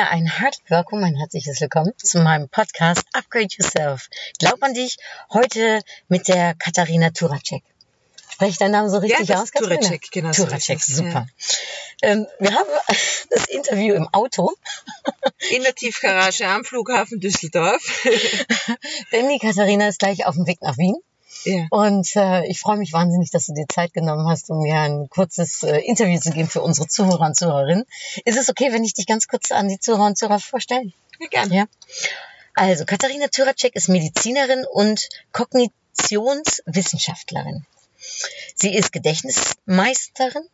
Ja, 0.00 0.08
ein 0.08 0.24
herzlich 0.26 0.70
willkommen, 0.70 1.04
ein 1.04 1.14
herzliches 1.14 1.60
Willkommen 1.60 1.92
zu 1.98 2.20
meinem 2.20 2.48
Podcast 2.48 3.04
Upgrade 3.12 3.48
Yourself. 3.50 4.08
Glaub 4.38 4.62
an 4.62 4.72
dich, 4.72 4.96
heute 5.30 5.82
mit 6.08 6.26
der 6.26 6.54
Katharina 6.54 7.10
Turacek. 7.10 7.62
Spreche 8.30 8.52
ich 8.52 8.56
deinen 8.56 8.70
Namen 8.70 8.88
so 8.88 8.96
richtig 8.96 9.26
das 9.26 9.42
aus? 9.42 9.50
Turacek, 9.50 10.10
genau 10.10 10.32
Turacek, 10.32 10.80
super. 10.80 11.26
Ähm, 12.00 12.26
wir 12.38 12.54
haben 12.54 12.70
das 13.30 13.46
Interview 13.48 13.94
im 13.94 14.08
Auto, 14.08 14.50
In 15.50 15.64
der 15.64 15.74
Tiefgarage 15.74 16.46
am 16.46 16.64
Flughafen 16.64 17.20
Düsseldorf. 17.20 18.02
denn 19.12 19.28
die 19.28 19.38
Katharina 19.38 19.88
ist 19.88 19.98
gleich 19.98 20.24
auf 20.24 20.34
dem 20.34 20.46
Weg 20.46 20.62
nach 20.62 20.78
Wien. 20.78 20.96
Ja. 21.44 21.66
Und 21.70 22.14
äh, 22.16 22.46
ich 22.46 22.60
freue 22.60 22.76
mich 22.76 22.92
wahnsinnig, 22.92 23.30
dass 23.30 23.46
du 23.46 23.54
dir 23.54 23.66
Zeit 23.68 23.92
genommen 23.92 24.28
hast, 24.28 24.50
um 24.50 24.62
mir 24.62 24.80
ein 24.80 25.08
kurzes 25.08 25.62
äh, 25.62 25.78
Interview 25.78 26.18
zu 26.18 26.30
geben 26.30 26.48
für 26.48 26.62
unsere 26.62 26.88
Zuhörer 26.88 27.26
und 27.26 27.36
Zuhörerinnen. 27.36 27.84
Ist 28.24 28.38
es 28.38 28.48
okay, 28.48 28.72
wenn 28.72 28.84
ich 28.84 28.94
dich 28.94 29.06
ganz 29.06 29.28
kurz 29.28 29.50
an 29.50 29.68
die 29.68 29.78
Zuhörer 29.78 30.06
und 30.06 30.18
Zuhörer 30.18 30.40
vorstelle? 30.40 30.92
ja, 31.20 31.28
gern. 31.28 31.52
Ja. 31.52 31.66
Also, 32.54 32.84
Katharina 32.84 33.28
Turacek 33.28 33.76
ist 33.76 33.88
Medizinerin 33.88 34.66
und 34.70 35.08
Kognitionswissenschaftlerin. 35.32 37.64
Sie 38.54 38.74
ist 38.74 38.92
Gedächtnismeisterin, 38.92 40.44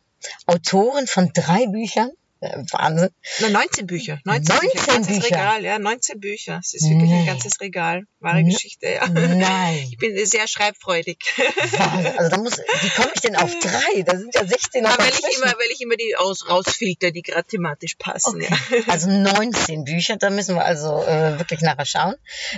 Autorin 0.45 1.07
von 1.07 1.31
drei 1.33 1.65
Büchern. 1.67 2.11
Äh, 2.39 2.57
Wahnsinn. 2.71 3.09
Na, 3.39 3.49
19 3.49 3.87
Bücher. 3.87 4.19
19, 4.25 4.55
19 4.55 4.69
Bücher. 4.71 4.85
Ganzes 4.93 5.07
Bücher. 5.15 5.25
Regal, 5.25 5.63
ja. 5.65 5.79
19 5.79 6.19
Bücher. 6.19 6.59
Es 6.63 6.73
ist 6.73 6.89
wirklich 6.89 7.09
Nee. 7.09 7.19
ein 7.21 7.25
ganzes 7.25 7.59
Regal. 7.61 8.03
Wahre 8.19 8.43
Nee. 8.43 8.53
Geschichte, 8.53 8.87
ja. 8.87 9.07
Nein. 9.07 9.87
Ich 9.89 9.97
bin 9.97 10.15
sehr 10.25 10.47
schreibfreudig. 10.47 11.17
Also 12.17 12.29
da 12.29 12.37
muss, 12.37 12.57
wie 12.57 12.89
komme 12.89 13.09
ich 13.13 13.21
denn 13.21 13.35
auf 13.35 13.51
drei? 13.59 14.01
Da 14.03 14.17
sind 14.17 14.33
ja 14.35 14.45
16 14.45 14.83
Ja, 14.83 14.95
weil 14.97 15.09
ich 15.09 15.37
immer, 15.37 15.47
weil 15.47 15.71
ich 15.71 15.81
immer 15.81 15.95
die 15.95 16.15
aus, 16.15 16.49
rausfilter, 16.49 17.11
die 17.11 17.21
gerade 17.21 17.43
thematisch 17.47 17.95
passen. 17.97 18.41
Okay. 18.41 18.47
Ja. 18.49 18.83
Also 18.87 19.09
19 19.09 19.83
Bücher, 19.83 20.17
da 20.17 20.29
müssen 20.29 20.55
wir 20.55 20.65
also 20.65 21.03
äh, 21.03 21.37
wirklich 21.39 21.61
nachher 21.61 21.85
schauen, 21.85 22.15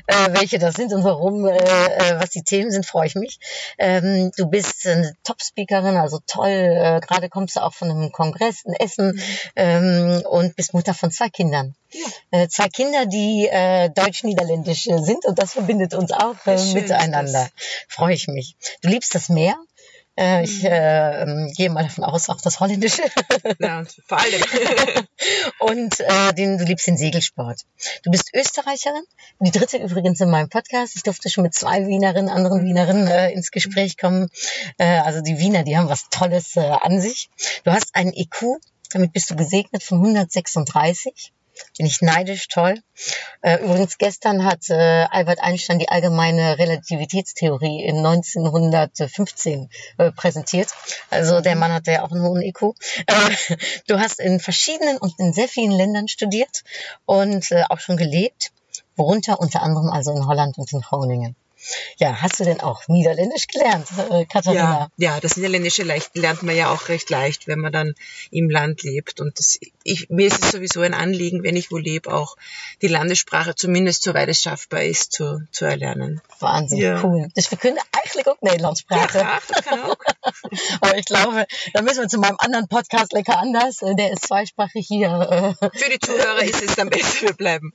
äh, 0.07 0.13
welche 0.31 0.59
das 0.59 0.75
sind 0.75 0.93
und 0.93 1.03
warum, 1.03 1.45
äh, 1.47 1.55
äh, 1.57 2.19
was 2.19 2.29
die 2.31 2.43
Themen 2.43 2.71
sind, 2.71 2.85
freue 2.85 3.07
ich 3.07 3.15
mich. 3.15 3.39
Ähm, 3.77 4.31
du 4.37 4.47
bist 4.47 4.85
eine 4.87 5.13
Top-Speakerin, 5.23 5.95
also 5.97 6.19
toll, 6.27 6.47
äh, 6.49 6.99
gerade 7.05 7.29
kommst 7.29 7.55
du 7.55 7.61
auch 7.61 7.73
von 7.73 7.89
einem 7.89 8.11
Kongress 8.11 8.63
in 8.65 8.73
Essen 8.73 9.21
ähm, 9.69 10.23
und 10.25 10.55
bist 10.55 10.73
Mutter 10.73 10.93
von 10.93 11.11
zwei 11.11 11.29
Kindern. 11.29 11.75
Äh, 12.31 12.47
zwei 12.47 12.69
Kinder, 12.69 13.05
die 13.05 13.47
äh, 13.47 13.89
deutsch-niederländisch 13.89 14.83
sind 14.83 15.25
und 15.25 15.37
das 15.37 15.53
verbindet 15.53 15.93
uns 15.93 16.11
auch 16.11 16.35
äh, 16.45 16.73
miteinander. 16.73 17.47
Freue 17.87 18.15
ich 18.15 18.27
mich. 18.27 18.55
Du 18.81 18.89
liebst 18.89 19.13
das 19.13 19.29
Meer. 19.29 19.55
Äh, 20.17 20.43
ich 20.43 20.65
äh, 20.65 21.51
gehe 21.55 21.69
mal 21.69 21.83
davon 21.83 22.03
aus, 22.03 22.29
auch 22.29 22.41
das 22.41 22.59
Holländische. 22.59 23.03
ja, 23.59 23.83
vor 24.05 24.19
allem. 24.19 24.41
und 25.59 25.99
äh, 25.99 26.33
den, 26.33 26.57
du 26.57 26.65
liebst 26.65 26.87
den 26.87 26.97
Segelsport. 26.97 27.61
Du 28.03 28.11
bist 28.11 28.31
Österreicherin, 28.33 29.03
die 29.39 29.51
dritte 29.51 29.77
übrigens 29.77 30.19
in 30.19 30.29
meinem 30.29 30.49
Podcast. 30.49 30.95
Ich 30.95 31.03
durfte 31.03 31.29
schon 31.29 31.43
mit 31.43 31.53
zwei 31.53 31.87
Wienerinnen, 31.87 32.29
anderen 32.29 32.65
Wienerinnen 32.65 33.07
äh, 33.07 33.31
ins 33.31 33.51
Gespräch 33.51 33.97
kommen. 33.97 34.29
Äh, 34.77 34.99
also 34.99 35.21
die 35.21 35.37
Wiener, 35.37 35.63
die 35.63 35.77
haben 35.77 35.89
was 35.89 36.09
Tolles 36.09 36.57
äh, 36.57 36.59
an 36.59 36.99
sich. 36.99 37.29
Du 37.63 37.71
hast 37.71 37.95
einen 37.95 38.11
IQ, 38.13 38.59
damit 38.91 39.13
bist 39.13 39.29
du 39.29 39.35
gesegnet 39.35 39.83
von 39.83 39.99
136. 39.99 41.31
Bin 41.77 41.85
ich 41.85 42.01
neidisch, 42.01 42.47
toll. 42.47 42.81
Äh, 43.41 43.63
übrigens, 43.63 43.97
gestern 43.97 44.45
hat 44.45 44.69
äh, 44.69 45.05
Albert 45.09 45.41
Einstein 45.41 45.79
die 45.79 45.89
allgemeine 45.89 46.57
Relativitätstheorie 46.57 47.83
in 47.83 47.97
1915 47.97 49.69
äh, 49.97 50.11
präsentiert. 50.11 50.69
Also 51.09 51.41
der 51.41 51.55
Mann 51.55 51.73
hatte 51.73 51.91
ja 51.91 52.03
auch 52.03 52.11
einen 52.11 52.23
hohen 52.23 52.41
IQ. 52.41 52.75
Du 53.87 53.99
hast 53.99 54.19
in 54.19 54.39
verschiedenen 54.39 54.97
und 54.97 55.19
in 55.19 55.33
sehr 55.33 55.47
vielen 55.47 55.71
Ländern 55.71 56.07
studiert 56.07 56.63
und 57.05 57.47
auch 57.69 57.79
schon 57.79 57.97
gelebt, 57.97 58.51
worunter 58.95 59.39
unter 59.39 59.61
anderem 59.61 59.89
also 59.89 60.11
in 60.11 60.25
Holland 60.27 60.57
und 60.57 60.71
in 60.71 60.81
Groningen. 60.81 61.35
Ja, 61.97 62.21
hast 62.21 62.39
du 62.39 62.43
denn 62.43 62.61
auch 62.61 62.87
Niederländisch 62.87 63.47
gelernt, 63.47 63.87
äh, 64.09 64.25
Katharina? 64.25 64.89
Ja, 64.97 65.13
ja, 65.13 65.19
das 65.19 65.35
Niederländische 65.37 65.83
lernt 65.83 66.43
man 66.43 66.55
ja 66.55 66.71
auch 66.71 66.87
recht 66.89 67.09
leicht, 67.09 67.47
wenn 67.47 67.59
man 67.59 67.71
dann 67.71 67.93
im 68.31 68.49
Land 68.49 68.83
lebt. 68.83 69.19
Und 69.21 69.37
das, 69.39 69.57
ich, 69.83 70.09
mir 70.09 70.27
ist 70.27 70.43
es 70.43 70.51
sowieso 70.51 70.81
ein 70.81 70.93
Anliegen, 70.93 71.43
wenn 71.43 71.55
ich 71.55 71.71
wo 71.71 71.77
lebe, 71.77 72.13
auch 72.13 72.35
die 72.81 72.87
Landessprache 72.87 73.55
zumindest 73.55 74.03
soweit 74.03 74.29
es 74.29 74.41
schaffbar 74.41 74.83
ist 74.83 75.11
zu, 75.11 75.41
zu 75.51 75.65
erlernen. 75.65 76.21
Wahnsinnig 76.39 76.83
Ja. 76.85 77.01
cool. 77.03 77.27
Dus 77.35 77.49
we 77.51 77.57
kunnen 77.57 77.81
eigenlijk 77.91 78.27
ook 78.27 78.41
Nederlands 78.41 78.83
Ja, 78.89 78.97
praten. 79.07 79.27
das 79.47 79.65
kann 79.65 79.81
auch. 79.83 79.97
Aber 80.81 80.97
ich 80.97 81.05
glaube, 81.05 81.45
da 81.73 81.81
müssen 81.81 82.01
wir 82.01 82.07
zu 82.07 82.17
meinem 82.19 82.37
anderen 82.39 82.67
Podcast 82.67 83.13
lecker 83.13 83.37
anders. 83.37 83.81
Äh, 83.81 83.95
Der 83.95 84.11
ist 84.11 84.25
zweisprachig 84.27 84.85
hier 84.87 85.55
äh, 85.61 85.69
Für 85.77 85.89
die 85.89 85.99
Zuhörer 85.99 86.43
ist 86.43 86.63
es 86.63 86.77
am 86.79 86.89
besten, 86.89 87.27
wir 87.27 87.33
bleiben, 87.33 87.73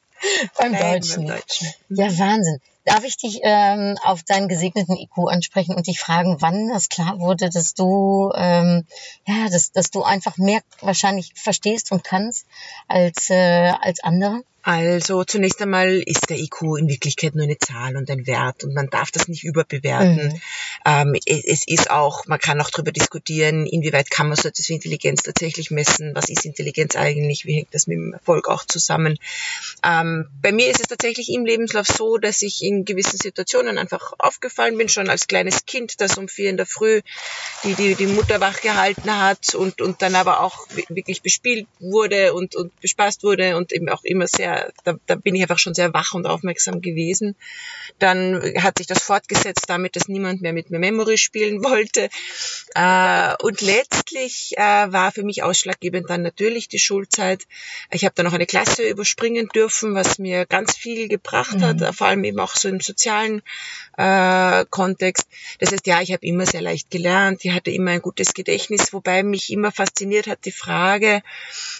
beim 0.58 0.72
Deutschen. 0.72 1.26
beim 1.26 1.36
Deutschen. 1.36 1.68
Ja, 1.90 2.06
Wahnsinn. 2.18 2.60
Darf 2.84 3.04
ich 3.04 3.16
dich 3.16 3.40
ähm, 3.42 3.96
auf 4.02 4.22
deinen 4.22 4.48
gesegneten 4.48 4.96
IQ 4.96 5.28
ansprechen 5.30 5.74
und 5.74 5.86
dich 5.86 6.00
fragen, 6.00 6.36
wann 6.40 6.68
das 6.68 6.88
klar 6.88 7.18
wurde, 7.18 7.48
dass 7.48 7.74
du 7.74 8.30
ähm, 8.34 8.86
ja, 9.26 9.48
dass, 9.50 9.72
dass 9.72 9.90
du 9.90 10.02
einfach 10.02 10.36
mehr 10.36 10.60
wahrscheinlich 10.80 11.32
verstehst 11.34 11.92
und 11.92 12.04
kannst 12.04 12.46
als 12.86 13.30
äh, 13.30 13.72
als 13.80 14.02
andere? 14.02 14.42
Also 14.66 15.24
zunächst 15.24 15.60
einmal 15.60 16.02
ist 16.06 16.30
der 16.30 16.38
IQ 16.38 16.78
in 16.78 16.88
Wirklichkeit 16.88 17.34
nur 17.34 17.44
eine 17.44 17.58
Zahl 17.58 17.96
und 17.98 18.10
ein 18.10 18.26
Wert 18.26 18.64
und 18.64 18.72
man 18.72 18.88
darf 18.88 19.10
das 19.10 19.28
nicht 19.28 19.44
überbewerten. 19.44 20.28
Mhm. 20.28 20.40
Ähm, 20.86 21.16
es, 21.26 21.64
ist 21.66 21.90
auch, 21.90 22.26
man 22.26 22.38
kann 22.38 22.60
auch 22.62 22.70
darüber 22.70 22.90
diskutieren, 22.90 23.66
inwieweit 23.66 24.10
kann 24.10 24.28
man 24.28 24.36
so 24.38 24.48
etwas 24.48 24.70
wie 24.70 24.74
Intelligenz 24.74 25.22
tatsächlich 25.22 25.70
messen, 25.70 26.14
was 26.14 26.30
ist 26.30 26.46
Intelligenz 26.46 26.96
eigentlich, 26.96 27.44
wie 27.44 27.56
hängt 27.56 27.74
das 27.74 27.86
mit 27.86 27.96
dem 27.96 28.14
Erfolg 28.14 28.48
auch 28.48 28.64
zusammen. 28.64 29.18
Ähm, 29.84 30.28
bei 30.40 30.50
mir 30.50 30.70
ist 30.70 30.80
es 30.80 30.88
tatsächlich 30.88 31.28
im 31.30 31.44
Lebenslauf 31.44 31.86
so, 31.86 32.16
dass 32.16 32.40
ich 32.40 32.62
in 32.62 32.86
gewissen 32.86 33.18
Situationen 33.18 33.76
einfach 33.76 34.14
aufgefallen 34.18 34.78
bin, 34.78 34.88
schon 34.88 35.10
als 35.10 35.26
kleines 35.26 35.66
Kind, 35.66 36.00
das 36.00 36.16
um 36.16 36.26
vier 36.26 36.48
in 36.48 36.56
der 36.56 36.66
Früh 36.66 37.02
die, 37.64 37.74
die, 37.74 37.94
die 37.96 38.06
Mutter 38.06 38.40
wach 38.40 38.60
gehalten 38.62 39.20
hat 39.20 39.54
und, 39.54 39.82
und 39.82 40.00
dann 40.00 40.14
aber 40.14 40.40
auch 40.40 40.66
wi- 40.74 40.86
wirklich 40.88 41.20
bespielt 41.20 41.66
wurde 41.80 42.32
und, 42.32 42.56
und 42.56 42.78
bespaßt 42.80 43.22
wurde 43.24 43.56
und 43.56 43.72
eben 43.72 43.88
auch 43.90 44.04
immer 44.04 44.26
sehr, 44.26 44.53
da, 44.84 44.94
da 45.06 45.14
bin 45.14 45.34
ich 45.34 45.42
einfach 45.42 45.58
schon 45.58 45.74
sehr 45.74 45.92
wach 45.94 46.14
und 46.14 46.26
aufmerksam 46.26 46.80
gewesen. 46.80 47.36
Dann 47.98 48.40
hat 48.58 48.78
sich 48.78 48.86
das 48.86 49.02
fortgesetzt 49.02 49.64
damit, 49.68 49.96
dass 49.96 50.08
niemand 50.08 50.42
mehr 50.42 50.52
mit 50.52 50.70
mir 50.70 50.78
Memory 50.78 51.18
spielen 51.18 51.62
wollte. 51.64 52.08
Äh, 52.74 53.34
und 53.42 53.60
letztlich 53.60 54.54
äh, 54.56 54.60
war 54.92 55.12
für 55.12 55.22
mich 55.22 55.42
ausschlaggebend 55.42 56.10
dann 56.10 56.22
natürlich 56.22 56.68
die 56.68 56.78
Schulzeit. 56.78 57.46
Ich 57.90 58.04
habe 58.04 58.14
dann 58.14 58.26
noch 58.26 58.32
eine 58.32 58.46
Klasse 58.46 58.82
überspringen 58.88 59.48
dürfen, 59.54 59.94
was 59.94 60.18
mir 60.18 60.46
ganz 60.46 60.76
viel 60.76 61.08
gebracht 61.08 61.60
hat, 61.60 61.80
Mhm. 61.80 61.92
vor 61.92 62.06
allem 62.08 62.24
eben 62.24 62.40
auch 62.40 62.54
so 62.56 62.68
im 62.68 62.80
sozialen 62.80 63.42
äh, 63.96 64.64
Kontext. 64.70 65.26
Das 65.58 65.72
heißt, 65.72 65.86
ja, 65.86 66.00
ich 66.00 66.12
habe 66.12 66.26
immer 66.26 66.46
sehr 66.46 66.62
leicht 66.62 66.90
gelernt, 66.90 67.44
ich 67.44 67.52
hatte 67.52 67.70
immer 67.70 67.92
ein 67.92 68.02
gutes 68.02 68.34
Gedächtnis, 68.34 68.92
wobei 68.92 69.22
mich 69.22 69.52
immer 69.52 69.70
fasziniert 69.72 70.26
hat 70.26 70.44
die 70.44 70.52
Frage, 70.52 71.22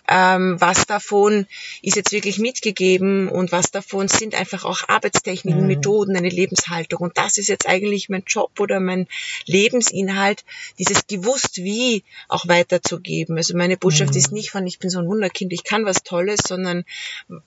ähm, 0.08 0.56
was 0.60 0.86
davon 0.86 1.46
ist 1.82 1.96
jetzt 1.96 2.12
wirklich 2.12 2.38
mitgegeben 2.64 3.28
und 3.28 3.52
was 3.52 3.70
davon 3.70 4.08
sind 4.08 4.34
einfach 4.34 4.64
auch 4.64 4.88
Arbeitstechniken, 4.88 5.62
Mhm. 5.62 5.66
Methoden, 5.66 6.16
eine 6.16 6.28
Lebenshaltung. 6.28 7.00
Und 7.00 7.18
das 7.18 7.36
ist 7.38 7.48
jetzt 7.48 7.66
eigentlich 7.66 8.08
mein 8.08 8.24
Job 8.26 8.58
oder 8.58 8.80
mein 8.80 9.06
Lebensinhalt, 9.46 10.44
dieses 10.78 11.06
gewusst 11.06 11.58
wie 11.58 12.04
auch 12.28 12.48
weiterzugeben. 12.48 13.36
Also 13.36 13.56
meine 13.56 13.76
Botschaft 13.76 14.12
Mhm. 14.12 14.18
ist 14.18 14.32
nicht 14.32 14.50
von, 14.50 14.66
ich 14.66 14.78
bin 14.78 14.90
so 14.90 14.98
ein 14.98 15.06
Wunderkind, 15.06 15.52
ich 15.52 15.64
kann 15.64 15.84
was 15.84 16.02
Tolles, 16.02 16.40
sondern 16.46 16.84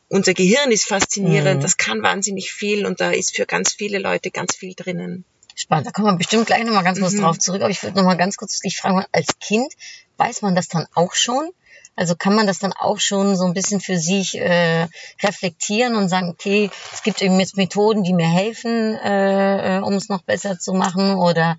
unser 0.10 0.34
Gehirn 0.34 0.72
ist 0.72 0.88
faszinierend, 0.88 1.58
Mhm. 1.58 1.62
das 1.64 1.78
kann 1.78 2.04
wahnsinnig 2.04 2.52
viel 2.52 2.86
und 2.86 3.02
da 3.02 3.12
ist 3.12 3.36
für 3.36 3.46
ganz 3.46 3.74
viele 3.74 4.00
Leute 4.00 4.30
ganz 4.32 4.56
viel 4.56 4.74
drinnen. 4.76 5.26
Spannend. 5.56 5.88
Da 5.88 5.92
kommen 5.92 6.08
wir 6.08 6.18
bestimmt 6.18 6.46
gleich 6.46 6.64
nochmal 6.64 6.84
ganz 6.84 7.00
kurz 7.00 7.14
Mhm. 7.14 7.22
drauf 7.22 7.40
zurück. 7.40 7.62
Aber 7.62 7.72
ich 7.72 7.82
würde 7.82 7.98
nochmal 7.98 8.18
ganz 8.18 8.38
kurz 8.38 8.60
dich 8.60 8.78
fragen, 8.78 9.04
als 9.12 9.40
Kind 9.40 9.74
weiß 10.18 10.42
man 10.44 10.56
das 10.56 10.68
dann 10.68 10.86
auch 10.94 11.14
schon? 11.16 11.50
Also 11.98 12.16
kann 12.16 12.36
man 12.36 12.46
das 12.46 12.60
dann 12.60 12.74
auch 12.74 13.00
schon 13.00 13.36
so 13.36 13.46
ein 13.46 13.56
bisschen 13.56 13.82
für 13.82 13.98
sich 13.98 14.38
äh, 14.40 14.88
reflektieren 15.24 15.96
und 15.96 16.10
sagen, 16.10 16.30
okay, 16.30 16.70
es 16.94 17.02
gibt 17.02 17.24
eben 17.24 17.40
jetzt 17.40 17.58
Methoden, 17.58 18.04
die 18.04 18.14
mir 18.14 18.28
helfen, 18.28 18.96
äh, 18.96 19.78
äh, 19.78 19.82
um 19.82 19.94
es 19.94 20.08
noch 20.08 20.22
besser 20.22 20.60
zu 20.60 20.74
machen? 20.74 21.16
Oder 21.16 21.58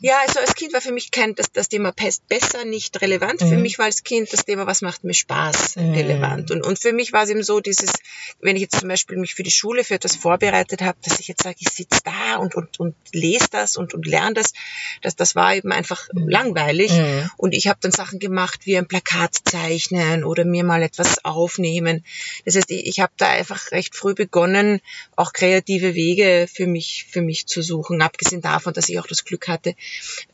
Ja, 0.00 0.18
also 0.26 0.40
als 0.40 0.54
Kind 0.54 0.72
war 0.74 0.80
für 0.82 0.92
mich 0.92 1.10
kein, 1.10 1.34
das, 1.34 1.50
das 1.52 1.68
Thema 1.70 1.92
Pest 1.92 2.28
besser 2.28 2.64
nicht 2.66 3.00
relevant. 3.00 3.40
Für 3.40 3.56
Mhm. 3.56 3.62
mich 3.62 3.78
war 3.78 3.86
als 3.86 4.02
Kind 4.02 4.30
das 4.32 4.44
Thema, 4.44 4.66
was 4.66 4.82
macht 4.82 5.02
mir 5.04 5.14
Spaß, 5.14 5.76
Mhm. 5.76 5.94
relevant. 5.94 6.50
Und, 6.50 6.62
und 6.66 6.78
für 6.78 6.92
mich 6.92 7.12
war 7.12 7.22
es 7.24 7.30
eben 7.30 7.42
so, 7.42 7.60
dieses, 7.60 7.90
wenn 8.40 8.56
ich 8.56 8.62
jetzt 8.62 8.78
zum 8.80 8.88
Beispiel 8.88 9.16
mich 9.16 9.34
für 9.34 9.42
die 9.42 9.50
Schule 9.50 9.82
für 9.84 9.94
etwas 9.94 10.16
vorbereitet 10.16 10.82
habe, 10.82 10.98
dass 11.02 11.20
ich 11.20 11.28
jetzt 11.28 11.42
sage, 11.42 11.56
ich 11.60 11.68
sitze 11.70 12.00
da 12.04 12.36
und, 12.36 12.54
und, 12.54 12.78
und 12.78 12.94
lese 13.12 13.46
das 13.50 13.76
und, 13.76 13.94
und 13.94 14.06
lerne 14.06 14.34
das, 14.34 14.52
das, 15.00 15.16
das 15.16 15.34
war 15.34 15.54
eben 15.54 15.72
einfach 15.72 16.08
langweilig. 16.12 16.92
Mhm. 16.92 17.30
Und 17.38 17.54
ich 17.54 17.68
habe 17.68 17.78
dann 17.80 17.92
Sachen 17.92 18.18
gemacht, 18.18 18.60
wie 18.64 18.76
ein 18.76 18.86
Plakat 18.88 19.34
zeichnen 19.44 20.24
oder 20.24 20.44
mir 20.44 20.64
mal 20.64 20.82
etwas 20.82 21.24
aufnehmen. 21.24 22.04
Das 22.44 22.56
heißt, 22.56 22.70
ich, 22.70 22.86
ich 22.86 23.00
habe 23.00 23.12
da 23.16 23.30
einfach 23.30 23.70
recht 23.72 23.96
früh 23.96 24.14
begonnen, 24.14 24.80
auch 25.16 25.32
kreative 25.32 25.94
Wege 25.94 26.46
für 26.52 26.66
mich, 26.66 27.06
für 27.10 27.22
mich 27.22 27.46
zu 27.46 27.62
suchen. 27.62 28.02
Abgesehen 28.02 28.42
davon, 28.42 28.73
dass 28.76 28.88
ich 28.88 28.98
auch 28.98 29.06
das 29.06 29.24
Glück 29.24 29.48
hatte, 29.48 29.74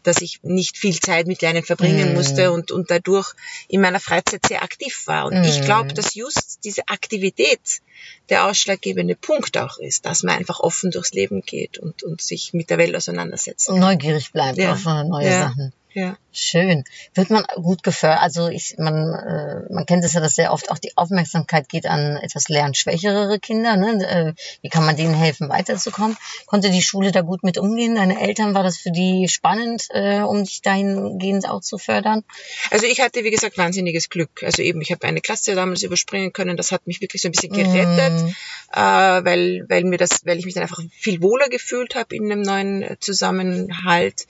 dass 0.02 0.20
ich 0.20 0.40
nicht 0.42 0.76
viel 0.78 0.98
Zeit 0.98 1.26
mit 1.26 1.42
Lernen 1.42 1.62
verbringen 1.62 2.08
Mhm. 2.08 2.14
musste 2.14 2.52
und, 2.52 2.70
und 2.70 2.90
dadurch 2.90 3.32
in 3.68 3.80
meiner 3.80 4.00
Freizeit 4.00 4.46
sehr 4.46 4.62
aktiv 4.62 5.02
war. 5.06 5.26
Und 5.26 5.38
ich 5.46 5.60
Mhm. 5.60 5.64
glaube, 5.64 5.94
dass 5.94 6.14
just 6.14 6.60
diese 6.64 6.88
Aktivität 6.88 7.80
der 8.28 8.46
ausschlaggebende 8.46 9.16
Punkt 9.16 9.56
auch 9.58 9.78
ist, 9.78 10.06
dass 10.06 10.22
man 10.22 10.36
einfach 10.36 10.60
offen 10.60 10.90
durchs 10.90 11.12
Leben 11.12 11.42
geht 11.42 11.78
und, 11.78 12.02
und 12.02 12.20
sich 12.20 12.52
mit 12.52 12.70
der 12.70 12.78
Welt 12.78 12.94
auseinandersetzt. 12.94 13.68
und 13.68 13.80
neugierig 13.80 14.32
bleibt 14.32 14.58
Ja. 14.58 14.72
auf 14.72 14.84
neue 14.84 15.26
Ja. 15.30 15.48
Sachen. 15.48 15.72
Ja. 15.92 16.16
Schön. 16.32 16.84
Wird 17.14 17.30
man 17.30 17.42
gut 17.56 17.82
gefördert? 17.82 18.22
Also 18.22 18.46
ich, 18.46 18.76
man, 18.78 18.94
äh, 19.12 19.72
man 19.72 19.86
kennt 19.86 20.04
es 20.04 20.12
ja, 20.12 20.20
dass 20.20 20.36
sehr 20.36 20.52
oft 20.52 20.70
auch 20.70 20.78
die 20.78 20.96
Aufmerksamkeit 20.96 21.68
geht 21.68 21.86
an 21.86 22.16
etwas 22.18 22.48
lernschwächere 22.48 23.40
Kinder. 23.40 23.76
Ne? 23.76 24.06
Äh, 24.08 24.32
wie 24.62 24.68
kann 24.68 24.86
man 24.86 24.94
denen 24.94 25.14
helfen, 25.14 25.48
weiterzukommen? 25.48 26.16
Konnte 26.46 26.70
die 26.70 26.82
Schule 26.82 27.10
da 27.10 27.22
gut 27.22 27.42
mit 27.42 27.58
umgehen? 27.58 27.96
Deine 27.96 28.20
Eltern, 28.20 28.54
war 28.54 28.62
das 28.62 28.76
für 28.76 28.92
die 28.92 29.26
spannend, 29.28 29.88
äh, 29.90 30.20
um 30.20 30.44
dich 30.44 30.62
dahingehend 30.62 31.48
auch 31.48 31.60
zu 31.60 31.76
fördern? 31.78 32.22
Also 32.70 32.86
ich 32.86 33.00
hatte, 33.00 33.24
wie 33.24 33.32
gesagt, 33.32 33.58
wahnsinniges 33.58 34.08
Glück. 34.10 34.44
Also 34.44 34.62
eben, 34.62 34.80
ich 34.82 34.92
habe 34.92 35.04
eine 35.08 35.20
Klasse 35.20 35.56
damals 35.56 35.82
überspringen 35.82 36.32
können. 36.32 36.56
Das 36.56 36.70
hat 36.70 36.86
mich 36.86 37.00
wirklich 37.00 37.20
so 37.22 37.26
ein 37.28 37.32
bisschen 37.32 37.52
gerettet, 37.52 37.89
Mm. 37.96 38.34
äh, 38.72 39.24
weil, 39.24 39.64
weil 39.68 39.84
mir 39.84 39.98
das, 39.98 40.24
weil 40.24 40.38
ich 40.38 40.44
mich 40.44 40.54
dann 40.54 40.62
einfach 40.62 40.82
viel 40.92 41.22
wohler 41.22 41.48
gefühlt 41.48 41.94
habe 41.94 42.14
in 42.14 42.30
einem 42.30 42.42
neuen 42.42 42.82
äh, 42.82 42.96
Zusammenhalt. 43.00 44.26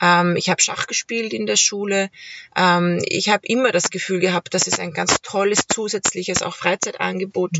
Ähm, 0.00 0.36
ich 0.36 0.48
habe 0.50 0.60
Schach 0.60 0.86
gespielt 0.86 1.32
in 1.32 1.46
der 1.46 1.56
Schule. 1.56 2.10
Ähm, 2.56 3.00
ich 3.06 3.28
habe 3.28 3.46
immer 3.46 3.70
das 3.70 3.90
Gefühl 3.90 4.20
gehabt, 4.20 4.52
dass 4.54 4.66
es 4.66 4.78
ein 4.78 4.92
ganz 4.92 5.16
tolles 5.22 5.66
zusätzliches 5.72 6.42
auch 6.42 6.56
Freizeitangebot 6.56 7.52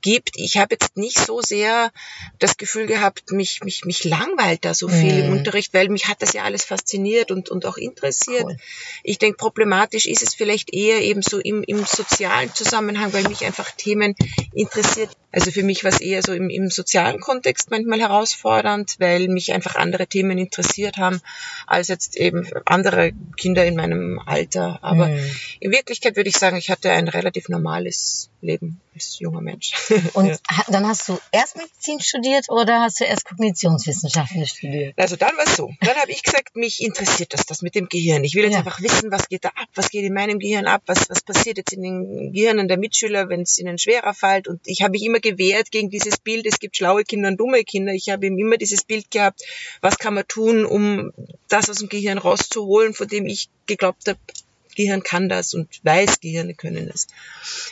gibt. 0.00 0.32
Ich 0.34 0.56
habe 0.56 0.74
jetzt 0.74 0.96
nicht 0.96 1.18
so 1.18 1.40
sehr 1.40 1.92
das 2.38 2.56
Gefühl 2.56 2.86
gehabt, 2.86 3.30
mich, 3.30 3.62
mich, 3.62 3.84
mich 3.84 4.04
langweilt 4.04 4.64
da 4.64 4.74
so 4.74 4.88
viel 4.88 5.18
im 5.18 5.28
Mhm. 5.28 5.38
Unterricht, 5.38 5.74
weil 5.74 5.88
mich 5.88 6.08
hat 6.08 6.22
das 6.22 6.32
ja 6.32 6.42
alles 6.44 6.64
fasziniert 6.64 7.30
und, 7.30 7.48
und 7.48 7.66
auch 7.66 7.76
interessiert. 7.76 8.44
Cool. 8.44 8.56
Ich 9.02 9.18
denke, 9.18 9.36
problematisch 9.36 10.06
ist 10.06 10.22
es 10.22 10.34
vielleicht 10.34 10.72
eher 10.72 11.00
eben 11.02 11.22
so 11.22 11.38
im, 11.38 11.62
im 11.62 11.84
sozialen 11.84 12.52
Zusammenhang, 12.54 13.12
weil 13.12 13.24
mich 13.28 13.44
einfach 13.44 13.70
Themen 13.72 14.14
interessiert. 14.52 15.10
Also 15.30 15.50
für 15.50 15.62
mich 15.62 15.84
war 15.84 15.92
es 15.92 16.00
eher 16.00 16.22
so 16.22 16.32
im, 16.32 16.48
im 16.48 16.70
sozialen 16.70 17.20
Kontext 17.20 17.70
manchmal 17.70 18.00
herausfordernd, 18.00 18.96
weil 18.98 19.28
mich 19.28 19.52
einfach 19.52 19.76
andere 19.76 20.06
Themen 20.06 20.38
interessiert 20.38 20.96
haben, 20.96 21.20
als 21.68 21.88
jetzt 21.88 22.16
eben 22.16 22.48
andere 22.64 23.12
Kinder 23.36 23.64
in 23.66 23.76
meinem 23.76 24.18
Alter. 24.24 24.78
Aber 24.82 25.08
Mhm. 25.08 25.18
in 25.60 25.70
Wirklichkeit 25.70 26.16
würde 26.16 26.30
ich 26.30 26.36
sagen, 26.36 26.56
ich 26.56 26.70
hatte 26.70 26.90
ein 26.90 27.08
relativ 27.08 27.48
normales 27.48 28.30
Leben 28.40 28.80
als 28.94 29.18
junger 29.18 29.40
Mensch. 29.40 29.72
Und 30.14 30.28
Ja. 30.50 30.64
dann 30.68 30.86
hast 30.86 31.08
du 31.08 31.18
erst 31.32 31.56
Medizin 31.56 32.00
studiert 32.00 32.48
oder 32.48 32.80
hast 32.82 33.00
du 33.00 33.04
erst 33.04 33.24
Kognitionswissenschaften 33.24 34.46
studiert? 34.46 34.94
Also 34.96 35.16
dann 35.16 35.36
war 35.36 35.44
es 35.46 35.56
so. 35.56 35.70
Dann 35.80 35.96
habe 35.96 36.10
ich 36.10 36.22
gesagt, 36.22 36.54
mich 36.56 36.82
interessiert 36.82 37.32
das, 37.34 37.46
das 37.46 37.62
mit 37.62 37.74
dem 37.74 37.88
Gehirn. 37.88 38.24
Ich 38.24 38.34
will 38.34 38.44
jetzt 38.44 38.52
Ja. 38.52 38.58
einfach 38.60 38.80
wissen, 38.80 39.10
was 39.10 39.28
geht 39.28 39.44
da 39.44 39.48
ab, 39.50 39.68
was 39.74 39.90
geht 39.90 40.04
in 40.04 40.14
meinem 40.14 40.38
Gehirn 40.38 40.66
ab, 40.66 40.82
was, 40.86 41.10
was 41.10 41.22
passiert 41.22 41.58
jetzt 41.58 41.72
in 41.72 41.82
den 41.82 42.32
Gehirnen 42.32 42.68
der 42.68 42.76
Mitschüler, 42.78 43.28
wenn 43.28 43.42
es 43.42 43.58
ihnen 43.58 43.78
schwerer 43.78 44.14
fällt. 44.14 44.48
Und 44.48 44.60
ich 44.66 44.82
habe 44.82 44.92
mich 44.92 45.02
immer 45.04 45.20
gewehrt 45.20 45.70
gegen 45.70 45.90
dieses 45.90 46.18
Bild, 46.18 46.46
es 46.46 46.58
gibt 46.60 46.76
schlaue 46.76 47.04
Kinder 47.04 47.28
und 47.28 47.38
dumme 47.38 47.64
Kinder. 47.64 47.92
Ich 47.92 48.08
habe 48.10 48.26
immer 48.26 48.56
dieses 48.56 48.84
Bild 48.84 49.10
gehabt, 49.10 49.42
was 49.80 49.98
kann 49.98 50.14
man 50.14 50.26
tun, 50.28 50.64
um 50.64 51.12
das 51.48 51.68
aus 51.70 51.78
dem 51.78 51.88
Gehirn 51.88 52.18
rauszuholen, 52.18 52.94
von 52.94 53.08
dem 53.08 53.26
ich 53.26 53.48
geglaubt 53.66 54.06
habe, 54.08 54.18
Gehirn 54.78 55.02
kann 55.02 55.28
das 55.28 55.54
und 55.54 55.68
weiß, 55.82 56.20
Gehirne 56.20 56.54
können 56.54 56.88
es. 56.88 57.08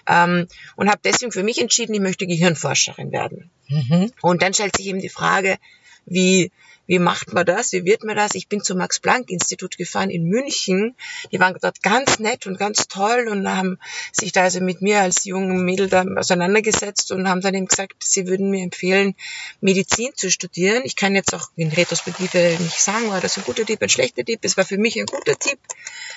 Ähm, 0.07 0.49
und 0.75 0.91
habe 0.91 1.01
deswegen 1.05 1.33
für 1.33 1.45
mich 1.45 1.61
entschieden, 1.61 1.95
ich 1.95 2.01
möchte 2.01 2.27
Gehirnforscherin 2.27 3.13
werden. 3.13 3.51
Mhm. 3.69 4.13
Und 4.21 4.43
dann 4.43 4.53
stellt 4.53 4.77
sich 4.77 4.87
eben 4.87 5.01
die 5.01 5.09
Frage, 5.09 5.57
wie, 6.05 6.51
wie 6.87 6.99
macht 6.99 7.33
man 7.33 7.45
das? 7.45 7.73
Wie 7.73 7.85
wird 7.85 8.05
man 8.05 8.17
das? 8.17 8.35
Ich 8.35 8.49
bin 8.49 8.63
zum 8.63 8.79
Max-Planck-Institut 8.79 9.77
gefahren 9.77 10.11
in 10.11 10.25
München. 10.25 10.95
Die 11.33 11.41
waren 11.41 11.57
dort 11.61 11.83
ganz 11.83 12.19
nett 12.19 12.47
und 12.47 12.59
ganz 12.59 12.89
toll 12.89 13.29
und 13.29 13.49
haben 13.49 13.79
sich 14.13 14.33
da 14.33 14.43
also 14.43 14.61
mit 14.61 14.83
mir 14.83 15.01
als 15.01 15.25
jungen 15.25 15.65
Mädel 15.65 15.89
da 15.89 16.05
auseinandergesetzt 16.17 17.13
und 17.13 17.29
haben 17.29 17.41
dann 17.41 17.55
eben 17.55 17.67
gesagt, 17.67 17.95
sie 18.05 18.27
würden 18.27 18.51
mir 18.51 18.63
empfehlen, 18.63 19.15
Medizin 19.61 20.11
zu 20.15 20.31
studieren. 20.31 20.83
Ich 20.85 20.97
kann 20.97 21.15
jetzt 21.15 21.35
auch 21.35 21.51
in 21.57 21.69
Retrospektive 21.69 22.57
nicht 22.61 22.81
sagen, 22.81 23.09
war 23.11 23.21
das 23.21 23.37
ein 23.37 23.45
guter 23.45 23.65
Tipp, 23.65 23.83
ein 23.83 23.89
schlechter 23.89 24.25
Tipp. 24.25 24.41
Es 24.43 24.57
war 24.57 24.65
für 24.65 24.79
mich 24.79 24.99
ein 24.99 25.07
guter 25.07 25.37
Tipp, 25.39 25.59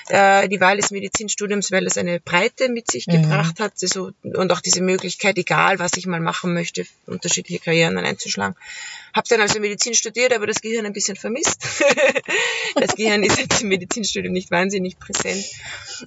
äh, 0.10 0.48
die 0.48 0.62
Wahl 0.62 0.78
des 0.78 0.92
Medizinstudiums, 0.92 1.72
weil 1.72 1.86
es 1.88 1.98
eine 1.98 2.20
Breite 2.20 2.70
mit 2.70 2.90
sich 2.92 3.08
Mhm. 3.08 3.24
gebracht 3.24 3.60
hat 3.60 3.74
so, 3.80 4.12
und 4.24 4.52
auch 4.52 4.62
diese 4.62 4.82
Möglichkeit, 4.82 5.38
egal 5.38 5.80
was 5.80 5.94
ich 5.96 6.06
mal 6.06 6.20
machen 6.20 6.54
möchte, 6.54 6.86
unterschiedliche 7.06 7.60
Karrieren 7.64 7.98
einzuschlagen. 7.98 8.56
Habe 9.16 9.28
dann 9.28 9.42
also 9.42 9.60
Medizin 9.60 9.96
studiert, 9.96 10.34
aber 10.34 10.46
das 10.46 10.59
Gehirn 10.62 10.86
ein 10.86 10.94
bisschen 10.94 11.16
vermisst. 11.16 11.84
das 12.76 12.96
Gehirn 12.96 13.24
ist 13.24 13.40
jetzt 13.40 13.62
im 13.62 13.70
Medizinstudium 13.70 14.34
nicht 14.34 14.52
wahnsinnig 14.52 15.00
präsent 15.00 15.46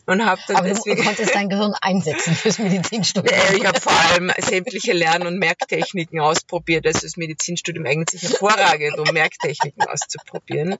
und 0.06 0.24
habe 0.24 0.40
dann 0.48 0.56
Aber 0.56 0.68
du 0.68 0.74
deswegen 0.74 1.04
konntest 1.04 1.34
dein 1.34 1.48
Gehirn 1.48 1.74
einsetzen 1.80 2.34
fürs 2.34 2.58
Medizinstudium. 2.58 3.38
Ich 3.56 3.66
habe 3.66 3.80
vor 3.80 3.92
allem 3.92 4.32
sämtliche 4.38 4.92
Lern- 4.92 5.26
und 5.26 5.38
Merktechniken 5.38 6.20
ausprobiert. 6.20 6.86
Also 6.86 7.00
das 7.00 7.16
Medizinstudium 7.16 7.86
eignet 7.86 8.10
sich 8.10 8.22
hervorragend, 8.22 8.98
um 8.98 9.12
Merktechniken 9.12 9.82
auszuprobieren. 9.82 10.76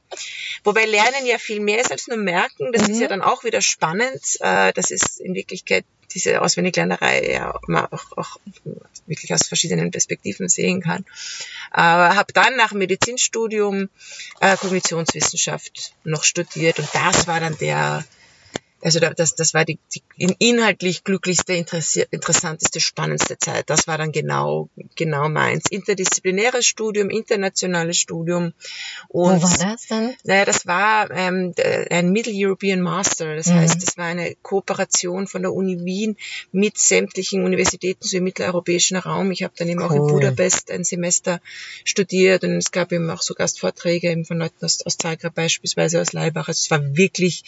Wobei 0.64 0.84
Lernen 0.86 1.26
ja 1.26 1.38
viel 1.38 1.60
mehr 1.60 1.80
ist 1.80 1.92
als 1.92 2.08
nur 2.08 2.18
Merken. 2.18 2.72
Das 2.72 2.88
ist 2.88 3.00
ja 3.00 3.08
dann 3.08 3.22
auch 3.22 3.44
wieder 3.44 3.60
spannend. 3.60 4.20
Äh, 4.40 4.72
Das 4.72 4.90
ist 4.90 5.20
in 5.20 5.34
Wirklichkeit 5.34 5.84
diese 6.14 6.40
Auswendiglernerei 6.42 7.32
ja 7.32 7.58
man 7.66 7.86
auch, 7.86 8.16
auch 8.16 8.36
wirklich 9.06 9.32
aus 9.32 9.48
verschiedenen 9.48 9.90
Perspektiven 9.90 10.48
sehen 10.48 10.80
kann. 10.82 11.04
Aber 11.70 12.16
habe 12.16 12.32
dann 12.32 12.56
nach 12.56 12.72
Medizinstudium 12.72 13.88
äh, 14.40 14.56
Kognitionswissenschaft 14.56 15.94
noch 16.04 16.24
studiert 16.24 16.78
und 16.78 16.88
das 16.92 17.26
war 17.26 17.40
dann 17.40 17.56
der 17.58 18.04
also 18.82 19.00
da- 19.00 19.14
das, 19.14 19.34
das 19.34 19.54
war 19.54 19.64
die, 19.64 19.78
die 19.94 20.02
inhaltlich 20.38 21.04
glücklichste, 21.04 21.54
interessanteste, 21.54 22.80
spannendste 22.80 23.38
Zeit. 23.38 23.70
Das 23.70 23.86
war 23.86 23.98
dann 23.98 24.12
genau, 24.12 24.68
genau 24.96 25.28
meins. 25.28 25.64
Interdisziplinäres 25.70 26.66
Studium, 26.66 27.08
internationales 27.10 27.96
Studium. 27.98 28.52
Und, 29.08 29.42
Wo 29.42 29.42
war 29.42 29.58
das 29.58 29.86
dann? 29.86 30.14
Naja, 30.24 30.44
das 30.44 30.66
war 30.66 31.10
ähm, 31.10 31.54
ein 31.90 32.10
Middle 32.10 32.32
European 32.34 32.80
Master. 32.80 33.36
Das 33.36 33.46
Mhm. 33.46 33.54
heißt, 33.54 33.86
das 33.86 33.96
war 33.96 34.06
eine 34.06 34.34
Kooperation 34.42 35.26
von 35.26 35.42
der 35.42 35.52
Uni 35.52 35.84
Wien 35.84 36.16
mit 36.50 36.78
sämtlichen 36.78 37.44
Universitäten 37.44 38.06
so 38.06 38.16
im 38.16 38.24
mitteleuropäischen 38.24 38.96
Raum. 38.96 39.30
Ich 39.30 39.42
habe 39.42 39.54
dann 39.56 39.68
eben 39.68 39.82
auch 39.82 39.90
in 39.92 39.98
Cool. 40.00 40.12
Budapest 40.12 40.70
ein 40.70 40.84
Semester 40.84 41.40
studiert 41.84 42.44
und 42.44 42.56
es 42.56 42.70
gab 42.72 42.92
eben 42.92 43.10
auch 43.10 43.22
so 43.22 43.34
Gastvorträge 43.34 44.10
eben 44.10 44.24
von 44.24 44.38
Leuten 44.38 44.64
aus, 44.64 44.84
aus 44.84 44.96
Zagreb 44.96 45.34
beispielsweise, 45.34 46.00
aus 46.00 46.12
Leibach. 46.12 46.48
Also 46.48 46.58
es 46.64 46.70
war 46.70 46.96
wirklich 46.96 47.44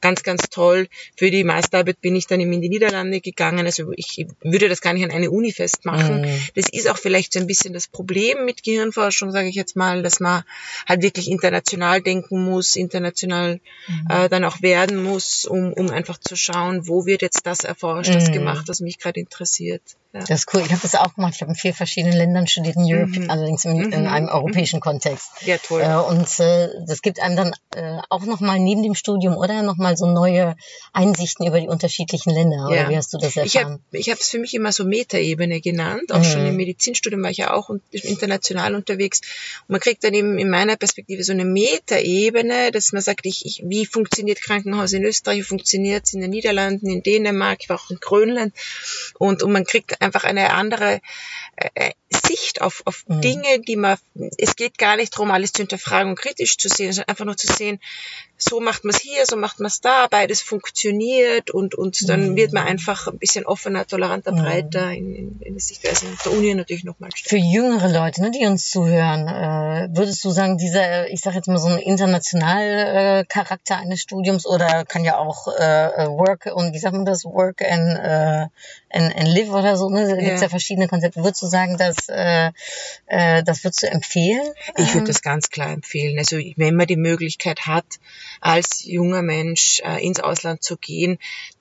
ganz, 0.00 0.22
ganz 0.22 0.42
toll. 0.50 0.77
Für 1.16 1.30
die 1.30 1.44
Masterarbeit 1.44 2.00
bin 2.00 2.14
ich 2.16 2.26
dann 2.26 2.40
eben 2.40 2.52
in 2.52 2.60
die 2.60 2.68
Niederlande 2.68 3.20
gegangen. 3.20 3.66
Also 3.66 3.92
ich 3.96 4.26
würde 4.42 4.68
das 4.68 4.80
gar 4.80 4.92
nicht 4.92 5.04
an 5.04 5.10
eine 5.10 5.30
Uni 5.30 5.52
festmachen. 5.52 6.20
Mhm. 6.22 6.40
Das 6.54 6.68
ist 6.70 6.88
auch 6.88 6.98
vielleicht 6.98 7.32
so 7.32 7.40
ein 7.40 7.46
bisschen 7.46 7.72
das 7.74 7.88
Problem 7.88 8.44
mit 8.44 8.62
Gehirnforschung, 8.62 9.32
sage 9.32 9.48
ich 9.48 9.54
jetzt 9.54 9.76
mal, 9.76 10.02
dass 10.02 10.20
man 10.20 10.42
halt 10.88 11.02
wirklich 11.02 11.30
international 11.30 12.00
denken 12.02 12.44
muss, 12.44 12.76
international 12.76 13.60
äh, 14.08 14.28
dann 14.28 14.44
auch 14.44 14.62
werden 14.62 15.02
muss, 15.02 15.44
um, 15.44 15.72
um 15.72 15.90
einfach 15.90 16.18
zu 16.18 16.36
schauen, 16.36 16.86
wo 16.88 17.06
wird 17.06 17.22
jetzt 17.22 17.46
das 17.46 17.60
erforscht, 17.60 18.14
das 18.14 18.28
Mhm. 18.28 18.32
gemacht, 18.32 18.68
was 18.68 18.80
mich 18.80 18.98
gerade 18.98 19.20
interessiert. 19.20 19.82
Ja. 20.12 20.20
Das 20.20 20.30
ist 20.40 20.54
cool. 20.54 20.62
Ich 20.64 20.70
habe 20.70 20.80
das 20.80 20.94
auch 20.94 21.14
gemacht. 21.14 21.34
Ich 21.36 21.42
habe 21.42 21.50
in 21.52 21.54
vier 21.56 21.74
verschiedenen 21.74 22.16
Ländern 22.16 22.46
studiert, 22.46 22.76
in 22.76 22.84
Europe, 22.84 23.20
Mhm. 23.20 23.30
allerdings 23.30 23.64
in, 23.66 23.92
in 23.92 24.02
Mhm. 24.02 24.08
einem 24.08 24.28
europäischen 24.28 24.80
Kontext. 24.80 25.28
ja, 25.42 25.58
toll. 25.58 25.82
Äh, 25.82 25.96
und 25.96 26.26
äh, 26.40 26.68
das 26.86 27.02
gibt 27.02 27.20
einem 27.20 27.36
dann 27.36 27.52
äh, 27.74 28.00
auch 28.08 28.24
nochmal 28.24 28.58
neben 28.58 28.82
dem 28.82 28.94
Studium 28.94 29.36
oder 29.36 29.62
nochmal 29.62 29.96
so 29.96 30.06
neue 30.06 30.56
Einsichten 30.92 31.46
über 31.46 31.60
die 31.60 31.68
unterschiedlichen 31.68 32.30
Länder? 32.30 32.66
Oder 32.66 32.76
Ja. 32.76 32.88
wie 32.90 32.96
hast 32.96 33.12
du 33.12 33.18
das 33.18 33.36
Ich 33.36 33.56
erfahren? 33.56 33.74
habe 33.74 33.98
ich 33.98 34.08
es 34.08 34.28
für 34.28 34.38
mich 34.38 34.54
immer 34.54 34.72
so 34.72 34.84
Metaebene 34.84 35.60
genannt. 35.60 36.10
Auch 36.12 36.24
schon 36.24 36.42
Mhm. 36.42 36.48
im 36.48 36.56
Medizinstudium 36.56 37.22
war 37.22 37.30
ich 37.30 37.36
ja 37.38 37.52
auch 37.52 37.70
international 37.92 38.74
unterwegs. 38.74 39.20
Und 39.66 39.72
man 39.74 39.80
kriegt 39.80 40.02
dann 40.04 40.14
eben 40.14 40.38
in 40.38 40.50
meiner 40.50 40.76
Perspektive 40.76 41.22
so 41.24 41.32
eine 41.32 41.44
Metaebene, 41.44 42.70
dass 42.72 42.92
man 42.92 43.02
sagt, 43.02 43.26
ich, 43.26 43.44
ich, 43.46 43.62
wie 43.64 43.86
funktioniert 43.86 44.40
Krankenhaus 44.42 44.92
in 44.92 45.04
Österreich, 45.04 45.38
wie 45.38 45.42
funktioniert 45.42 46.04
es 46.06 46.12
in 46.14 46.20
den 46.20 46.30
Niederlanden, 46.30 46.88
in 46.90 47.02
Dänemark, 47.02 47.58
ich 47.62 47.68
war 47.68 47.76
auch 47.80 47.90
in 47.90 47.98
Grönland. 48.00 48.54
Und, 49.18 49.42
und 49.42 49.52
man 49.52 49.64
kriegt 49.64 50.00
einfach 50.00 50.24
eine 50.24 50.52
andere 50.52 51.00
äh, 51.74 51.92
Sicht 52.26 52.60
auf, 52.62 52.82
auf 52.84 53.04
Mhm. 53.08 53.20
Dinge, 53.22 53.60
die 53.60 53.76
man, 53.76 53.96
es 54.36 54.54
geht 54.56 54.76
gar 54.78 54.96
nicht 54.96 55.14
darum, 55.14 55.30
alles 55.30 55.52
zu 55.52 55.62
hinterfragen 55.62 56.10
und 56.10 56.18
kritisch 56.18 56.58
zu 56.58 56.68
sehen, 56.68 56.92
sondern 56.92 57.08
einfach 57.08 57.24
nur 57.24 57.36
zu 57.36 57.46
sehen, 57.46 57.80
so 58.36 58.60
macht 58.60 58.84
man 58.84 58.94
es 58.94 59.00
hier, 59.00 59.24
so 59.26 59.36
macht 59.36 59.58
man 59.60 59.66
es 59.66 59.80
da, 59.80 60.06
beides 60.08 60.40
funktioniert 60.42 60.57
und, 61.52 61.74
und 61.74 62.08
dann 62.08 62.30
Mhm. 62.30 62.36
wird 62.36 62.52
man 62.52 62.66
einfach 62.66 63.06
ein 63.08 63.18
bisschen 63.18 63.46
offener, 63.46 63.86
toleranter, 63.86 64.32
Mhm. 64.32 64.36
breiter 64.36 64.92
in, 64.92 65.14
in, 65.14 65.40
in 65.40 65.54
der 65.54 65.60
Sichtweise. 65.60 66.06
Und 66.06 66.24
der 66.24 66.32
Uni 66.32 66.54
natürlich 66.54 66.84
nochmal. 66.84 67.10
Für 67.14 67.36
jüngere 67.36 67.88
Leute, 67.88 68.22
ne, 68.22 68.30
die 68.30 68.46
uns 68.46 68.70
zuhören, 68.70 69.28
äh, 69.28 69.88
würdest 69.96 70.24
du 70.24 70.30
sagen, 70.30 70.58
dieser, 70.58 71.08
ich 71.08 71.20
sag 71.20 71.34
jetzt 71.34 71.48
mal 71.48 71.58
so 71.58 71.68
ein 71.68 71.78
international 71.78 73.20
äh, 73.20 73.24
Charakter 73.24 73.76
eines 73.78 74.00
Studiums 74.00 74.46
oder 74.46 74.84
kann 74.84 75.04
ja 75.04 75.18
auch 75.18 75.48
äh, 75.48 75.86
äh, 76.04 76.06
Work 76.08 76.50
und 76.54 76.72
wie 76.74 76.78
sagt 76.78 76.94
man 76.94 77.04
das, 77.04 77.24
Work 77.24 77.62
and, 77.62 77.98
äh, 77.98 78.46
and, 78.90 79.14
and 79.16 79.28
Live 79.28 79.50
oder 79.50 79.76
so, 79.76 79.88
ne? 79.90 80.08
Da 80.08 80.16
gibt's 80.16 80.40
Ja. 80.40 80.46
ja 80.46 80.48
verschiedene 80.48 80.88
Konzepte. 80.88 81.22
Würdest 81.22 81.42
du 81.42 81.46
sagen, 81.46 81.76
dass 81.76 82.08
äh, 82.08 82.50
äh, 83.06 83.42
das 83.44 83.64
würdest 83.64 83.82
du 83.82 83.90
empfehlen? 83.90 84.46
Ich 84.76 84.88
würde 84.94 85.00
Ähm, 85.00 85.04
das 85.06 85.22
ganz 85.22 85.50
klar 85.50 85.70
empfehlen. 85.72 86.18
Also 86.18 86.38
wenn 86.56 86.74
man 86.74 86.86
die 86.86 86.96
Möglichkeit 86.96 87.66
hat, 87.66 87.86
als 88.40 88.84
junger 88.84 89.22
Mensch 89.22 89.80
äh, 89.84 90.04
ins 90.04 90.20
Ausland 90.20 90.62
zu 90.62 90.76
gehen, 90.76 91.18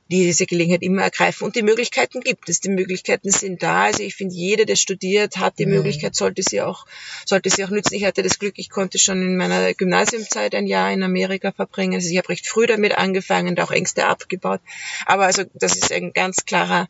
diese 0.10 0.46
Gelegenheit 0.46 0.82
immer 0.82 1.04
ergreifen. 1.04 1.46
Und 1.46 1.56
die 1.56 1.64
Möglichkeiten 1.64 2.22
gibt 2.22 2.50
es. 2.50 2.60
Die 2.60 2.70
Möglichkeiten 2.70 3.30
sind 3.30 3.62
da. 3.64 3.84
Also 3.84 4.04
ich 4.04 4.16
finde, 4.16 4.36
jeder, 4.36 4.66
der 4.66 4.76
studiert, 4.76 5.38
hat 5.38 5.60
die 5.60 5.66
Mhm. 5.66 5.74
Möglichkeit, 5.74 6.16
sollte 6.16 6.42
sie 6.48 6.62
auch, 6.62 6.86
sollte 7.26 7.50
sie 7.50 7.64
auch 7.66 7.70
nützen. 7.70 7.96
Ich 7.96 8.06
hatte 8.06 8.24
das 8.24 8.40
Glück, 8.40 8.54
ich 8.58 8.70
konnte 8.70 9.00
schon 9.00 9.22
in 9.22 9.38
meiner 9.38 9.74
Gymnasiumzeit 9.74 10.56
ein 10.56 10.68
Jahr 10.68 10.92
in 10.92 11.04
Amerika 11.04 11.52
verbringen. 11.52 11.96
Also 11.96 12.10
ich 12.10 12.18
habe 12.18 12.30
recht 12.30 12.48
früh 12.48 12.66
damit 12.68 12.98
angefangen, 12.98 13.56
da 13.56 13.64
auch 13.64 13.72
Ängste 13.72 14.06
abgebaut. 14.08 14.62
Aber 15.06 15.26
also 15.26 15.44
das 15.54 15.76
ist 15.76 15.92
ein 15.92 16.14
ganz 16.14 16.46
klarer 16.46 16.88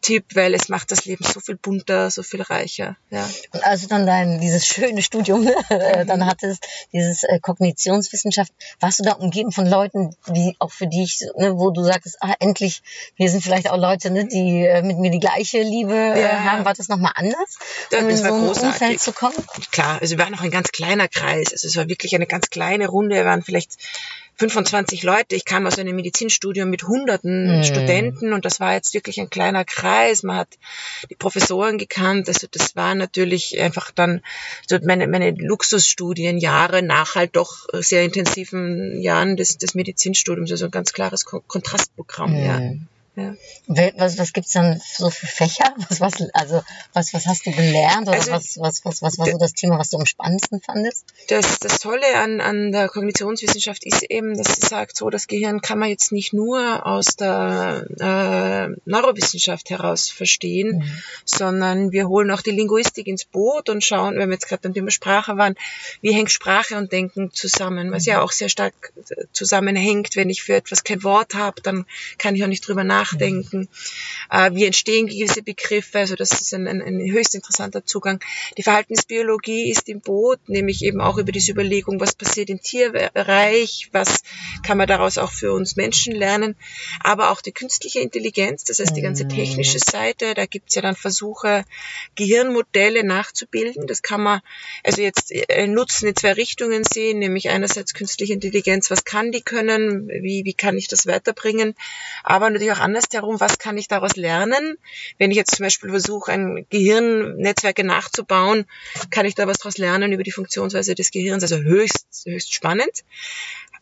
Tipp, 0.00 0.24
weil 0.34 0.54
es 0.54 0.68
macht 0.68 0.90
das 0.92 1.04
Leben 1.04 1.24
so 1.24 1.40
viel 1.40 1.56
bunter, 1.56 2.10
so 2.10 2.22
viel 2.22 2.42
reicher. 2.42 2.96
Ja. 3.10 3.28
Und 3.52 3.64
als 3.64 3.82
du 3.82 3.88
dann 3.88 4.06
dein, 4.06 4.40
dieses 4.40 4.66
schöne 4.66 5.02
Studium 5.02 5.46
äh, 5.68 6.06
dann 6.06 6.24
hattest, 6.26 6.66
dieses 6.92 7.24
äh, 7.24 7.38
Kognitionswissenschaft, 7.40 8.52
warst 8.80 9.00
du 9.00 9.04
da 9.04 9.12
umgeben 9.12 9.52
von 9.52 9.66
Leuten, 9.66 10.14
die 10.28 10.54
auch 10.58 10.70
für 10.72 10.86
dich, 10.86 11.20
ne, 11.36 11.56
wo 11.58 11.70
du 11.70 11.82
sagst, 11.82 12.16
ah, 12.20 12.34
endlich, 12.38 12.82
hier 13.16 13.28
sind 13.30 13.42
vielleicht 13.42 13.70
auch 13.70 13.76
Leute, 13.78 14.10
ne, 14.10 14.26
die 14.26 14.64
äh, 14.64 14.82
mit 14.82 14.98
mir 14.98 15.10
die 15.10 15.20
gleiche 15.20 15.62
Liebe 15.62 15.94
Ja. 15.94 16.44
haben. 16.44 16.64
War 16.64 16.74
das 16.74 16.88
nochmal 16.88 17.12
anders, 17.14 17.58
Ja, 17.90 17.98
um 17.98 18.04
in 18.04 18.10
das 18.10 18.18
so 18.20 18.24
war 18.26 18.32
ein 18.34 18.46
großartig. 18.46 18.80
Umfeld 18.82 19.00
zu 19.00 19.12
kommen? 19.12 19.34
klar, 19.72 19.98
also 20.00 20.16
wir 20.16 20.22
waren 20.24 20.32
noch 20.32 20.42
ein 20.42 20.50
ganz 20.50 20.70
kleiner 20.70 21.08
Kreis. 21.08 21.52
Also 21.52 21.68
es 21.68 21.76
war 21.76 21.88
wirklich 21.88 22.14
eine 22.14 22.26
ganz 22.26 22.50
kleine 22.50 22.88
Runde. 22.88 23.16
Wir 23.16 23.24
waren 23.24 23.42
vielleicht 23.42 23.76
25 24.36 25.02
Leute. 25.02 25.34
Ich 25.34 25.44
kam 25.44 25.66
aus 25.66 25.78
einem 25.78 25.96
Medizinstudium 25.96 26.70
mit 26.70 26.84
hunderten 26.84 27.58
Mhm. 27.58 27.64
Studenten 27.64 28.32
und 28.32 28.44
das 28.44 28.60
war 28.60 28.74
jetzt 28.74 28.94
wirklich 28.94 29.18
ein 29.20 29.30
kleiner 29.30 29.64
Kreis. 29.64 29.87
Man 30.22 30.36
hat 30.36 30.58
die 31.10 31.14
Professoren 31.14 31.78
gekannt. 31.78 32.28
Also 32.28 32.46
das 32.50 32.76
war 32.76 32.94
natürlich 32.94 33.60
einfach 33.60 33.90
dann 33.90 34.22
so 34.66 34.78
meine, 34.82 35.06
meine 35.06 35.30
Luxusstudienjahre 35.30 36.82
nach 36.82 37.14
halt 37.14 37.36
doch 37.36 37.66
sehr 37.72 38.04
intensiven 38.04 39.00
Jahren 39.00 39.36
des, 39.36 39.58
des 39.58 39.74
Medizinstudiums. 39.74 40.50
Also 40.50 40.66
ein 40.66 40.70
ganz 40.70 40.92
klares 40.92 41.24
Kon 41.24 41.42
Kontrastprogramm. 41.46 42.32
Mhm. 42.32 42.44
ja. 42.44 42.60
Wel- 43.68 43.92
Was, 43.96 44.18
was 44.18 44.32
gibt's 44.32 44.52
dann 44.52 44.80
so 44.96 45.10
für 45.10 45.26
Fächer? 45.26 45.74
Was, 45.88 46.00
was, 46.00 46.14
also, 46.34 46.62
was, 46.92 47.12
was 47.14 47.26
hast 47.26 47.46
du 47.46 47.50
gelernt? 47.52 48.08
Oder 48.08 48.16
Also, 48.18 48.30
was, 48.32 48.58
was, 48.58 48.84
was, 48.84 49.02
was 49.02 49.18
war 49.18 49.26
so 49.26 49.38
das 49.38 49.52
Thema, 49.54 49.78
was 49.78 49.90
du 49.90 49.96
am 49.98 50.06
spannendsten 50.06 50.60
fandest? 50.60 51.04
Das, 51.28 51.58
das 51.58 51.78
Tolle 51.80 52.06
an, 52.16 52.40
an 52.40 52.72
der 52.72 52.88
Kognitionswissenschaft 52.88 53.84
ist 53.84 54.02
eben, 54.10 54.36
dass 54.36 54.56
sie 54.56 54.66
sagt, 54.66 54.96
so 54.96 55.10
das 55.10 55.26
Gehirn 55.26 55.60
kann 55.60 55.78
man 55.78 55.88
jetzt 55.88 56.12
nicht 56.12 56.32
nur 56.32 56.84
aus 56.86 57.16
der 57.16 57.86
äh, 58.00 58.74
Neurowissenschaft 58.84 59.70
heraus 59.70 60.08
verstehen, 60.10 60.78
Mhm. 60.78 61.02
sondern 61.24 61.92
wir 61.92 62.08
holen 62.08 62.30
auch 62.30 62.42
die 62.42 62.50
Linguistik 62.50 63.06
ins 63.06 63.24
Boot 63.24 63.68
und 63.68 63.82
schauen, 63.84 64.18
wenn 64.18 64.28
wir 64.28 64.34
jetzt 64.34 64.48
gerade 64.48 64.62
beim 64.62 64.74
Thema 64.74 64.90
Sprache 64.90 65.36
waren, 65.36 65.54
wie 66.02 66.12
hängt 66.12 66.30
Sprache 66.30 66.76
und 66.76 66.92
Denken 66.92 67.30
zusammen, 67.32 67.90
was 67.92 68.06
ja 68.06 68.20
auch 68.22 68.32
sehr 68.32 68.48
stark 68.48 68.92
äh, 69.10 69.24
zusammenhängt. 69.32 70.16
Wenn 70.16 70.30
ich 70.30 70.42
für 70.42 70.54
etwas 70.54 70.84
kein 70.84 71.02
Wort 71.02 71.34
habe, 71.34 71.60
dann 71.62 71.86
kann 72.18 72.34
ich 72.34 72.42
auch 72.44 72.48
nicht 72.48 72.66
drüber 72.66 72.84
nachdenken. 72.84 73.07
Äh, 74.30 74.50
wie 74.52 74.64
entstehen 74.64 75.06
gewisse 75.06 75.42
Begriffe, 75.42 75.98
also 75.98 76.14
das 76.14 76.32
ist 76.32 76.52
ein, 76.54 76.66
ein, 76.66 76.82
ein 76.82 77.00
höchst 77.00 77.34
interessanter 77.34 77.84
Zugang. 77.84 78.20
Die 78.56 78.62
Verhaltensbiologie 78.62 79.70
ist 79.70 79.88
im 79.88 80.00
Boot, 80.00 80.40
nämlich 80.48 80.82
eben 80.82 81.00
auch 81.00 81.18
über 81.18 81.32
diese 81.32 81.52
Überlegung, 81.52 82.00
was 82.00 82.14
passiert 82.14 82.50
im 82.50 82.60
Tierbereich, 82.60 83.88
was 83.92 84.22
kann 84.64 84.78
man 84.78 84.86
daraus 84.86 85.18
auch 85.18 85.32
für 85.32 85.52
uns 85.52 85.76
Menschen 85.76 86.14
lernen, 86.14 86.56
aber 87.00 87.30
auch 87.30 87.40
die 87.40 87.52
künstliche 87.52 88.00
Intelligenz, 88.00 88.64
das 88.64 88.78
heißt 88.78 88.96
die 88.96 89.02
ganze 89.02 89.28
technische 89.28 89.78
Seite, 89.78 90.34
da 90.34 90.46
gibt's 90.46 90.74
ja 90.74 90.82
dann 90.82 90.96
Versuche, 90.96 91.64
Gehirnmodelle 92.14 93.04
nachzubilden. 93.04 93.86
Das 93.86 94.02
kann 94.02 94.22
man 94.22 94.40
also 94.84 95.02
jetzt 95.02 95.32
äh, 95.32 95.66
nutzen 95.66 96.08
in 96.08 96.16
zwei 96.16 96.32
Richtungen 96.32 96.84
sehen, 96.84 97.18
nämlich 97.18 97.48
einerseits 97.48 97.94
künstliche 97.94 98.32
Intelligenz, 98.32 98.90
was 98.90 99.04
kann 99.04 99.32
die 99.32 99.42
können, 99.42 100.08
wie, 100.08 100.44
wie 100.44 100.54
kann 100.54 100.76
ich 100.76 100.88
das 100.88 101.06
weiterbringen, 101.06 101.74
aber 102.22 102.50
natürlich 102.50 102.72
auch 102.72 102.80
andersherum, 102.98 103.40
was 103.40 103.58
kann 103.58 103.78
ich 103.78 103.88
daraus 103.88 104.16
lernen, 104.16 104.76
wenn 105.18 105.30
ich 105.30 105.36
jetzt 105.36 105.56
zum 105.56 105.64
Beispiel 105.64 105.90
versuche, 105.90 106.32
ein 106.32 106.66
Gehirnnetzwerke 106.70 107.84
nachzubauen, 107.84 108.66
kann 109.10 109.26
ich 109.26 109.34
da 109.34 109.46
was 109.46 109.58
daraus 109.58 109.78
lernen 109.78 110.12
über 110.12 110.22
die 110.22 110.32
Funktionsweise 110.32 110.94
des 110.94 111.10
Gehirns, 111.10 111.42
also 111.42 111.56
höchst, 111.56 112.06
höchst 112.24 112.52
spannend. 112.52 113.04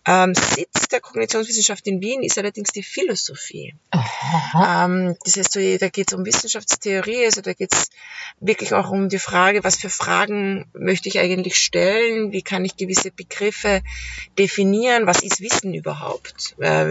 Ähm, 0.07 0.35
Sitz 0.35 0.86
der 0.89 1.01
Kognitionswissenschaft 1.01 1.87
in 1.87 2.01
Wien 2.01 2.23
ist 2.23 2.39
allerdings 2.39 2.71
die 2.73 2.83
Philosophie. 2.83 3.75
Ähm, 4.67 5.17
das 5.25 5.37
heißt, 5.37 5.57
da 5.83 5.89
geht 5.89 6.09
es 6.11 6.15
um 6.15 6.25
Wissenschaftstheorie, 6.25 7.25
also 7.27 7.41
da 7.41 7.53
geht 7.53 7.73
es 7.75 7.89
wirklich 8.41 8.73
auch 8.75 8.91
um 8.91 9.09
die 9.09 9.19
Frage, 9.19 9.65
was 9.65 9.77
für 9.77 9.91
Fragen 9.91 10.69
möchte 10.75 11.09
ich 11.09 11.19
eigentlich 11.19 11.57
stellen, 11.57 12.33
wie 12.33 12.43
kann 12.43 12.65
ich 12.65 12.77
gewisse 12.77 13.11
Begriffe 13.11 13.83
definieren, 14.39 15.07
was 15.07 15.23
ist 15.23 15.41
Wissen 15.41 15.75
überhaupt, 15.75 16.55
äh, 16.59 16.89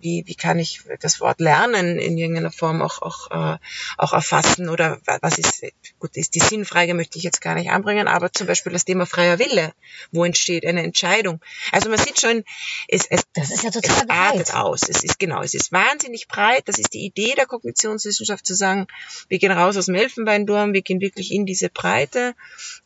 wie, 0.00 0.24
wie, 0.26 0.34
kann 0.34 0.58
ich 0.58 0.80
das 1.00 1.20
Wort 1.20 1.40
Lernen 1.40 1.98
in 1.98 2.16
irgendeiner 2.18 2.52
Form 2.52 2.82
auch, 2.82 3.02
auch, 3.02 3.30
äh, 3.30 3.58
auch 3.98 4.12
erfassen? 4.12 4.68
Oder 4.68 4.98
wa- 5.06 5.18
was 5.22 5.38
ist, 5.38 5.64
gut, 5.98 6.16
ist 6.16 6.34
die 6.34 6.40
Sinnfrage 6.40 6.94
möchte 6.94 7.18
ich 7.18 7.24
jetzt 7.24 7.40
gar 7.40 7.54
nicht 7.54 7.70
anbringen, 7.70 8.08
aber 8.08 8.32
zum 8.32 8.46
Beispiel 8.46 8.72
das 8.72 8.84
Thema 8.84 9.06
freier 9.06 9.38
Wille, 9.38 9.72
wo 10.12 10.24
entsteht 10.24 10.64
eine 10.66 10.82
Entscheidung. 10.82 11.40
Also 11.72 11.88
man 11.88 11.98
sieht 11.98 12.20
schon, 12.20 12.44
es, 12.88 13.06
es, 13.06 13.22
Das 13.36 13.50
ist 13.50 13.62
ja 13.62 13.68
es 13.68 13.74
total 13.74 14.06
artet 14.08 14.48
breit. 14.48 14.54
aus. 14.54 14.88
Es 14.88 15.04
ist 15.04 15.18
genau, 15.18 15.42
es 15.42 15.54
ist 15.54 15.70
wahnsinnig 15.70 16.26
breit. 16.26 16.62
Das 16.66 16.78
ist 16.78 16.94
die 16.94 17.04
Idee 17.04 17.34
der 17.36 17.46
Kognitionswissenschaft 17.46 18.46
zu 18.46 18.54
sagen, 18.54 18.86
wir 19.28 19.38
gehen 19.38 19.52
raus 19.52 19.76
aus 19.76 19.86
dem 19.86 19.94
Elfenbeinturm, 19.94 20.72
wir 20.72 20.82
gehen 20.82 21.00
wirklich 21.00 21.32
in 21.32 21.44
diese 21.44 21.68
Breite. 21.68 22.34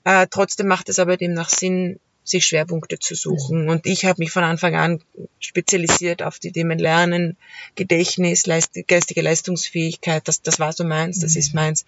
Äh, 0.05 0.27
trotzdem 0.29 0.67
macht 0.67 0.89
es 0.89 0.99
aber 0.99 1.17
demnach 1.17 1.49
Sinn, 1.49 2.01
sich 2.31 2.47
Schwerpunkte 2.47 2.99
zu 2.99 3.15
suchen. 3.15 3.69
Und 3.69 3.87
ich 3.87 4.05
habe 4.05 4.21
mich 4.21 4.31
von 4.31 4.45
Anfang 4.45 4.75
an 4.77 5.03
spezialisiert 5.39 6.23
auf 6.23 6.39
die 6.39 6.53
Themen 6.53 6.79
Lernen, 6.79 7.37
Gedächtnis, 7.75 8.47
Leist 8.47 8.73
geistige 8.87 9.23
Leistungsfähigkeit. 9.23 10.27
Das, 10.29 10.43
das 10.43 10.59
war 10.61 10.73
so 10.73 10.85
meins, 10.85 11.19
das 11.21 11.37
ist 11.37 11.55
meins. 11.55 11.85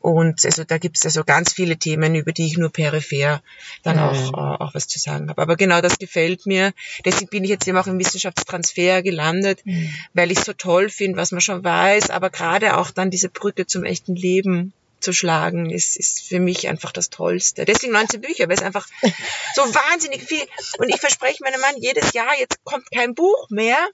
Und 0.00 0.44
also 0.44 0.64
da 0.64 0.78
gibt 0.78 0.96
es 0.98 1.04
also 1.04 1.24
ganz 1.24 1.52
viele 1.52 1.76
Themen, 1.76 2.14
über 2.14 2.32
die 2.32 2.46
ich 2.46 2.56
nur 2.58 2.70
peripher 2.70 3.42
dann 3.82 3.96
Mhm. 3.96 4.02
auch, 4.02 4.32
äh, 4.34 4.62
auch 4.64 4.74
was 4.74 4.86
zu 4.88 4.98
sagen 4.98 5.28
habe. 5.28 5.40
Aber 5.40 5.56
genau 5.56 5.80
das 5.80 5.98
gefällt 5.98 6.46
mir. 6.46 6.72
Deswegen 7.04 7.28
bin 7.28 7.44
ich 7.44 7.50
jetzt 7.50 7.66
eben 7.66 7.78
auch 7.78 7.86
im 7.86 7.98
Wissenschaftstransfer 7.98 9.02
gelandet, 9.02 9.64
Mhm. 9.64 9.92
weil 10.14 10.30
ich 10.30 10.40
so 10.40 10.52
toll 10.52 10.90
finde, 10.90 11.16
was 11.18 11.32
man 11.32 11.40
schon 11.40 11.64
weiß, 11.64 12.10
aber 12.10 12.30
gerade 12.30 12.76
auch 12.76 12.90
dann 12.90 13.10
diese 13.10 13.28
Brücke 13.28 13.66
zum 13.66 13.84
echten 13.84 14.14
Leben 14.14 14.72
zu 15.00 15.12
schlagen, 15.12 15.70
ist, 15.70 15.96
ist 15.96 16.22
für 16.22 16.40
mich 16.40 16.68
einfach 16.68 16.92
das 16.92 17.10
Tollste. 17.10 17.64
Deswegen 17.64 17.92
19 17.92 18.20
Bücher, 18.20 18.48
weil 18.48 18.56
es 18.56 18.62
einfach 18.62 18.86
so 19.54 19.62
wahnsinnig 19.62 20.22
viel. 20.22 20.42
Und 20.78 20.88
ich 20.88 21.00
verspreche 21.00 21.42
meinem 21.42 21.60
Mann 21.60 21.76
jedes 21.78 22.12
Jahr, 22.12 22.38
jetzt 22.38 22.62
kommt 22.64 22.90
kein 22.90 23.14
Buch 23.14 23.48
mehr. 23.50 23.88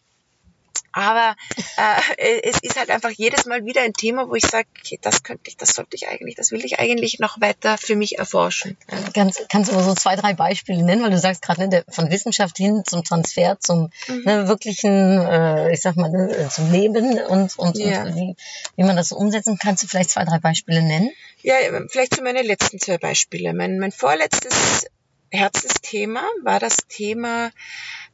Aber 0.96 1.36
äh, 2.16 2.40
es 2.42 2.56
ist 2.62 2.78
halt 2.78 2.88
einfach 2.88 3.10
jedes 3.10 3.44
Mal 3.44 3.66
wieder 3.66 3.82
ein 3.82 3.92
Thema, 3.92 4.30
wo 4.30 4.34
ich 4.34 4.46
sage, 4.46 4.66
okay, 4.80 4.98
das 5.02 5.22
könnte 5.22 5.42
ich, 5.50 5.58
das 5.58 5.74
sollte 5.74 5.94
ich 5.94 6.08
eigentlich, 6.08 6.36
das 6.36 6.52
will 6.52 6.64
ich 6.64 6.78
eigentlich 6.78 7.18
noch 7.18 7.38
weiter 7.38 7.76
für 7.76 7.96
mich 7.96 8.18
erforschen. 8.18 8.78
Ja. 8.90 8.98
Ganz, 9.12 9.42
kannst 9.50 9.70
du 9.70 9.74
mal 9.74 9.84
so 9.84 9.94
zwei, 9.94 10.16
drei 10.16 10.32
Beispiele 10.32 10.82
nennen, 10.82 11.02
weil 11.02 11.10
du 11.10 11.18
sagst 11.18 11.42
gerade 11.42 11.68
ne, 11.68 11.84
von 11.90 12.10
Wissenschaft 12.10 12.56
hin 12.56 12.82
zum 12.86 13.04
Transfer, 13.04 13.58
zum 13.60 13.90
Mhm. 14.08 14.22
ne, 14.24 14.48
wirklichen, 14.48 15.18
äh, 15.20 15.74
ich 15.74 15.82
sag 15.82 15.96
mal, 15.96 16.08
ne, 16.10 16.48
zum 16.50 16.72
Leben 16.72 17.18
und, 17.20 17.58
und, 17.58 17.76
Ja. 17.76 18.04
und 18.04 18.16
wie, 18.16 18.34
wie 18.76 18.82
man 18.84 18.96
das 18.96 19.10
so 19.10 19.16
umsetzen 19.16 19.58
Kannst 19.58 19.82
du 19.82 19.88
vielleicht 19.88 20.08
zwei, 20.10 20.24
drei 20.24 20.38
Beispiele 20.38 20.80
nennen? 20.82 21.10
Ja, 21.42 21.56
vielleicht 21.90 22.14
zu 22.14 22.22
meinen 22.22 22.46
letzten 22.46 22.78
zwei 22.80 22.96
Beispiele. 22.96 23.52
Mein, 23.52 23.78
mein 23.78 23.92
vorletztes 23.92 24.86
Herzensthema 25.30 26.22
war 26.42 26.58
das 26.58 26.78
Thema 26.88 27.50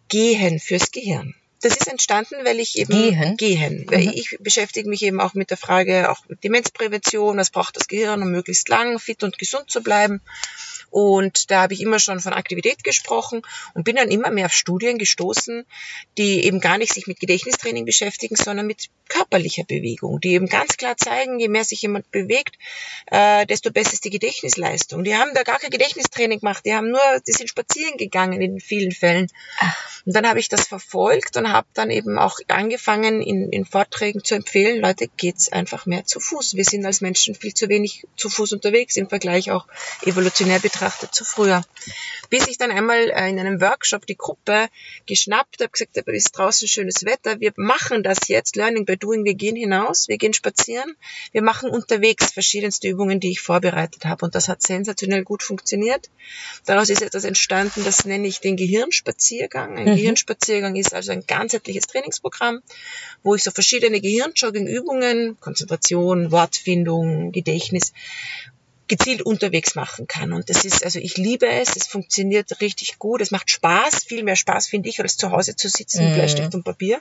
Gehen 0.08 0.58
fürs 0.58 0.90
Gehirn. 0.90 1.36
Das 1.62 1.76
ist 1.76 1.88
entstanden, 1.88 2.36
weil 2.44 2.58
ich 2.60 2.76
eben 2.76 2.92
Gehen? 2.92 3.36
gehen. 3.36 3.86
Weil 3.88 4.06
Mhm. 4.06 4.12
ich 4.14 4.36
beschäftige 4.40 4.88
mich 4.88 5.02
eben 5.02 5.20
auch 5.20 5.34
mit 5.34 5.50
der 5.50 5.56
Frage 5.56 6.10
auch 6.10 6.18
Demenzprävention, 6.42 7.38
was 7.38 7.50
braucht 7.50 7.76
das 7.76 7.88
Gehirn, 7.88 8.22
um 8.22 8.30
möglichst 8.30 8.68
lang 8.68 8.98
fit 8.98 9.22
und 9.22 9.38
gesund 9.38 9.70
zu 9.70 9.82
bleiben. 9.82 10.20
Und 10.92 11.50
da 11.50 11.62
habe 11.62 11.72
ich 11.72 11.80
immer 11.80 11.98
schon 11.98 12.20
von 12.20 12.34
Aktivität 12.34 12.84
gesprochen 12.84 13.40
und 13.72 13.84
bin 13.84 13.96
dann 13.96 14.10
immer 14.10 14.30
mehr 14.30 14.44
auf 14.46 14.52
Studien 14.52 14.98
gestoßen, 14.98 15.64
die 16.18 16.44
eben 16.44 16.60
gar 16.60 16.76
nicht 16.76 16.92
sich 16.92 17.06
mit 17.06 17.18
Gedächtnistraining 17.18 17.86
beschäftigen, 17.86 18.36
sondern 18.36 18.66
mit 18.66 18.90
körperlicher 19.08 19.64
Bewegung, 19.64 20.20
die 20.20 20.34
eben 20.34 20.48
ganz 20.48 20.76
klar 20.76 20.98
zeigen, 20.98 21.38
je 21.38 21.48
mehr 21.48 21.64
sich 21.64 21.80
jemand 21.80 22.10
bewegt, 22.10 22.58
äh, 23.06 23.46
desto 23.46 23.70
besser 23.70 23.94
ist 23.94 24.04
die 24.04 24.10
Gedächtnisleistung. 24.10 25.02
Die 25.02 25.16
haben 25.16 25.30
da 25.32 25.44
gar 25.44 25.58
kein 25.58 25.70
Gedächtnistraining 25.70 26.40
gemacht, 26.40 26.62
die 26.66 26.74
haben 26.74 26.90
nur, 26.90 27.00
die 27.26 27.32
sind 27.32 27.48
spazieren 27.48 27.96
gegangen 27.96 28.42
in 28.42 28.60
vielen 28.60 28.92
Fällen. 28.92 29.28
Und 30.04 30.14
dann 30.14 30.28
habe 30.28 30.40
ich 30.40 30.50
das 30.50 30.68
verfolgt 30.68 31.38
und 31.38 31.50
habe 31.50 31.68
dann 31.72 31.90
eben 31.90 32.18
auch 32.18 32.38
angefangen, 32.48 33.22
in, 33.22 33.50
in 33.50 33.64
Vorträgen 33.64 34.22
zu 34.24 34.34
empfehlen, 34.34 34.82
Leute, 34.82 35.08
geht's 35.16 35.50
einfach 35.50 35.86
mehr 35.86 36.04
zu 36.04 36.20
Fuß. 36.20 36.54
Wir 36.54 36.64
sind 36.64 36.84
als 36.84 37.00
Menschen 37.00 37.34
viel 37.34 37.54
zu 37.54 37.70
wenig 37.70 38.06
zu 38.16 38.28
Fuß 38.28 38.52
unterwegs, 38.52 38.98
im 38.98 39.08
Vergleich 39.08 39.50
auch 39.50 39.66
evolutionär 40.04 40.58
betrachtet 40.58 40.81
zu 40.90 41.24
früher. 41.24 41.62
Bis 42.30 42.46
ich 42.46 42.58
dann 42.58 42.70
einmal 42.70 43.10
äh, 43.10 43.28
in 43.28 43.38
einem 43.38 43.60
Workshop 43.60 44.06
die 44.06 44.16
Gruppe 44.16 44.68
geschnappt 45.06 45.60
habe, 45.60 45.70
gesagt 45.70 45.96
habe, 45.96 46.16
es 46.16 46.24
ist 46.24 46.38
draußen 46.38 46.66
schönes 46.66 47.04
Wetter, 47.04 47.40
wir 47.40 47.52
machen 47.56 48.02
das 48.02 48.28
jetzt, 48.28 48.56
Learning 48.56 48.84
by 48.84 48.96
Doing, 48.96 49.24
wir 49.24 49.34
gehen 49.34 49.56
hinaus, 49.56 50.08
wir 50.08 50.18
gehen 50.18 50.32
spazieren, 50.32 50.96
wir 51.32 51.42
machen 51.42 51.70
unterwegs 51.70 52.32
verschiedenste 52.32 52.88
Übungen, 52.88 53.20
die 53.20 53.30
ich 53.30 53.40
vorbereitet 53.40 54.04
habe. 54.04 54.24
Und 54.24 54.34
das 54.34 54.48
hat 54.48 54.62
sensationell 54.62 55.24
gut 55.24 55.42
funktioniert. 55.42 56.10
Daraus 56.64 56.88
ist 56.88 57.02
etwas 57.02 57.24
entstanden, 57.24 57.84
das 57.84 58.04
nenne 58.04 58.26
ich 58.26 58.40
den 58.40 58.56
Gehirnspaziergang. 58.56 59.76
Ein 59.76 59.84
Mhm. 59.90 59.96
Gehirnspaziergang 59.96 60.76
ist 60.76 60.94
also 60.94 61.12
ein 61.12 61.24
ganzheitliches 61.26 61.86
Trainingsprogramm, 61.86 62.60
wo 63.22 63.34
ich 63.34 63.42
so 63.42 63.50
verschiedene 63.50 64.00
Gehirnjogging-Übungen, 64.00 65.38
Konzentration, 65.40 66.30
Wortfindung, 66.32 67.32
Gedächtnis, 67.32 67.92
gezielt 68.92 69.22
unterwegs 69.22 69.74
machen 69.74 70.06
kann. 70.06 70.34
Und 70.34 70.50
das 70.50 70.66
ist, 70.66 70.84
also 70.84 70.98
ich 70.98 71.16
liebe 71.16 71.48
es, 71.48 71.76
es 71.76 71.86
funktioniert 71.86 72.60
richtig 72.60 72.98
gut, 72.98 73.22
es 73.22 73.30
macht 73.30 73.50
Spaß, 73.50 74.04
viel 74.04 74.22
mehr 74.22 74.36
Spaß 74.36 74.66
finde 74.66 74.90
ich, 74.90 75.00
als 75.00 75.16
zu 75.16 75.30
Hause 75.30 75.56
zu 75.56 75.68
sitzen 75.70 76.04
mit 76.04 76.12
Mhm. 76.12 76.16
Bleistift 76.18 76.54
und 76.54 76.62
Papier. 76.62 77.00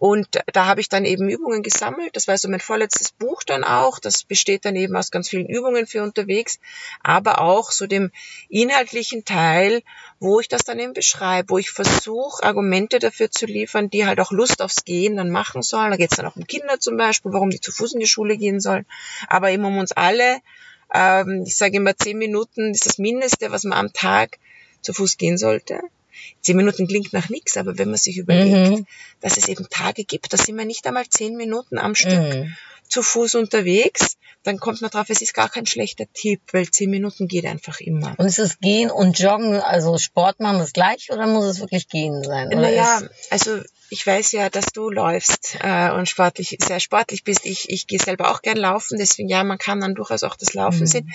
Und 0.00 0.28
da 0.52 0.66
habe 0.66 0.80
ich 0.80 0.88
dann 0.88 1.04
eben 1.04 1.28
Übungen 1.28 1.62
gesammelt. 1.62 2.14
Das 2.14 2.28
war 2.28 2.36
so 2.38 2.48
mein 2.48 2.60
vorletztes 2.60 3.10
Buch 3.10 3.42
dann 3.42 3.64
auch. 3.64 3.98
Das 3.98 4.22
besteht 4.22 4.64
dann 4.64 4.76
eben 4.76 4.94
aus 4.94 5.10
ganz 5.10 5.30
vielen 5.30 5.46
Übungen 5.46 5.86
für 5.88 6.02
unterwegs, 6.04 6.60
aber 7.02 7.40
auch 7.40 7.72
so 7.72 7.86
dem 7.86 8.12
inhaltlichen 8.50 9.24
Teil, 9.24 9.82
wo 10.20 10.38
ich 10.40 10.46
das 10.48 10.62
dann 10.62 10.78
eben 10.78 10.92
beschreibe, 10.92 11.48
wo 11.48 11.58
ich 11.58 11.70
versuche, 11.70 12.44
Argumente 12.44 12.98
dafür 13.00 13.30
zu 13.30 13.46
liefern, 13.46 13.88
die 13.90 14.06
halt 14.06 14.20
auch 14.20 14.30
Lust 14.30 14.60
aufs 14.62 14.84
Gehen 14.84 15.16
dann 15.16 15.30
machen 15.30 15.62
sollen. 15.62 15.90
Da 15.90 15.96
geht 15.96 16.12
es 16.12 16.16
dann 16.18 16.26
auch 16.26 16.36
um 16.36 16.46
Kinder 16.46 16.78
zum 16.78 16.96
Beispiel, 16.96 17.32
warum 17.32 17.50
die 17.50 17.60
zu 17.60 17.72
Fuß 17.72 17.94
in 17.94 18.00
die 18.00 18.06
Schule 18.06 18.36
gehen 18.36 18.60
sollen, 18.60 18.86
aber 19.26 19.50
eben 19.50 19.64
um 19.64 19.78
uns 19.78 19.92
alle. 19.92 20.38
Ähm, 20.92 21.44
ich 21.46 21.56
sage 21.56 21.76
immer, 21.76 21.96
zehn 21.96 22.18
Minuten 22.18 22.72
ist 22.72 22.86
das 22.86 22.98
Mindeste, 22.98 23.50
was 23.50 23.64
man 23.64 23.78
am 23.78 23.92
Tag 23.92 24.38
zu 24.80 24.92
Fuß 24.92 25.16
gehen 25.18 25.38
sollte. 25.38 25.80
Zehn 26.40 26.56
Minuten 26.56 26.88
klingt 26.88 27.12
nach 27.12 27.28
nichts, 27.28 27.56
aber 27.56 27.78
wenn 27.78 27.88
man 27.88 27.98
sich 27.98 28.16
überlegt, 28.18 28.70
Mhm. 28.70 28.86
dass 29.20 29.36
es 29.36 29.48
eben 29.48 29.68
Tage 29.70 30.04
gibt, 30.04 30.32
da 30.32 30.36
sind 30.36 30.56
wir 30.56 30.64
nicht 30.64 30.86
einmal 30.86 31.06
zehn 31.08 31.36
Minuten 31.36 31.78
am 31.78 31.94
Stück 31.94 32.12
Mhm. 32.34 32.56
zu 32.88 33.02
Fuß 33.02 33.34
unterwegs, 33.36 34.16
dann 34.44 34.58
kommt 34.58 34.80
man 34.80 34.90
drauf, 34.90 35.06
es 35.10 35.20
ist 35.20 35.34
gar 35.34 35.48
kein 35.48 35.66
schlechter 35.66 36.06
Tipp, 36.12 36.40
weil 36.52 36.70
zehn 36.70 36.90
Minuten 36.90 37.28
geht 37.28 37.44
einfach 37.44 37.80
immer. 37.80 38.14
Und 38.18 38.26
ist 38.26 38.38
es 38.38 38.58
Gehen 38.60 38.90
und 38.90 39.18
Joggen, 39.18 39.60
also 39.60 39.98
Sport 39.98 40.40
machen 40.40 40.58
das 40.58 40.72
gleich 40.72 41.10
oder 41.12 41.26
muss 41.26 41.44
es 41.44 41.60
wirklich 41.60 41.88
Gehen 41.88 42.22
sein? 42.24 42.48
Naja, 42.48 43.02
also 43.30 43.60
ich 43.90 44.06
weiß 44.06 44.32
ja, 44.32 44.50
dass 44.50 44.66
du 44.66 44.90
läufst 44.90 45.56
äh, 45.62 45.90
und 45.90 46.08
sportlich, 46.08 46.56
sehr 46.60 46.80
sportlich 46.80 47.24
bist. 47.24 47.44
Ich, 47.44 47.68
ich 47.70 47.86
gehe 47.86 47.98
selber 47.98 48.30
auch 48.30 48.42
gern 48.42 48.56
laufen, 48.58 48.98
deswegen 48.98 49.28
ja, 49.28 49.42
man 49.44 49.58
kann 49.58 49.80
dann 49.80 49.94
durchaus 49.94 50.22
auch 50.22 50.36
das 50.36 50.54
Laufen 50.54 50.82
Mhm. 50.82 50.86
sehen. 50.86 51.12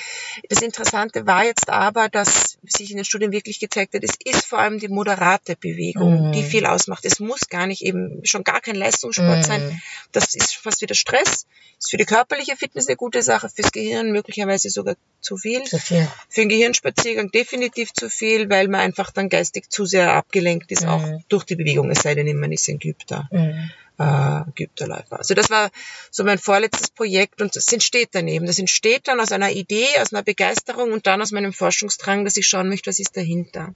Das 0.49 0.61
Interessante 0.61 1.25
war 1.25 1.43
jetzt 1.45 1.69
aber, 1.69 2.09
dass 2.09 2.57
sich 2.63 2.89
in 2.91 2.97
den 2.97 3.05
Studien 3.05 3.31
wirklich 3.31 3.59
gezeigt 3.59 3.93
hat, 3.93 4.03
es 4.03 4.15
ist 4.23 4.45
vor 4.45 4.59
allem 4.59 4.79
die 4.79 4.87
moderate 4.87 5.55
Bewegung, 5.55 6.27
Mhm. 6.27 6.31
die 6.31 6.43
viel 6.43 6.65
ausmacht. 6.65 7.05
Es 7.05 7.19
muss 7.19 7.47
gar 7.49 7.67
nicht 7.67 7.81
eben 7.83 8.21
schon 8.25 8.43
gar 8.43 8.61
kein 8.61 8.75
Leistungssport 8.75 9.39
Mhm. 9.39 9.43
sein. 9.43 9.81
Das 10.11 10.33
ist 10.35 10.55
fast 10.55 10.81
wieder 10.81 10.95
Stress. 10.95 11.45
Ist 11.79 11.89
für 11.91 11.97
die 11.97 12.05
körperliche 12.05 12.55
Fitness 12.55 12.87
eine 12.87 12.95
gute 12.95 13.21
Sache, 13.21 13.49
fürs 13.49 13.71
Gehirn 13.71 14.11
möglicherweise 14.11 14.69
sogar 14.69 14.95
zu 15.21 15.37
viel. 15.37 15.63
zu 15.63 15.77
viel. 15.79 16.07
Für 16.29 16.41
einen 16.41 16.49
Gehirnspaziergang 16.49 17.29
definitiv 17.31 17.93
zu 17.93 18.09
viel, 18.09 18.49
weil 18.49 18.67
man 18.67 18.81
einfach 18.81 19.11
dann 19.11 19.29
geistig 19.29 19.69
zu 19.69 19.85
sehr 19.85 20.13
abgelenkt 20.13 20.71
ist, 20.71 20.85
auch 20.85 21.01
Mhm. 21.01 21.23
durch 21.29 21.43
die 21.43 21.55
Bewegung, 21.55 21.89
es 21.91 22.01
sei 22.01 22.15
denn, 22.15 22.37
man 22.37 22.51
ist 22.51 22.62
ein 22.71 22.79
geübter, 22.79 23.27
Mhm. 23.31 23.71
äh, 23.99 24.51
geübter 24.55 24.87
Läufer. 24.87 25.19
Also 25.19 25.33
das 25.33 25.49
war 25.49 25.69
so 26.09 26.23
mein 26.23 26.39
vorletztes 26.39 26.89
Projekt 26.89 27.41
und 27.41 27.55
das 27.55 27.71
entsteht 27.71 28.09
dann 28.13 28.27
eben. 28.27 28.45
Das 28.45 28.59
entsteht 28.59 29.07
dann 29.07 29.19
aus 29.19 29.31
einer 29.31 29.51
Idee, 29.51 29.87
aus 29.99 30.13
einer 30.13 30.23
Begeisterung 30.23 30.91
und 30.91 31.05
dann 31.07 31.21
aus 31.21 31.31
meinem 31.31 31.53
Forschungsdrang, 31.53 32.25
dass 32.25 32.37
ich 32.37 32.47
schauen 32.47 32.69
möchte, 32.69 32.89
was 32.89 32.99
ist 32.99 33.15
dahinter. 33.17 33.73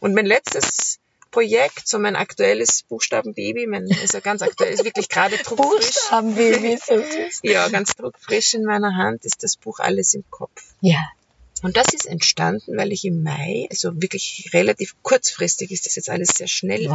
Und 0.00 0.14
mein 0.14 0.26
letztes 0.26 0.98
Projekt, 1.30 1.86
so 1.86 1.98
mein 1.98 2.16
aktuelles 2.16 2.84
Buchstabenbaby, 2.84 3.66
mein, 3.66 3.84
ist 3.86 4.14
ja 4.14 4.20
ganz 4.20 4.40
aktuell, 4.42 4.72
ist 4.72 4.84
wirklich 4.84 5.08
gerade 5.08 5.36
druckfrisch. 5.44 5.86
Buchstabenbaby 5.94 6.78
so 6.84 6.96
süß. 6.96 7.40
Ja, 7.42 7.68
ganz 7.68 7.94
druckfrisch 7.94 8.54
in 8.54 8.64
meiner 8.64 8.96
Hand 8.96 9.24
ist 9.24 9.42
das 9.42 9.56
Buch 9.56 9.78
Alles 9.78 10.14
im 10.14 10.24
Kopf. 10.30 10.62
Ja. 10.80 10.98
Und 11.62 11.76
das 11.76 11.92
ist 11.92 12.06
entstanden, 12.06 12.76
weil 12.76 12.92
ich 12.92 13.04
im 13.04 13.22
Mai, 13.22 13.66
also 13.70 14.00
wirklich 14.00 14.50
relativ 14.52 14.94
kurzfristig 15.02 15.70
ist 15.70 15.86
das 15.86 15.96
jetzt 15.96 16.10
alles 16.10 16.28
sehr 16.28 16.48
schnell 16.48 16.88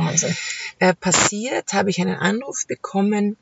äh, 0.79 0.93
passiert, 0.93 1.73
habe 1.73 1.89
ich 1.89 1.99
einen 1.99 2.15
Anruf 2.15 2.65
bekommen 2.67 3.37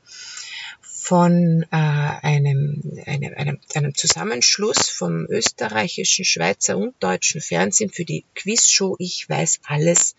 von 0.80 1.64
äh, 1.70 1.76
einem, 1.76 2.82
einem, 3.06 3.34
einem, 3.34 3.58
einem 3.74 3.94
Zusammenschluss 3.94 4.88
vom 4.88 5.26
österreichischen, 5.28 6.24
Schweizer 6.24 6.76
und 6.76 6.94
deutschen 7.00 7.40
Fernsehen 7.40 7.90
für 7.90 8.04
die 8.04 8.24
Quizshow 8.34 8.96
Ich 8.98 9.28
weiß 9.28 9.60
alles. 9.64 10.14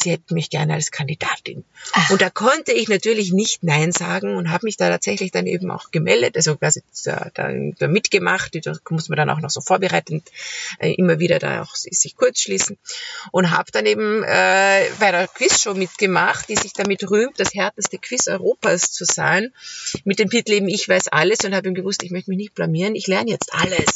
Sie 0.00 0.12
hätten 0.12 0.34
mich 0.34 0.48
gerne 0.48 0.74
als 0.74 0.92
Kandidatin. 0.92 1.64
Ach. 1.92 2.10
Und 2.10 2.22
da 2.22 2.30
konnte 2.30 2.72
ich 2.72 2.88
natürlich 2.88 3.32
nicht 3.32 3.64
Nein 3.64 3.90
sagen 3.90 4.36
und 4.36 4.50
habe 4.50 4.66
mich 4.66 4.76
da 4.76 4.88
tatsächlich 4.88 5.32
dann 5.32 5.46
eben 5.46 5.72
auch 5.72 5.90
gemeldet, 5.90 6.36
also 6.36 6.56
quasi 6.56 6.82
da, 7.04 7.30
da, 7.34 7.50
da 7.78 7.88
mitgemacht. 7.88 8.56
Da 8.64 8.74
muss 8.90 9.08
man 9.08 9.16
dann 9.16 9.30
auch 9.30 9.40
noch 9.40 9.50
so 9.50 9.60
vorbereitend 9.60 10.30
äh, 10.78 10.92
immer 10.92 11.18
wieder 11.18 11.40
da 11.40 11.62
auch 11.62 11.74
sich 11.74 12.14
kurz 12.16 12.40
schließen 12.40 12.78
und 13.32 13.50
habe 13.50 13.72
dann 13.72 13.86
eben 13.86 14.22
äh, 14.22 14.84
bei 15.00 15.10
der 15.10 15.26
Quizshow 15.26 15.74
mitgemacht, 15.74 16.48
die 16.48 16.56
sich 16.56 16.72
damit 16.72 17.10
rühmt, 17.10 17.40
das 17.40 17.54
härteste 17.54 17.98
Quiz 17.98 18.28
Europas 18.28 18.92
zu 18.92 19.04
sein, 19.04 19.52
mit 20.04 20.20
dem 20.20 20.30
Titel 20.30 20.52
eben 20.52 20.68
Ich 20.68 20.88
weiß 20.88 21.08
alles 21.08 21.40
und 21.44 21.56
habe 21.56 21.66
ihm 21.66 21.74
gewusst, 21.74 22.04
ich 22.04 22.12
möchte 22.12 22.30
mich 22.30 22.38
nicht 22.38 22.54
blamieren, 22.54 22.94
ich 22.94 23.08
lerne 23.08 23.30
jetzt 23.30 23.52
alles. 23.52 23.86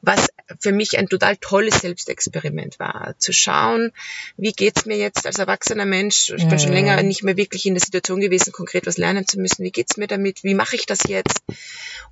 Was 0.00 0.28
für 0.60 0.72
mich 0.72 0.96
ein 0.96 1.08
total 1.08 1.36
tolles 1.36 1.80
Selbstexperiment 1.80 2.78
war, 2.78 3.14
zu 3.18 3.32
schauen, 3.32 3.92
wie 4.36 4.52
geht's 4.52 4.86
mir 4.86 4.96
jetzt 4.96 5.17
als 5.26 5.38
erwachsener 5.38 5.84
Mensch, 5.84 6.30
ich 6.36 6.48
bin 6.48 6.58
schon 6.58 6.72
länger 6.72 7.02
nicht 7.02 7.22
mehr 7.22 7.36
wirklich 7.36 7.66
in 7.66 7.74
der 7.74 7.82
Situation 7.84 8.20
gewesen, 8.20 8.52
konkret 8.52 8.86
was 8.86 8.98
lernen 8.98 9.26
zu 9.26 9.38
müssen, 9.38 9.64
wie 9.64 9.70
geht's 9.70 9.96
mir 9.96 10.06
damit, 10.06 10.44
wie 10.44 10.54
mache 10.54 10.76
ich 10.76 10.86
das 10.86 11.00
jetzt? 11.06 11.42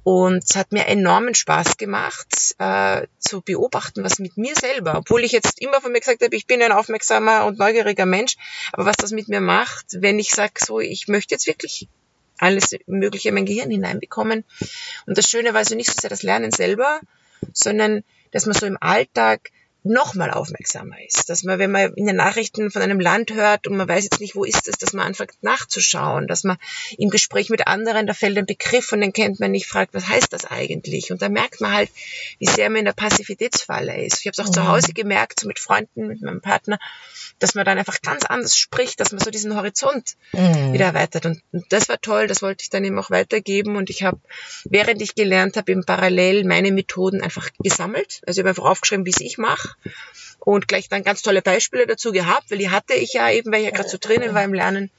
Und 0.02 0.44
es 0.44 0.56
hat 0.56 0.72
mir 0.72 0.86
enormen 0.86 1.34
Spaß 1.34 1.76
gemacht, 1.78 2.54
äh, 2.58 3.06
zu 3.18 3.40
beobachten, 3.40 4.04
was 4.04 4.18
mit 4.18 4.36
mir 4.36 4.54
selber, 4.54 4.98
obwohl 4.98 5.24
ich 5.24 5.32
jetzt 5.32 5.60
immer 5.60 5.80
von 5.80 5.92
mir 5.92 6.00
gesagt 6.00 6.22
habe, 6.22 6.36
ich 6.36 6.46
bin 6.46 6.62
ein 6.62 6.72
aufmerksamer 6.72 7.44
und 7.44 7.58
neugieriger 7.58 8.06
Mensch, 8.06 8.36
aber 8.72 8.86
was 8.86 8.96
das 8.96 9.10
mit 9.10 9.28
mir 9.28 9.40
macht, 9.40 9.86
wenn 9.90 10.18
ich 10.18 10.30
sage, 10.30 10.54
so, 10.64 10.80
ich 10.80 11.08
möchte 11.08 11.34
jetzt 11.34 11.46
wirklich 11.46 11.88
alles 12.38 12.76
Mögliche 12.86 13.30
in 13.30 13.34
mein 13.34 13.46
Gehirn 13.46 13.70
hineinbekommen. 13.70 14.44
Und 15.06 15.18
das 15.18 15.28
Schöne 15.28 15.50
war 15.54 15.58
also 15.58 15.74
nicht 15.74 15.90
so 15.90 16.00
sehr 16.00 16.10
das 16.10 16.22
Lernen 16.22 16.52
selber, 16.52 17.00
sondern 17.52 18.04
dass 18.32 18.46
man 18.46 18.54
so 18.54 18.66
im 18.66 18.78
Alltag 18.80 19.50
nochmal 19.86 20.30
aufmerksamer 20.30 20.96
ist. 21.06 21.28
Dass 21.28 21.44
man, 21.44 21.58
wenn 21.58 21.70
man 21.70 21.92
in 21.94 22.06
den 22.06 22.16
Nachrichten 22.16 22.70
von 22.70 22.82
einem 22.82 23.00
Land 23.00 23.32
hört 23.32 23.66
und 23.66 23.76
man 23.76 23.88
weiß 23.88 24.04
jetzt 24.04 24.20
nicht, 24.20 24.34
wo 24.34 24.44
ist 24.44 24.68
es, 24.68 24.78
dass 24.78 24.92
man 24.92 25.06
anfängt 25.06 25.42
nachzuschauen, 25.42 26.26
dass 26.26 26.44
man 26.44 26.56
im 26.98 27.10
Gespräch 27.10 27.50
mit 27.50 27.66
anderen, 27.66 28.06
da 28.06 28.14
fällt 28.14 28.38
ein 28.38 28.46
Begriff 28.46 28.92
und 28.92 29.00
den 29.00 29.12
kennt 29.12 29.40
man 29.40 29.50
nicht, 29.50 29.66
fragt, 29.66 29.94
was 29.94 30.08
heißt 30.08 30.32
das 30.32 30.44
eigentlich? 30.44 31.10
Und 31.12 31.22
da 31.22 31.28
merkt 31.28 31.60
man 31.60 31.72
halt, 31.72 31.90
wie 32.38 32.46
sehr 32.46 32.68
man 32.70 32.80
in 32.80 32.84
der 32.84 32.92
Passivitätsfalle 32.92 34.04
ist. 34.04 34.20
Ich 34.20 34.26
habe 34.26 34.32
es 34.32 34.40
auch 34.40 34.50
zu 34.50 34.60
Mhm. 34.60 34.68
Hause 34.68 34.92
gemerkt, 34.92 35.40
so 35.40 35.48
mit 35.48 35.58
Freunden, 35.58 36.08
mit 36.08 36.22
meinem 36.22 36.40
Partner, 36.40 36.78
dass 37.38 37.54
man 37.54 37.64
dann 37.64 37.78
einfach 37.78 38.00
ganz 38.02 38.24
anders 38.24 38.56
spricht, 38.56 39.00
dass 39.00 39.12
man 39.12 39.20
so 39.20 39.30
diesen 39.30 39.54
Horizont 39.56 40.16
Mhm. 40.32 40.72
wieder 40.72 40.86
erweitert. 40.86 41.26
Und, 41.26 41.42
und 41.52 41.64
das 41.70 41.88
war 41.88 42.00
toll, 42.00 42.26
das 42.26 42.42
wollte 42.42 42.62
ich 42.62 42.70
dann 42.70 42.84
eben 42.84 42.98
auch 42.98 43.10
weitergeben. 43.10 43.76
Und 43.76 43.90
ich 43.90 44.02
habe, 44.02 44.20
während 44.64 45.02
ich 45.02 45.14
gelernt 45.14 45.56
habe, 45.56 45.72
eben 45.72 45.84
parallel 45.84 46.44
meine 46.44 46.72
Methoden 46.72 47.22
einfach 47.22 47.50
gesammelt. 47.58 48.22
Also 48.26 48.38
ich 48.38 48.42
habe 48.42 48.50
einfach 48.50 48.64
aufgeschrieben, 48.70 49.06
wie 49.06 49.10
es 49.10 49.20
ich 49.20 49.38
mache. 49.38 49.74
Und 50.38 50.68
gleich 50.68 50.88
dann 50.88 51.02
ganz 51.02 51.22
tolle 51.22 51.42
Beispiele 51.42 51.86
dazu 51.86 52.12
gehabt, 52.12 52.50
weil 52.50 52.58
die 52.58 52.70
hatte 52.70 52.94
ich 52.94 53.14
ja 53.14 53.30
eben, 53.30 53.50
weil 53.52 53.60
ich 53.60 53.66
ja 53.66 53.72
gerade 53.72 53.88
so 53.88 53.98
drinnen 54.00 54.34
war 54.34 54.44
im 54.44 54.54
Lernen. 54.54 54.90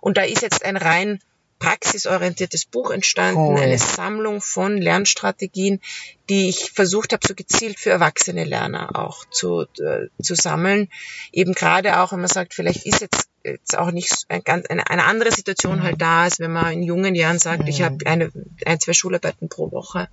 Und 0.00 0.16
da 0.18 0.22
ist 0.22 0.42
jetzt 0.42 0.64
ein 0.64 0.76
rein 0.76 1.20
praxisorientiertes 1.62 2.64
Buch 2.66 2.90
entstanden, 2.90 3.54
Cool. 3.54 3.60
eine 3.60 3.78
Sammlung 3.78 4.40
von 4.40 4.76
Lernstrategien, 4.78 5.80
die 6.28 6.48
ich 6.48 6.70
versucht 6.72 7.12
habe, 7.12 7.26
so 7.26 7.34
gezielt 7.34 7.78
für 7.78 7.90
erwachsene 7.90 8.44
Lerner 8.44 8.96
auch 8.98 9.24
zu, 9.30 9.62
äh, 9.78 10.08
zu 10.22 10.34
sammeln. 10.34 10.88
Eben 11.32 11.52
gerade 11.54 12.00
auch, 12.00 12.12
wenn 12.12 12.20
man 12.20 12.28
sagt, 12.28 12.54
vielleicht 12.54 12.86
ist 12.86 13.00
jetzt 13.00 13.28
jetzt 13.44 13.76
auch 13.76 13.90
nicht 13.90 14.08
so 14.08 14.24
ein 14.28 14.42
ganz, 14.44 14.66
eine, 14.66 14.88
eine 14.88 15.04
andere 15.04 15.32
Situation 15.32 15.78
Mhm. 15.78 15.82
halt 15.82 16.00
da 16.00 16.28
ist, 16.28 16.38
wenn 16.38 16.52
man 16.52 16.72
in 16.74 16.84
jungen 16.84 17.16
Jahren 17.16 17.40
sagt, 17.40 17.68
ich 17.68 17.80
Mhm. 17.80 17.84
habe 17.84 17.96
eine, 18.06 18.32
ein, 18.64 18.78
zwei 18.78 18.92
Schularbeiten 18.92 19.48
pro 19.48 19.72
Woche. 19.72 20.08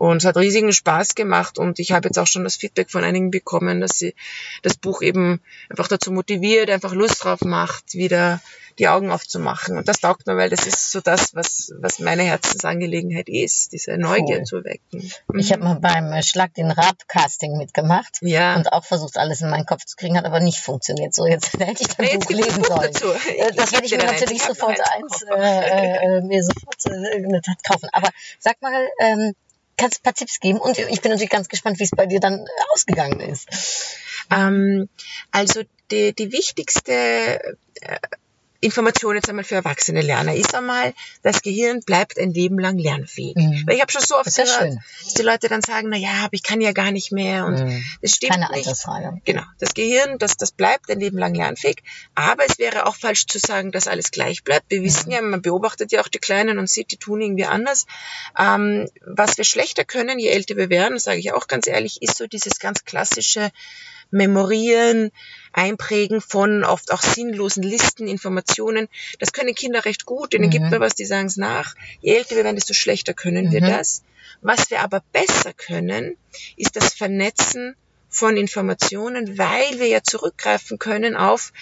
Und 0.00 0.16
es 0.16 0.24
hat 0.24 0.38
riesigen 0.38 0.72
Spaß 0.72 1.14
gemacht 1.14 1.58
und 1.58 1.78
ich 1.78 1.92
habe 1.92 2.08
jetzt 2.08 2.18
auch 2.18 2.26
schon 2.26 2.42
das 2.42 2.56
Feedback 2.56 2.90
von 2.90 3.04
einigen 3.04 3.30
bekommen, 3.30 3.82
dass 3.82 3.98
sie 3.98 4.14
das 4.62 4.78
Buch 4.78 5.02
eben 5.02 5.42
einfach 5.68 5.88
dazu 5.88 6.10
motiviert, 6.10 6.70
einfach 6.70 6.94
Lust 6.94 7.22
drauf 7.22 7.42
macht, 7.42 7.92
wieder 7.92 8.40
die 8.78 8.88
Augen 8.88 9.10
aufzumachen. 9.10 9.76
Und 9.76 9.88
das 9.88 10.00
taugt 10.00 10.26
mir, 10.26 10.38
weil 10.38 10.48
das 10.48 10.66
ist 10.66 10.90
so 10.90 11.02
das, 11.02 11.34
was, 11.34 11.70
was 11.80 11.98
meine 11.98 12.22
Herzensangelegenheit 12.22 13.28
ist, 13.28 13.72
diese 13.74 13.98
Neugier 13.98 14.38
Cool. 14.38 14.44
zu 14.44 14.64
wecken. 14.64 15.12
Ich 15.36 15.52
habe 15.52 15.64
mal 15.64 15.74
beim 15.78 16.10
äh, 16.14 16.22
Schlag 16.22 16.54
den 16.54 16.70
Rab-Casting 16.70 17.58
mitgemacht. 17.58 18.16
ja. 18.22 18.56
Und 18.56 18.72
auch 18.72 18.86
versucht, 18.86 19.18
alles 19.18 19.42
in 19.42 19.50
meinen 19.50 19.66
Kopf 19.66 19.84
zu 19.84 19.96
kriegen, 19.96 20.16
hat 20.16 20.24
aber 20.24 20.40
nicht 20.40 20.60
funktioniert. 20.60 21.12
So, 21.12 21.26
jetzt 21.26 21.52
hätte 21.60 21.82
ich 21.82 21.88
dein 21.88 22.06
jetzt 22.06 22.26
Buch 22.28 22.36
lesen 22.36 22.64
sollen. 22.64 22.90
dazu. 22.90 23.08
Äh, 23.36 23.52
Das 23.54 23.66
Ich 23.66 23.72
werde 23.72 23.84
ich 23.84 23.92
geb 23.92 24.00
mir 24.00 24.06
natürlich 24.12 24.36
Ich 24.38 24.42
sofort 24.44 24.80
eins, 24.80 25.12
eins 25.12 25.22
im 25.24 25.28
äh, 25.42 25.96
äh, 26.18 26.20
mir 26.22 26.42
sofort 26.42 26.86
äh, 26.86 27.40
kaufen. 27.68 27.90
Aber 27.92 28.08
sag 28.38 28.62
mal, 28.62 28.88
ähm, 29.00 29.34
kannst 29.80 30.02
paar 30.02 30.14
Tipps 30.14 30.40
geben? 30.40 30.58
Und 30.58 30.78
ich 30.78 31.00
bin 31.00 31.10
natürlich 31.10 31.30
ganz 31.30 31.48
gespannt, 31.48 31.78
wie 31.78 31.84
es 31.84 31.90
bei 31.90 32.06
dir 32.06 32.20
dann 32.20 32.34
äh, 32.34 32.48
ausgegangen 32.72 33.20
ist. 33.20 33.48
Ähm, 34.30 34.88
also 35.30 35.62
die, 35.90 36.14
die 36.14 36.32
wichtigste 36.32 36.92
äh, 37.80 37.98
Information 38.60 39.14
jetzt 39.16 39.28
einmal 39.28 39.44
für 39.44 39.54
erwachsene 39.54 40.02
Lerner 40.02 40.34
ist 40.34 40.54
einmal, 40.54 40.92
das 41.22 41.40
Gehirn 41.42 41.80
bleibt 41.80 42.18
ein 42.18 42.30
Leben 42.32 42.58
lang 42.58 42.76
lernfähig. 42.78 43.36
Mhm. 43.36 43.64
Weil 43.66 43.76
ich 43.76 43.80
habe 43.80 43.90
schon 43.90 44.02
so 44.02 44.16
oft 44.16 44.26
Das 44.26 44.34
gehört, 44.36 44.58
schön. 44.58 44.80
dass 45.04 45.14
die 45.14 45.22
Leute 45.22 45.48
dann 45.48 45.62
sagen, 45.62 45.88
na 45.90 45.96
ja, 45.96 46.24
aber 46.24 46.34
ich 46.34 46.42
kann 46.42 46.60
ja 46.60 46.72
gar 46.72 46.90
nicht 46.90 47.10
mehr 47.10 47.46
und 47.46 47.54
Mhm. 47.54 47.84
das 48.02 48.12
stimmt 48.16 48.32
Keine 48.32 48.48
nicht. 48.50 48.66
Altersfrage. 48.66 49.20
Genau, 49.24 49.42
das 49.58 49.72
Gehirn, 49.74 50.18
das, 50.18 50.36
das 50.36 50.52
bleibt 50.52 50.90
ein 50.90 51.00
Leben 51.00 51.16
lang 51.16 51.34
lernfähig, 51.34 51.82
aber 52.14 52.44
es 52.46 52.58
wäre 52.58 52.86
auch 52.86 52.96
falsch 52.96 53.26
zu 53.26 53.38
sagen, 53.38 53.72
dass 53.72 53.88
alles 53.88 54.10
gleich 54.10 54.44
bleibt. 54.44 54.70
Wir 54.70 54.82
wissen 54.82 55.10
ja, 55.10 55.22
man 55.22 55.40
beobachtet 55.42 55.90
ja 55.92 56.00
auch 56.02 56.08
die 56.08 56.18
Kleinen 56.18 56.58
und 56.58 56.68
sieht, 56.68 56.90
die 56.92 56.96
tun 56.98 57.20
irgendwie 57.22 57.46
anders. 57.46 57.86
Ähm, 58.38 58.88
was 59.06 59.38
wir 59.38 59.44
schlechter 59.44 59.84
können, 59.84 60.18
je 60.18 60.28
älter 60.28 60.56
wir 60.56 60.68
werden, 60.68 60.98
sage 60.98 61.18
ich 61.18 61.32
auch 61.32 61.46
ganz 61.46 61.66
ehrlich, 61.66 62.02
ist 62.02 62.16
so 62.18 62.26
dieses 62.26 62.58
ganz 62.58 62.84
klassische 62.84 63.50
Memorieren, 64.10 65.10
Einprägen 65.52 66.20
von 66.20 66.64
oft 66.64 66.92
auch 66.92 67.02
sinnlosen 67.02 67.62
Listen, 67.62 68.06
Informationen. 68.06 68.88
Das 69.18 69.32
können 69.32 69.54
Kinder 69.54 69.84
recht 69.84 70.04
gut, 70.06 70.32
denen 70.32 70.46
Mhm. 70.46 70.50
gibt 70.50 70.70
man 70.70 70.80
was, 70.80 70.94
die 70.94 71.04
sagen 71.04 71.26
es 71.26 71.36
nach. 71.36 71.74
Je 72.00 72.14
älter 72.14 72.36
wir 72.36 72.44
werden, 72.44 72.56
desto 72.56 72.74
schlechter 72.74 73.14
können 73.14 73.50
wir 73.52 73.62
Mhm. 73.62 73.66
das. 73.66 74.02
Was 74.42 74.70
wir 74.70 74.80
aber 74.80 75.02
besser 75.12 75.52
können, 75.52 76.16
ist 76.56 76.76
das 76.76 76.94
Vernetzen 76.94 77.76
von 78.08 78.36
Informationen, 78.36 79.38
weil 79.38 79.78
wir 79.78 79.86
ja 79.86 80.02
zurückgreifen 80.02 80.78
können 80.78 81.14
auf 81.14 81.52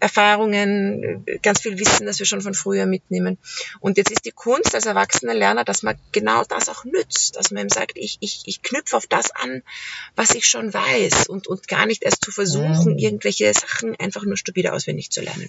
Erfahrungen, 0.00 1.24
ganz 1.42 1.60
viel 1.60 1.78
Wissen, 1.78 2.06
das 2.06 2.18
wir 2.18 2.26
schon 2.26 2.40
von 2.40 2.54
früher 2.54 2.86
mitnehmen. 2.86 3.38
Und 3.80 3.96
jetzt 3.96 4.10
ist 4.10 4.24
die 4.24 4.32
Kunst 4.32 4.74
als 4.74 4.86
erwachsener 4.86 5.34
Lerner, 5.34 5.64
dass 5.64 5.82
man 5.82 5.98
genau 6.12 6.44
das 6.44 6.68
auch 6.68 6.84
nützt, 6.84 7.36
dass 7.36 7.50
man 7.50 7.64
ihm 7.64 7.68
sagt, 7.70 7.92
ich, 7.94 8.18
ich, 8.20 8.42
ich 8.46 8.62
knüpfe 8.62 8.96
auf 8.96 9.06
das 9.06 9.30
an, 9.30 9.62
was 10.16 10.34
ich 10.34 10.46
schon 10.46 10.72
weiß 10.72 11.28
und, 11.28 11.46
und 11.46 11.68
gar 11.68 11.86
nicht 11.86 12.02
erst 12.02 12.24
zu 12.24 12.30
versuchen, 12.30 12.98
irgendwelche 12.98 13.52
Sachen 13.54 13.96
einfach 13.96 14.24
nur 14.24 14.36
stupide 14.36 14.72
auswendig 14.72 15.10
zu 15.10 15.20
lernen. 15.22 15.48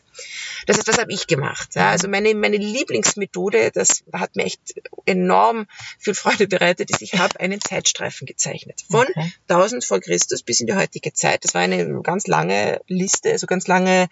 Das 0.65 0.77
ist, 0.77 0.87
das 0.87 0.97
habe 0.97 1.11
ich 1.11 1.27
gemacht. 1.27 1.75
Ja. 1.75 1.89
Also 1.89 2.07
meine, 2.07 2.33
meine 2.35 2.57
Lieblingsmethode, 2.57 3.71
das 3.73 4.03
hat 4.13 4.35
mir 4.35 4.45
echt 4.45 4.61
enorm 5.05 5.67
viel 5.97 6.13
Freude 6.13 6.47
bereitet, 6.47 6.89
ist, 6.91 7.01
ich 7.01 7.15
habe 7.15 7.39
einen 7.39 7.59
Zeitstreifen 7.61 8.25
gezeichnet. 8.25 8.85
Von 8.89 9.07
Okay. 9.09 9.31
1000 9.47 9.83
vor 9.85 9.99
Christus 9.99 10.43
bis 10.43 10.59
in 10.59 10.67
die 10.67 10.75
heutige 10.75 11.13
Zeit. 11.13 11.43
Das 11.43 11.53
war 11.53 11.61
eine 11.61 12.01
ganz 12.01 12.27
lange 12.27 12.81
Liste, 12.87 13.31
also 13.31 13.47
ganz 13.47 13.67
lange 13.67 14.07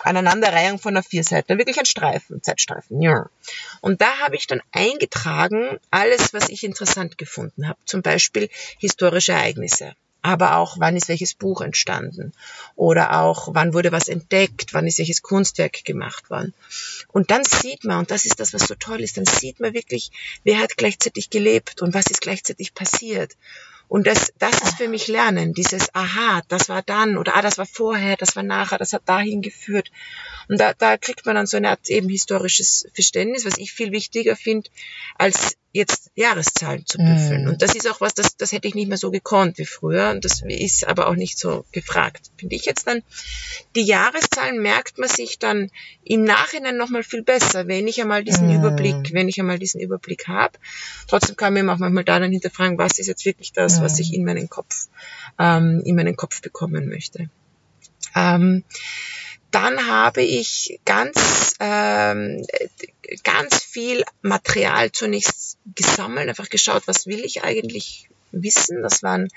Aneinanderreihung 0.00 0.78
von 0.78 0.94
einer 0.94 1.02
vier 1.02 1.24
Seiten. 1.24 1.58
Wirklich 1.58 1.78
ein 1.78 1.86
Streifen, 1.86 2.42
Zeitstreifen. 2.42 3.00
Ja. 3.00 3.28
Und 3.80 4.00
da 4.00 4.18
habe 4.18 4.36
ich 4.36 4.46
dann 4.46 4.62
eingetragen 4.72 5.78
alles, 5.90 6.34
was 6.34 6.48
ich 6.48 6.64
interessant 6.64 7.18
gefunden 7.18 7.68
habe. 7.68 7.78
Zum 7.84 8.02
Beispiel 8.02 8.48
historische 8.78 9.32
Ereignisse. 9.32 9.94
Aber 10.26 10.56
auch, 10.56 10.76
wann 10.78 10.96
ist 10.96 11.08
welches 11.08 11.34
Buch 11.34 11.60
entstanden? 11.60 12.32
Oder 12.76 13.20
auch, 13.20 13.48
wann 13.52 13.74
wurde 13.74 13.92
was 13.92 14.08
entdeckt? 14.08 14.72
Wann 14.72 14.86
ist 14.86 14.98
welches 14.98 15.20
Kunstwerk 15.20 15.84
gemacht 15.84 16.30
worden? 16.30 16.54
Und 17.08 17.30
dann 17.30 17.44
sieht 17.44 17.84
man, 17.84 17.98
und 17.98 18.10
das 18.10 18.24
ist 18.24 18.40
das, 18.40 18.54
was 18.54 18.62
so 18.62 18.74
toll 18.74 19.02
ist, 19.02 19.18
dann 19.18 19.26
sieht 19.26 19.60
man 19.60 19.74
wirklich, 19.74 20.10
wer 20.42 20.60
hat 20.60 20.78
gleichzeitig 20.78 21.28
gelebt 21.28 21.82
und 21.82 21.92
was 21.92 22.06
ist 22.06 22.22
gleichzeitig 22.22 22.72
passiert. 22.72 23.36
Und 23.88 24.06
das, 24.06 24.32
das 24.38 24.62
ist 24.62 24.76
für 24.76 24.88
mich 24.88 25.08
Lernen, 25.08 25.52
dieses 25.52 25.94
Aha, 25.94 26.42
das 26.48 26.68
war 26.68 26.82
dann 26.82 27.16
oder 27.16 27.36
ah, 27.36 27.42
das 27.42 27.58
war 27.58 27.66
vorher, 27.66 28.16
das 28.16 28.34
war 28.34 28.42
nachher, 28.42 28.78
das 28.78 28.92
hat 28.92 29.08
dahin 29.08 29.42
geführt. 29.42 29.90
Und 30.48 30.60
da, 30.60 30.72
da 30.74 30.96
kriegt 30.96 31.26
man 31.26 31.34
dann 31.34 31.46
so 31.46 31.56
eine 31.56 31.70
Art 31.70 31.88
eben 31.88 32.08
historisches 32.08 32.86
Verständnis, 32.94 33.44
was 33.44 33.58
ich 33.58 33.72
viel 33.72 33.92
wichtiger 33.92 34.36
finde, 34.36 34.70
als 35.16 35.56
jetzt 35.74 36.12
Jahreszahlen 36.14 36.86
zu 36.86 36.98
büffeln. 36.98 37.44
Mm. 37.44 37.48
Und 37.48 37.62
das 37.62 37.74
ist 37.74 37.90
auch 37.90 38.00
was, 38.00 38.14
das, 38.14 38.36
das 38.36 38.52
hätte 38.52 38.68
ich 38.68 38.76
nicht 38.76 38.88
mehr 38.88 38.96
so 38.96 39.10
gekonnt 39.10 39.58
wie 39.58 39.66
früher 39.66 40.10
und 40.10 40.24
das 40.24 40.40
ist 40.46 40.86
aber 40.86 41.08
auch 41.08 41.16
nicht 41.16 41.36
so 41.36 41.64
gefragt, 41.72 42.30
finde 42.38 42.54
ich 42.54 42.64
jetzt 42.64 42.86
dann. 42.86 43.02
Die 43.74 43.82
Jahreszahlen 43.82 44.62
merkt 44.62 44.98
man 44.98 45.08
sich 45.08 45.40
dann 45.40 45.72
im 46.04 46.22
Nachhinein 46.22 46.76
nochmal 46.76 47.02
viel 47.02 47.24
besser, 47.24 47.66
wenn 47.66 47.88
ich 47.88 48.00
einmal 48.00 48.22
diesen 48.22 48.46
Mm. 48.46 48.54
Überblick, 48.60 49.12
wenn 49.12 49.28
ich 49.28 49.40
einmal 49.40 49.58
diesen 49.58 49.80
Überblick 49.80 50.28
habe. 50.28 50.56
Trotzdem 51.08 51.34
kann 51.34 51.52
man 51.52 51.68
auch 51.68 51.78
manchmal 51.78 52.04
da 52.04 52.20
dann 52.20 52.30
hinterfragen, 52.30 52.78
was 52.78 53.00
ist 53.00 53.08
jetzt 53.08 53.24
wirklich 53.24 53.52
das, 53.52 53.80
was 53.80 53.98
Mm. 53.98 54.00
ich 54.02 54.14
in 54.14 54.24
meinen 54.24 54.48
Kopf, 54.48 54.86
ähm, 55.40 55.82
in 55.84 55.96
meinen 55.96 56.14
Kopf 56.14 56.40
bekommen 56.40 56.88
möchte. 56.88 57.28
Ähm, 58.14 58.62
dann 59.54 59.86
habe 59.86 60.22
ich 60.22 60.80
ganz, 60.84 61.54
ähm, 61.60 62.44
ganz 63.22 63.62
viel 63.62 64.04
Material 64.22 64.90
zunächst 64.92 65.58
gesammelt, 65.74 66.28
einfach 66.28 66.48
geschaut, 66.48 66.82
was 66.86 67.06
will 67.06 67.24
ich 67.24 67.44
eigentlich 67.44 68.08
wissen. 68.32 68.82
Das 68.82 69.02
waren 69.02 69.28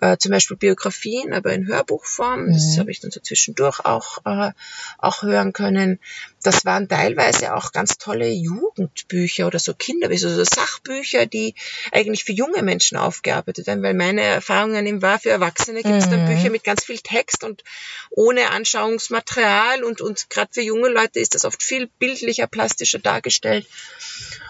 äh, 0.00 0.16
zum 0.16 0.32
Beispiel 0.32 0.56
Biografien, 0.56 1.32
aber 1.32 1.52
in 1.52 1.66
Hörbuchform. 1.66 2.52
Das 2.52 2.74
Mhm. 2.74 2.80
habe 2.80 2.90
ich 2.90 3.00
dann 3.00 3.10
so 3.10 3.20
zwischendurch 3.20 3.80
auch, 3.84 4.18
äh, 4.24 4.52
auch 4.98 5.22
hören 5.22 5.52
können. 5.52 6.00
Das 6.42 6.64
waren 6.64 6.88
teilweise 6.88 7.54
auch 7.54 7.72
ganz 7.72 7.98
tolle 7.98 8.28
Jugendbücher 8.28 9.46
oder 9.46 9.58
so 9.58 9.74
Kinderbücher, 9.74 10.26
also 10.26 10.44
so 10.44 10.44
Sachbücher, 10.44 11.26
die 11.26 11.54
eigentlich 11.92 12.24
für 12.24 12.32
junge 12.32 12.62
Menschen 12.62 12.96
aufgearbeitet 12.96 13.66
werden, 13.66 13.82
weil 13.82 13.94
meine 13.94 14.22
Erfahrungen 14.22 14.86
eben 14.86 15.02
war, 15.02 15.18
für 15.18 15.30
Erwachsene 15.30 15.82
gibt 15.82 16.02
es 16.02 16.08
dann 16.08 16.22
Mhm. 16.22 16.26
Bücher 16.26 16.50
mit 16.50 16.64
ganz 16.64 16.84
viel 16.84 16.98
Text 16.98 17.44
und 17.44 17.62
ohne 18.10 18.50
Anschauungsmaterial 18.50 19.84
und, 19.84 20.00
und 20.00 20.30
gerade 20.30 20.50
für 20.52 20.62
junge 20.62 20.88
Leute 20.88 21.20
ist 21.20 21.34
das 21.34 21.44
oft 21.44 21.62
viel 21.62 21.88
bildlicher, 21.98 22.46
plastischer 22.46 22.98
dargestellt. 22.98 23.66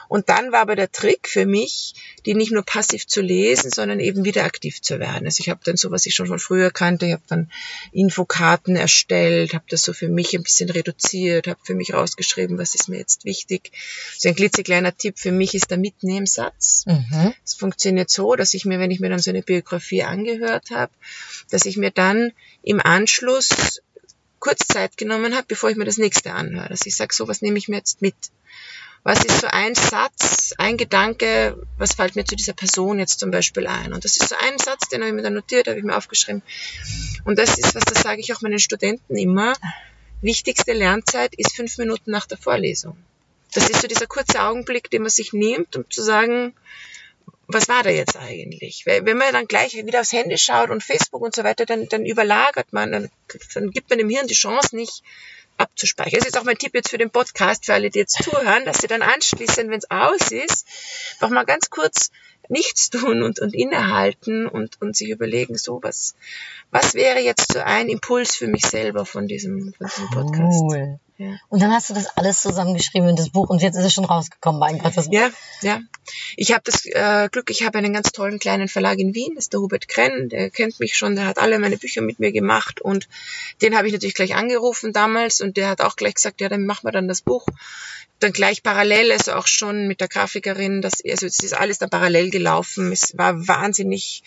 Und 0.08 0.28
dann 0.28 0.52
war 0.52 0.60
aber 0.60 0.76
der 0.76 0.92
Trick 0.92 1.26
für 1.26 1.46
mich, 1.46 1.94
die 2.26 2.34
nicht 2.34 2.52
nur 2.52 2.64
passiv 2.64 3.06
zu 3.06 3.22
lesen, 3.22 3.70
sondern 3.70 3.98
eben 3.98 4.26
wieder 4.26 4.44
aktiv 4.44 4.82
zu 4.82 5.00
werden. 5.00 5.24
Also 5.24 5.40
ich 5.40 5.48
habe 5.48 5.60
dann 5.64 5.78
so, 5.78 5.90
was 5.90 6.04
ich 6.04 6.14
schon 6.14 6.26
von 6.26 6.38
früher 6.38 6.70
kannte, 6.70 7.06
ich 7.06 7.12
habe 7.12 7.22
dann 7.28 7.50
Infokarten 7.92 8.76
erstellt, 8.76 9.54
habe 9.54 9.64
das 9.70 9.80
so 9.80 9.94
für 9.94 10.08
mich 10.08 10.34
ein 10.34 10.42
bisschen 10.42 10.68
reduziert, 10.68 11.46
habe 11.46 11.60
für 11.64 11.74
mich 11.74 11.81
rausgeschrieben, 11.90 12.58
was 12.58 12.74
ist 12.74 12.88
mir 12.88 12.98
jetzt 12.98 13.24
wichtig. 13.24 13.72
So 14.16 14.28
ein 14.28 14.34
klitzekleiner 14.34 14.96
Tipp 14.96 15.18
für 15.18 15.32
mich 15.32 15.54
ist 15.54 15.70
der 15.70 15.78
Mitnehmsatz. 15.78 16.84
Mhm. 16.86 17.34
Es 17.44 17.54
funktioniert 17.54 18.10
so, 18.10 18.36
dass 18.36 18.54
ich 18.54 18.64
mir, 18.64 18.78
wenn 18.78 18.90
ich 18.90 19.00
mir 19.00 19.10
dann 19.10 19.18
so 19.18 19.30
eine 19.30 19.42
Biografie 19.42 20.02
angehört 20.02 20.70
habe, 20.70 20.92
dass 21.50 21.64
ich 21.64 21.76
mir 21.76 21.90
dann 21.90 22.32
im 22.62 22.80
Anschluss 22.80 23.80
kurz 24.38 24.66
Zeit 24.66 24.96
genommen 24.96 25.34
habe, 25.34 25.46
bevor 25.48 25.70
ich 25.70 25.76
mir 25.76 25.84
das 25.84 25.98
nächste 25.98 26.32
anhöre. 26.32 26.68
Dass 26.68 26.84
ich 26.84 26.96
sage, 26.96 27.14
so 27.14 27.28
was 27.28 27.42
nehme 27.42 27.58
ich 27.58 27.68
mir 27.68 27.76
jetzt 27.76 28.02
mit. 28.02 28.16
Was 29.04 29.24
ist 29.24 29.40
so 29.40 29.48
ein 29.48 29.74
Satz, 29.74 30.54
ein 30.58 30.76
Gedanke, 30.76 31.60
was 31.76 31.94
fällt 31.94 32.14
mir 32.14 32.24
zu 32.24 32.36
dieser 32.36 32.52
Person 32.52 33.00
jetzt 33.00 33.18
zum 33.18 33.32
Beispiel 33.32 33.66
ein? 33.66 33.92
Und 33.92 34.04
das 34.04 34.16
ist 34.16 34.28
so 34.28 34.36
ein 34.36 34.58
Satz, 34.58 34.88
den 34.88 35.00
habe 35.00 35.08
ich 35.08 35.14
mir 35.14 35.22
dann 35.22 35.34
notiert, 35.34 35.66
habe 35.66 35.78
ich 35.78 35.84
mir 35.84 35.96
aufgeschrieben. 35.96 36.42
Und 37.24 37.38
das 37.38 37.58
ist 37.58 37.74
was, 37.74 37.84
das 37.84 38.02
sage 38.02 38.20
ich 38.20 38.32
auch 38.32 38.42
meinen 38.42 38.60
Studenten 38.60 39.16
immer. 39.16 39.54
Wichtigste 40.22 40.72
Lernzeit 40.72 41.34
ist 41.34 41.56
fünf 41.56 41.78
Minuten 41.78 42.10
nach 42.10 42.26
der 42.26 42.38
Vorlesung. 42.38 42.96
Das 43.54 43.68
ist 43.68 43.82
so 43.82 43.88
dieser 43.88 44.06
kurze 44.06 44.40
Augenblick, 44.40 44.88
den 44.88 45.02
man 45.02 45.10
sich 45.10 45.32
nimmt, 45.32 45.76
um 45.76 45.90
zu 45.90 46.02
sagen, 46.02 46.54
was 47.48 47.68
war 47.68 47.82
da 47.82 47.90
jetzt 47.90 48.16
eigentlich? 48.16 48.86
Wenn 48.86 49.18
man 49.18 49.32
dann 49.32 49.46
gleich 49.46 49.74
wieder 49.74 50.00
aufs 50.00 50.12
Handy 50.12 50.38
schaut 50.38 50.70
und 50.70 50.82
Facebook 50.82 51.20
und 51.20 51.34
so 51.34 51.44
weiter, 51.44 51.66
dann, 51.66 51.88
dann 51.88 52.06
überlagert 52.06 52.72
man, 52.72 52.92
dann, 52.92 53.10
dann 53.54 53.70
gibt 53.70 53.90
man 53.90 53.98
dem 53.98 54.08
Hirn 54.08 54.26
die 54.26 54.34
Chance 54.34 54.74
nicht 54.76 55.02
abzuspeichern. 55.56 56.20
Das 56.20 56.28
ist 56.28 56.38
auch 56.38 56.44
mein 56.44 56.58
Tipp 56.58 56.74
jetzt 56.74 56.90
für 56.90 56.98
den 56.98 57.10
Podcast, 57.10 57.66
für 57.66 57.74
alle, 57.74 57.90
die 57.90 58.00
jetzt 58.00 58.22
zuhören, 58.22 58.64
dass 58.64 58.78
sie 58.78 58.86
dann 58.86 59.02
anschließend, 59.02 59.70
wenn 59.70 59.78
es 59.78 59.90
aus 59.90 60.30
ist, 60.30 60.66
noch 61.20 61.30
mal 61.30 61.44
ganz 61.44 61.70
kurz 61.70 62.10
nichts 62.48 62.90
tun 62.90 63.22
und, 63.22 63.40
und 63.40 63.54
innehalten 63.54 64.46
und, 64.46 64.80
und 64.80 64.96
sich 64.96 65.10
überlegen, 65.10 65.56
so 65.56 65.80
was, 65.82 66.14
was 66.70 66.94
wäre 66.94 67.20
jetzt 67.20 67.52
so 67.52 67.60
ein 67.60 67.88
Impuls 67.88 68.36
für 68.36 68.48
mich 68.48 68.66
selber 68.66 69.06
von 69.06 69.26
diesem, 69.26 69.72
von 69.74 69.86
diesem 69.86 70.10
Podcast? 70.10 70.60
Cool. 70.60 70.98
Ja. 71.22 71.36
Und 71.48 71.62
dann 71.62 71.72
hast 71.72 71.90
du 71.90 71.94
das 71.94 72.16
alles 72.16 72.40
zusammengeschrieben 72.40 73.08
in 73.08 73.16
das 73.16 73.30
Buch 73.30 73.48
und 73.48 73.62
jetzt 73.62 73.76
ist 73.76 73.84
es 73.84 73.92
schon 73.92 74.04
rausgekommen, 74.04 74.58
mein 74.58 74.78
Gott. 74.78 74.94
Ja, 75.10 75.30
ja. 75.62 75.80
Ich 76.36 76.52
habe 76.52 76.62
das 76.64 76.84
äh, 76.84 77.28
Glück, 77.30 77.50
ich 77.50 77.64
habe 77.64 77.78
einen 77.78 77.92
ganz 77.92 78.10
tollen 78.10 78.38
kleinen 78.38 78.68
Verlag 78.68 78.98
in 78.98 79.14
Wien, 79.14 79.32
das 79.36 79.44
ist 79.44 79.52
der 79.52 79.60
Hubert 79.60 79.86
Krenn, 79.88 80.28
der 80.28 80.50
kennt 80.50 80.80
mich 80.80 80.96
schon, 80.96 81.14
der 81.14 81.26
hat 81.26 81.38
alle 81.38 81.58
meine 81.58 81.76
Bücher 81.76 82.02
mit 82.02 82.18
mir 82.18 82.32
gemacht 82.32 82.80
und 82.80 83.08
den 83.60 83.76
habe 83.76 83.86
ich 83.86 83.92
natürlich 83.92 84.14
gleich 84.14 84.34
angerufen 84.34 84.92
damals 84.92 85.40
und 85.40 85.56
der 85.56 85.68
hat 85.68 85.80
auch 85.80 85.96
gleich 85.96 86.14
gesagt, 86.14 86.40
ja, 86.40 86.48
dann 86.48 86.66
machen 86.66 86.86
wir 86.86 86.92
dann 86.92 87.08
das 87.08 87.22
Buch. 87.22 87.46
Dann 88.18 88.32
gleich 88.32 88.62
parallel, 88.62 89.12
also 89.12 89.32
auch 89.32 89.46
schon 89.46 89.88
mit 89.88 90.00
der 90.00 90.08
Grafikerin, 90.08 90.80
das, 90.80 90.94
also 91.08 91.26
es 91.26 91.40
ist 91.40 91.54
alles 91.54 91.78
dann 91.78 91.90
parallel 91.90 92.30
gelaufen. 92.30 92.92
Es 92.92 93.16
war 93.18 93.48
wahnsinnig 93.48 94.22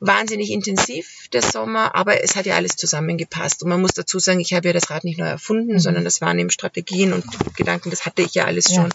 wahnsinnig 0.00 0.50
intensiv 0.50 1.28
der 1.32 1.42
Sommer, 1.42 1.94
aber 1.94 2.22
es 2.22 2.36
hat 2.36 2.46
ja 2.46 2.56
alles 2.56 2.76
zusammengepasst. 2.76 3.62
Und 3.62 3.68
man 3.68 3.80
muss 3.80 3.92
dazu 3.92 4.18
sagen, 4.18 4.40
ich 4.40 4.52
habe 4.52 4.68
ja 4.68 4.72
das 4.72 4.90
Rad 4.90 5.04
nicht 5.04 5.18
neu 5.18 5.26
erfunden, 5.26 5.78
sondern 5.78 6.04
das 6.04 6.20
waren 6.20 6.38
eben 6.38 6.50
Strategien 6.50 7.12
und 7.12 7.24
Gedanken, 7.56 7.90
das 7.90 8.06
hatte 8.06 8.22
ich 8.22 8.34
ja 8.34 8.44
alles 8.44 8.70
Ja. 8.74 8.88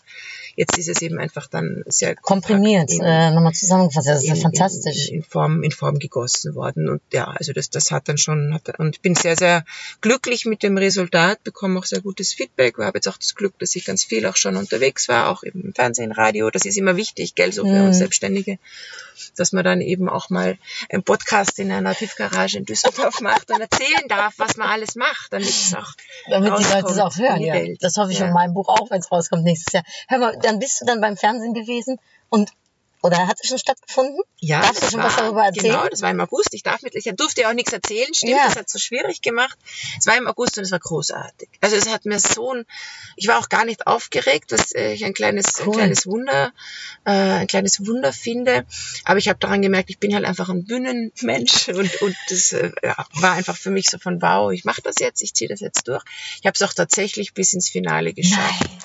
Jetzt 0.56 0.78
ist 0.78 0.90
es 0.90 1.02
eben 1.02 1.20
einfach 1.20 1.48
dann 1.48 1.84
sehr 1.88 2.16
komprimiert, 2.16 2.92
in- 2.92 3.02
äh, 3.02 3.32
nochmal 3.32 3.54
zusammengefasst. 3.54 4.08
Das 4.08 4.24
ist 4.24 4.28
ja 4.30 4.36
fantastisch. 4.36 5.10
In, 5.10 5.16
in, 5.18 5.24
Form, 5.24 5.64
in 5.64 5.72
Form 5.72 6.00
gegossen 6.00 6.56
worden. 6.56 6.90
Und 6.90 7.02
ja, 7.14 7.26
also 7.26 7.54
das, 7.54 7.70
das 7.70 7.92
hat 7.92 8.08
dann 8.10 8.18
schon, 8.18 8.54
hat, 8.54 8.80
und 8.80 8.96
ich 8.98 9.02
bin 9.02 9.16
sehr, 9.16 9.36
sehr 9.36 9.64
glücklich 10.02 10.46
mit 10.46 10.64
dem 10.64 10.78
Resultat, 10.78 11.44
bekomme 11.44 11.80
auch 11.80 11.86
sehr 11.86 12.02
gutes 12.02 12.34
Feedback. 12.34 12.76
Ich 12.78 12.84
habe 12.84 12.98
jetzt 12.98 13.08
auch 13.08 13.18
das 13.18 13.36
Glück, 13.36 13.58
dass 13.60 13.76
ich 13.76 13.86
ganz 13.86 14.04
viel 14.04 14.26
auch 14.26 14.36
schon 14.36 14.56
unterwegs 14.58 15.08
war, 15.10 15.30
auch 15.30 15.44
im 15.44 15.74
Fernsehen, 15.74 16.12
Radio. 16.12 16.50
Das 16.50 16.66
ist 16.66 16.78
immer 16.78 16.96
wichtig, 16.98 17.36
gell, 17.36 17.52
so 17.54 17.64
für 17.64 17.70
Mhm. 17.72 17.88
uns 17.88 17.98
Selbstständige, 18.00 18.58
dass 19.36 19.52
man 19.52 19.64
dann 19.64 19.82
eben 19.82 20.10
auch 20.10 20.30
mal 20.30 20.58
einen 20.90 21.04
Podcast 21.04 21.60
in 21.60 21.72
einer 21.72 21.94
Tiefgarage 21.94 22.58
in 22.58 22.66
Düsseldorf 22.66 23.20
macht 23.22 23.52
und 23.52 23.60
erzählen 23.62 24.08
darf, 24.08 24.34
was 24.38 24.58
man 24.58 24.70
alles 24.70 24.96
macht, 24.96 25.32
damit 25.34 25.48
es 25.50 25.74
auch 25.76 25.92
Damit 26.30 26.54
die 26.58 26.64
Leute 26.64 26.88
es 26.92 27.00
auch 27.00 27.16
hören, 27.18 27.42
ja. 27.42 27.54
Welt. 27.54 27.78
Das 27.82 27.96
hoffe 27.98 28.12
ich 28.12 28.20
Ja. 28.20 28.28
in 28.28 28.34
meinem 28.34 28.54
Buch 28.54 28.68
auch, 28.70 28.90
wenn 28.90 29.00
es 29.00 29.12
rauskommt 29.12 29.44
nächstes 29.44 29.74
Jahr. 29.74 29.84
Hör 30.08 30.18
mal, 30.20 30.38
dann 30.43 30.60
bist 30.60 30.82
du 30.82 30.86
dann 30.86 31.02
beim 31.02 31.17
Fernsehen 31.17 31.54
gewesen 31.54 31.99
und 32.30 32.52
oder 33.02 33.28
hat 33.28 33.38
es 33.41 33.47
schon 33.47 33.58
stattgefunden? 33.58 34.19
Ja, 34.39 34.60
Darfst 34.60 34.84
du 34.84 34.89
schon 34.89 34.99
war, 34.99 35.06
was 35.06 35.15
darüber 35.15 35.45
erzählen? 35.45 35.71
Genau, 35.71 35.88
das 35.88 36.02
war 36.02 36.12
im 36.12 36.19
August. 36.19 36.49
Ich 36.54 36.63
darf 36.63 36.82
mit, 36.82 36.95
ich 36.95 37.06
durfte 37.15 37.39
ja 37.41 37.49
auch 37.49 37.54
nichts 37.54 37.71
erzählen, 37.71 38.13
stimmt, 38.13 38.34
Ja. 38.34 38.43
das 38.45 38.58
hat 38.58 38.69
so 38.69 38.78
schwierig 38.78 39.21
gemacht. 39.21 39.58
Es 39.97 40.06
war 40.06 40.17
im 40.17 40.28
August 40.28 40.58
und 40.58 40.65
es 40.65 40.71
war 40.71 40.80
großartig. 40.80 41.47
Also 41.62 41.78
es 41.78 41.88
hat 41.88 42.04
mir 42.04 42.19
so 42.19 42.54
ein, 42.54 42.65
ich 43.15 43.30
war 43.30 43.39
auch 43.39 43.47
gar 43.47 43.63
nicht 43.63 43.88
aufgeregt, 43.88 44.52
was 44.52 44.73
äh, 44.73 44.91
ich 44.91 45.06
ein 45.06 45.13
kleines, 45.13 45.45
Cool. 45.60 45.67
ein 45.67 45.71
kleines 45.78 46.08
Wunder, 46.08 46.52
äh, 47.06 47.12
ein 47.12 47.47
kleines 47.47 47.88
Wunder 47.88 48.12
finde. 48.12 48.65
Aber 49.06 49.17
ich 49.17 49.30
habe 49.30 49.39
daran 49.39 49.62
gemerkt, 49.62 49.89
ich 49.89 49.99
bin 49.99 50.13
halt 50.13 50.25
einfach 50.25 50.49
ein 50.49 50.65
Bühnenmensch 50.65 51.67
und, 51.69 52.02
und 52.02 52.17
das 52.28 52.52
äh, 52.52 52.73
war 53.13 53.32
einfach 53.32 53.56
für 53.56 53.71
mich 53.71 53.89
so 53.89 53.97
von 53.97 54.21
wow, 54.21 54.52
ich 54.52 54.65
mache 54.65 54.82
das 54.82 54.95
jetzt, 54.99 55.21
ich 55.21 55.34
ziehe 55.34 55.47
das 55.47 55.62
jetzt 55.62 55.88
durch. 55.88 56.04
Ich 56.41 56.45
habe 56.45 56.54
es 56.54 56.62
auch 56.63 56.73
tatsächlich 56.73 57.34
bis 57.34 57.54
ins 57.54 57.69
Finale 57.69 58.13
geschafft. 58.13 58.60
Nein. 58.60 58.80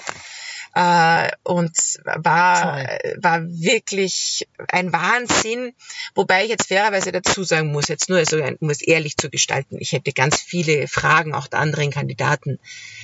Äh, 0.74 1.30
und 1.44 1.76
war, 2.04 2.84
Toll. 2.84 3.16
war 3.20 3.42
wirklich 3.44 4.48
ein 4.68 4.92
Wahnsinn. 4.92 5.72
Wobei 6.16 6.44
ich 6.44 6.50
jetzt 6.50 6.66
fairerweise 6.66 7.12
dazu 7.12 7.44
sagen 7.44 7.70
muss, 7.70 7.87
jetzt 7.88 8.08
nur 8.08 8.24
so, 8.26 8.42
um 8.42 8.70
es 8.70 8.82
ehrlich 8.82 9.16
zu 9.16 9.30
gestalten, 9.30 9.76
ich 9.78 9.92
hätte 9.92 10.12
ganz 10.12 10.40
viele 10.40 10.88
Fragen 10.88 11.32
auch 11.32 11.46
der 11.46 11.60
anderen 11.60 11.90
Kandidaten 11.90 12.58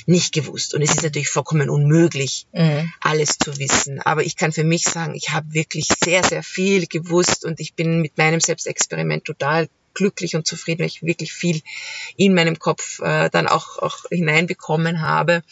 nicht 0.07 0.33
gewusst. 0.35 0.75
Und 0.75 0.83
es 0.83 0.91
ist 0.91 1.03
natürlich 1.05 1.29
vollkommen 1.29 1.71
unmöglich, 1.71 2.47
Mhm. 2.53 2.93
alles 3.01 3.39
zu 3.39 3.57
wissen. 3.59 4.01
Aber 4.01 4.25
ich 4.25 4.37
kann 4.37 4.51
für 4.53 4.65
mich 4.65 4.83
sagen, 4.85 5.15
ich 5.15 5.31
habe 5.31 5.53
wirklich 5.53 5.87
sehr, 6.03 6.25
sehr 6.25 6.43
viel 6.43 6.87
gewusst 6.87 7.45
und 7.45 7.61
ich 7.61 7.75
bin 7.75 8.01
mit 8.01 8.19
meinem 8.19 8.41
Selbstexperiment 8.41 9.25
total 9.25 9.69
glücklich 10.01 10.35
und 10.35 10.47
zufrieden, 10.47 10.81
weil 10.81 10.87
ich 10.87 11.03
wirklich 11.03 11.31
viel 11.31 11.61
in 12.17 12.33
meinem 12.33 12.59
Kopf 12.59 13.01
äh, 13.01 13.29
dann 13.29 13.47
auch, 13.47 13.77
auch 13.77 13.99
hineinbekommen 14.09 15.03
habe. 15.03 15.43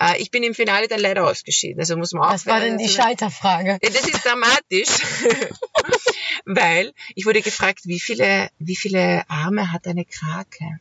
Äh, 0.00 0.18
ich 0.18 0.30
bin 0.30 0.42
im 0.42 0.54
Finale 0.54 0.88
dann 0.88 1.00
leider 1.00 1.26
ausgeschieden. 1.26 1.78
Also 1.78 1.94
muss 1.98 2.12
man 2.12 2.22
auch 2.22 2.32
Was 2.32 2.46
war 2.46 2.60
denn 2.60 2.78
die 2.78 2.88
Scheiterfrage? 2.88 3.78
Das 3.82 4.06
ist 4.06 4.24
dramatisch, 4.24 4.88
weil 6.46 6.94
ich 7.14 7.26
wurde 7.26 7.42
gefragt, 7.42 7.80
wie 7.84 8.00
viele, 8.00 8.48
wie 8.58 8.76
viele 8.76 9.28
Arme 9.28 9.72
hat 9.72 9.86
eine 9.86 10.06
Krake? 10.06 10.80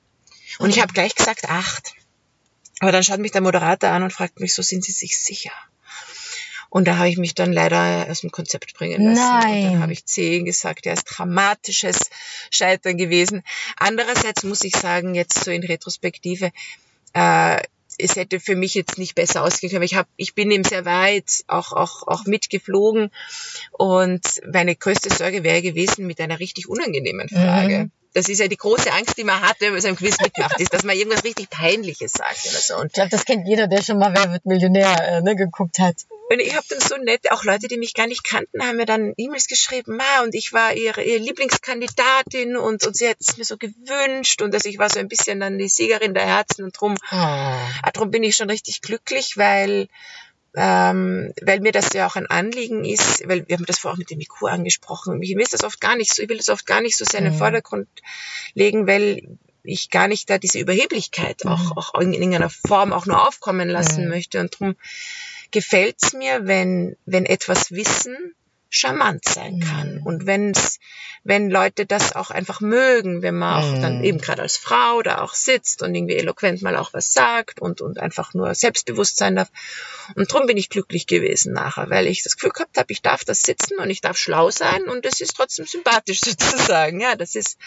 Und 0.57 0.69
ich 0.69 0.81
habe 0.81 0.93
gleich 0.93 1.13
gesagt 1.13 1.49
acht. 1.49 1.95
Aber 2.79 2.93
dann 2.93 3.03
schaut 3.03 3.19
mich 3.19 3.33
der 3.33 3.41
Moderator 3.41 3.89
an 3.89 4.03
und 4.03 4.13
fragt 4.13 4.39
mich, 4.39 4.53
so 4.53 4.61
sind 4.61 4.85
Sie 4.85 4.93
sich 4.93 5.17
sicher? 5.17 5.51
Und 6.69 6.87
da 6.87 6.97
habe 6.97 7.09
ich 7.09 7.17
mich 7.17 7.33
dann 7.35 7.53
leider 7.53 8.07
aus 8.09 8.21
dem 8.21 8.31
Konzept 8.31 8.73
bringen 8.73 9.03
lassen. 9.03 9.21
Und 9.21 9.43
Nein. 9.43 9.63
dann 9.63 9.81
habe 9.81 9.93
ich 9.93 10.05
zehn 10.05 10.45
gesagt, 10.45 10.85
ja, 10.85 10.93
ist 10.93 11.05
dramatisches 11.05 12.09
Scheitern 12.51 12.97
gewesen. 12.97 13.43
Andererseits 13.77 14.43
muss 14.43 14.63
ich 14.63 14.75
sagen, 14.75 15.15
jetzt 15.15 15.43
so 15.43 15.51
in 15.51 15.63
Retrospektive, 15.63 16.51
äh, 17.13 17.57
es 17.97 18.15
hätte 18.15 18.39
für 18.39 18.55
mich 18.55 18.73
jetzt 18.75 18.97
nicht 18.97 19.15
besser 19.15 19.43
ausgehen 19.43 19.71
können. 19.71 19.83
Ich, 19.83 19.95
hab, 19.95 20.07
ich 20.17 20.35
bin 20.35 20.51
eben 20.51 20.63
sehr 20.63 20.85
weit 20.85 21.43
auch, 21.47 21.73
auch, 21.73 22.07
auch 22.07 22.25
mitgeflogen 22.25 23.11
und 23.71 24.21
meine 24.51 24.75
größte 24.75 25.13
Sorge 25.13 25.43
wäre 25.43 25.61
gewesen 25.61 26.05
mit 26.05 26.19
einer 26.21 26.39
richtig 26.39 26.69
unangenehmen 26.69 27.27
Frage. 27.29 27.77
Mhm. 27.85 27.91
Das 28.13 28.29
ist 28.29 28.39
ja 28.39 28.47
die 28.47 28.57
große 28.57 28.91
Angst, 28.93 29.17
die 29.17 29.23
man 29.23 29.41
hat, 29.41 29.57
wenn 29.59 29.73
man 29.73 29.81
so 29.81 29.87
einem 29.87 29.97
Quiz 29.97 30.19
mitmacht, 30.21 30.59
ist, 30.59 30.73
dass 30.73 30.83
man 30.83 30.95
irgendwas 30.95 31.23
richtig 31.23 31.49
Peinliches 31.49 32.13
sagt 32.13 32.47
oder 32.49 32.59
so. 32.59 32.77
Und 32.77 32.87
Ich 32.87 32.93
glaube, 32.93 33.09
das 33.09 33.25
kennt 33.25 33.47
jeder, 33.47 33.67
der 33.67 33.83
schon 33.83 33.99
mal 33.99 34.13
Wer 34.15 34.31
wird 34.31 34.45
Millionär 34.45 35.17
äh, 35.17 35.21
ne, 35.21 35.35
geguckt 35.35 35.79
hat. 35.79 35.95
Und 36.29 36.39
ich 36.41 36.55
habe 36.55 36.65
dann 36.69 36.79
so 36.81 36.97
nett, 36.97 37.31
auch 37.31 37.43
Leute, 37.45 37.67
die 37.67 37.77
mich 37.77 37.93
gar 37.93 38.07
nicht 38.07 38.23
kannten, 38.23 38.61
haben 38.61 38.75
mir 38.77 38.85
dann 38.85 39.13
E-Mails 39.15 39.47
geschrieben, 39.47 39.95
Ma, 39.95 40.23
und 40.23 40.35
ich 40.35 40.51
war 40.51 40.73
ihre, 40.73 41.01
ihre 41.01 41.19
Lieblingskandidatin 41.23 42.57
und, 42.57 42.85
und 42.85 42.97
sie 42.97 43.07
hat 43.09 43.17
es 43.19 43.37
mir 43.37 43.45
so 43.45 43.55
gewünscht 43.57 44.41
und 44.41 44.53
also 44.53 44.67
ich 44.67 44.77
war 44.77 44.89
so 44.89 44.99
ein 44.99 45.07
bisschen 45.07 45.39
dann 45.39 45.57
die 45.57 45.69
Siegerin 45.69 46.13
der 46.13 46.25
Herzen 46.25 46.63
und 46.65 46.79
drum, 46.79 46.95
Oh. 47.11 47.15
ah, 47.15 47.91
drum 47.93 48.11
bin 48.11 48.23
ich 48.23 48.35
schon 48.35 48.49
richtig 48.49 48.81
glücklich, 48.81 49.37
weil, 49.37 49.87
ähm, 50.55 51.33
weil 51.41 51.61
mir 51.61 51.71
das 51.71 51.93
ja 51.93 52.07
auch 52.07 52.15
ein 52.17 52.27
Anliegen 52.27 52.83
ist, 52.83 53.27
weil 53.27 53.47
wir 53.47 53.55
haben 53.55 53.65
das 53.65 53.79
vorher 53.79 53.93
auch 53.93 53.99
mit 53.99 54.09
dem 54.09 54.19
IQ 54.19 54.43
angesprochen. 54.49 55.19
Mir 55.19 55.39
ist 55.39 55.53
das 55.53 55.63
oft 55.63 55.79
gar 55.79 55.95
nicht 55.95 56.13
so, 56.13 56.21
ich 56.23 56.29
will 56.29 56.37
das 56.37 56.49
oft 56.49 56.65
gar 56.65 56.81
nicht 56.81 56.97
so 56.97 57.05
sehr 57.05 57.19
in 57.19 57.25
den 57.25 57.33
Mhm. 57.33 57.37
Vordergrund 57.37 57.87
legen, 58.53 58.85
weil 58.87 59.37
ich 59.63 59.89
gar 59.89 60.07
nicht 60.07 60.29
da 60.29 60.37
diese 60.37 60.59
Überheblichkeit 60.59 61.45
auch, 61.45 61.75
auch 61.77 61.93
in 62.01 62.13
irgendeiner 62.13 62.49
Form 62.49 62.91
auch 62.93 63.05
nur 63.05 63.27
aufkommen 63.27 63.69
lassen 63.69 64.05
Mhm. 64.05 64.09
möchte. 64.09 64.39
Und 64.39 64.53
darum 64.59 64.75
gefällt 65.51 65.97
es 66.01 66.13
mir, 66.13 66.47
wenn, 66.47 66.95
wenn 67.05 67.25
etwas 67.25 67.71
Wissen 67.71 68.35
charmant 68.69 69.23
sein 69.23 69.59
kann. 69.59 69.95
Mhm. 69.95 70.05
Und 70.05 70.25
wenn's, 70.25 70.79
wenn 71.23 71.49
Leute 71.49 71.85
das 71.85 72.15
auch 72.15 72.31
einfach 72.31 72.59
mögen, 72.59 73.21
wenn 73.21 73.37
man 73.37 73.63
auch 73.63 73.71
Mhm. 73.71 73.81
dann 73.81 74.03
eben 74.03 74.17
gerade 74.19 74.41
als 74.41 74.57
Frau 74.57 75.01
da 75.01 75.21
auch 75.21 75.33
sitzt 75.33 75.81
und 75.81 75.95
irgendwie 75.95 76.15
eloquent 76.15 76.61
mal 76.61 76.75
auch 76.75 76.93
was 76.93 77.13
sagt 77.13 77.61
und, 77.61 77.81
und 77.81 77.99
einfach 77.99 78.33
nur 78.33 78.53
selbstbewusst 78.55 79.17
sein 79.17 79.35
darf. 79.35 79.49
Und 80.15 80.31
darum 80.31 80.47
bin 80.47 80.57
ich 80.57 80.69
glücklich 80.69 81.07
gewesen 81.07 81.53
nachher, 81.53 81.89
weil 81.89 82.07
ich 82.07 82.23
das 82.23 82.35
Gefühl 82.35 82.51
gehabt 82.51 82.77
habe, 82.77 82.91
ich 82.91 83.01
darf 83.01 83.23
das 83.23 83.41
sitzen 83.41 83.79
und 83.79 83.89
ich 83.89 84.01
darf 84.01 84.17
schlau 84.17 84.51
sein 84.51 84.83
und 84.83 85.05
es 85.05 85.21
ist 85.21 85.35
trotzdem 85.35 85.65
sympathisch 85.65 86.19
sozusagen. 86.25 86.99
Ja, 86.99 87.15
das 87.15 87.35
ist, 87.35 87.57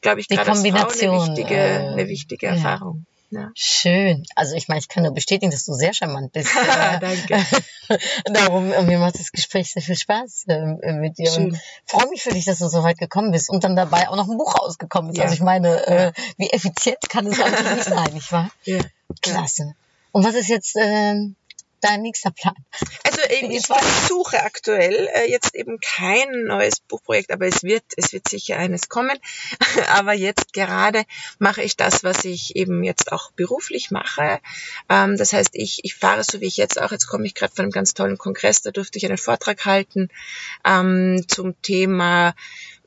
glaube 0.00 0.20
ich, 0.20 0.28
Die 0.28 0.36
gerade 0.36 0.50
als 0.50 0.60
Frau 0.60 0.68
eine 0.68 1.12
wichtige, 1.12 1.54
äh, 1.54 1.88
eine 1.88 2.08
wichtige 2.08 2.46
ja. 2.46 2.52
Erfahrung. 2.54 3.04
Ja. 3.06 3.15
Schön. 3.54 4.24
Also 4.34 4.54
ich 4.54 4.68
meine, 4.68 4.80
ich 4.80 4.88
kann 4.88 5.02
nur 5.02 5.12
bestätigen, 5.12 5.50
dass 5.50 5.64
du 5.64 5.72
sehr 5.74 5.92
charmant 5.92 6.32
bist. 6.32 6.50
Danke. 7.00 7.44
Darum, 8.24 8.72
äh, 8.72 8.82
mir 8.82 8.98
macht 8.98 9.18
das 9.18 9.32
Gespräch 9.32 9.72
sehr 9.72 9.82
viel 9.82 9.96
Spaß 9.96 10.44
äh, 10.48 10.92
mit 10.92 11.18
dir. 11.18 11.30
Und 11.32 11.34
Schön. 11.34 11.60
freue 11.86 12.08
mich 12.08 12.22
für 12.22 12.30
dich, 12.30 12.44
dass 12.44 12.58
du 12.58 12.68
so 12.68 12.82
weit 12.82 12.98
gekommen 12.98 13.32
bist 13.32 13.50
und 13.50 13.64
dann 13.64 13.76
dabei 13.76 14.08
auch 14.08 14.16
noch 14.16 14.28
ein 14.28 14.36
Buch 14.36 14.58
rausgekommen 14.60 15.10
ist. 15.10 15.18
Ja. 15.18 15.24
Also 15.24 15.34
ich 15.34 15.42
meine, 15.42 15.86
äh, 15.86 16.12
wie 16.36 16.50
effizient 16.50 17.08
kann 17.08 17.26
es 17.26 17.40
eigentlich 17.40 17.74
nicht 17.74 17.84
sein, 17.84 18.12
nicht 18.14 18.32
wahr? 18.32 18.50
Ja. 18.64 18.80
Klasse. 19.22 19.74
Und 20.12 20.24
was 20.24 20.34
ist 20.34 20.48
jetzt 20.48 20.76
ähm, 20.78 21.36
dein 21.80 22.02
nächster 22.02 22.30
Plan? 22.30 22.54
Also 23.04 23.20
eben, 23.30 23.50
Wie 23.50 23.58
ich 23.58 23.66
versuche 23.66 24.42
aktuell 24.42 25.08
äh, 25.14 25.30
jetzt 25.30 25.54
eben 25.54 25.78
kein 25.80 26.44
neues 26.44 26.80
Buchprojekt, 26.80 27.30
aber 27.32 27.46
es 27.46 27.62
wird, 27.62 27.84
es 27.96 28.12
wird 28.12 28.28
sicher 28.28 28.56
eines 28.56 28.88
kommen. 28.88 29.16
aber 29.88 30.12
jetzt 30.12 30.52
gerade 30.52 31.04
mache 31.38 31.62
ich 31.62 31.76
das, 31.76 32.04
was 32.04 32.24
ich 32.24 32.56
eben 32.56 32.84
jetzt 32.84 33.12
auch 33.12 33.30
beruflich 33.32 33.90
mache. 33.90 34.40
Ähm, 34.88 35.16
das 35.16 35.32
heißt, 35.32 35.50
ich, 35.52 35.80
ich 35.84 35.94
fahre 35.94 36.24
so 36.24 36.40
wie 36.40 36.46
ich 36.46 36.56
jetzt 36.56 36.80
auch. 36.80 36.92
Jetzt 36.92 37.06
komme 37.06 37.26
ich 37.26 37.34
gerade 37.34 37.54
von 37.54 37.64
einem 37.64 37.72
ganz 37.72 37.94
tollen 37.94 38.18
Kongress, 38.18 38.62
da 38.62 38.70
durfte 38.70 38.98
ich 38.98 39.06
einen 39.06 39.18
Vortrag 39.18 39.64
halten 39.64 40.08
ähm, 40.64 41.24
zum 41.28 41.60
Thema 41.62 42.34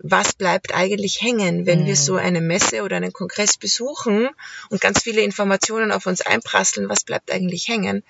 was 0.01 0.33
bleibt 0.33 0.73
eigentlich 0.73 1.21
hängen, 1.21 1.65
wenn 1.65 1.85
wir 1.85 1.93
Mhm. 1.93 1.97
so 1.97 2.15
eine 2.15 2.41
Messe 2.41 2.83
oder 2.83 2.95
einen 2.95 3.12
Kongress 3.12 3.57
besuchen 3.57 4.29
und 4.69 4.79
ganz 4.79 5.03
viele 5.03 5.21
Informationen 5.21 5.91
auf 5.91 6.05
uns 6.05 6.21
einprasseln, 6.21 6.89
was 6.89 7.03
bleibt 7.03 7.31
eigentlich 7.31 7.67
hängen 7.67 8.03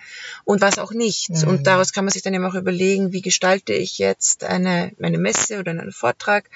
und 0.46 0.62
was 0.62 0.78
auch 0.78 0.92
nicht. 0.92 1.30
Mhm. 1.30 1.48
Und 1.48 1.68
daraus 1.68 1.92
kann 1.92 2.06
man 2.06 2.12
sich 2.12 2.22
dann 2.22 2.34
eben 2.34 2.46
auch 2.46 2.54
überlegen, 2.54 3.12
wie 3.12 3.22
gestalte 3.22 3.74
ich 3.74 3.98
jetzt 3.98 4.44
eine, 4.44 4.92
eine 5.02 5.18
Messe 5.18 5.60
oder 5.60 5.72
einen 5.72 5.92
Vortrag, 5.92 6.50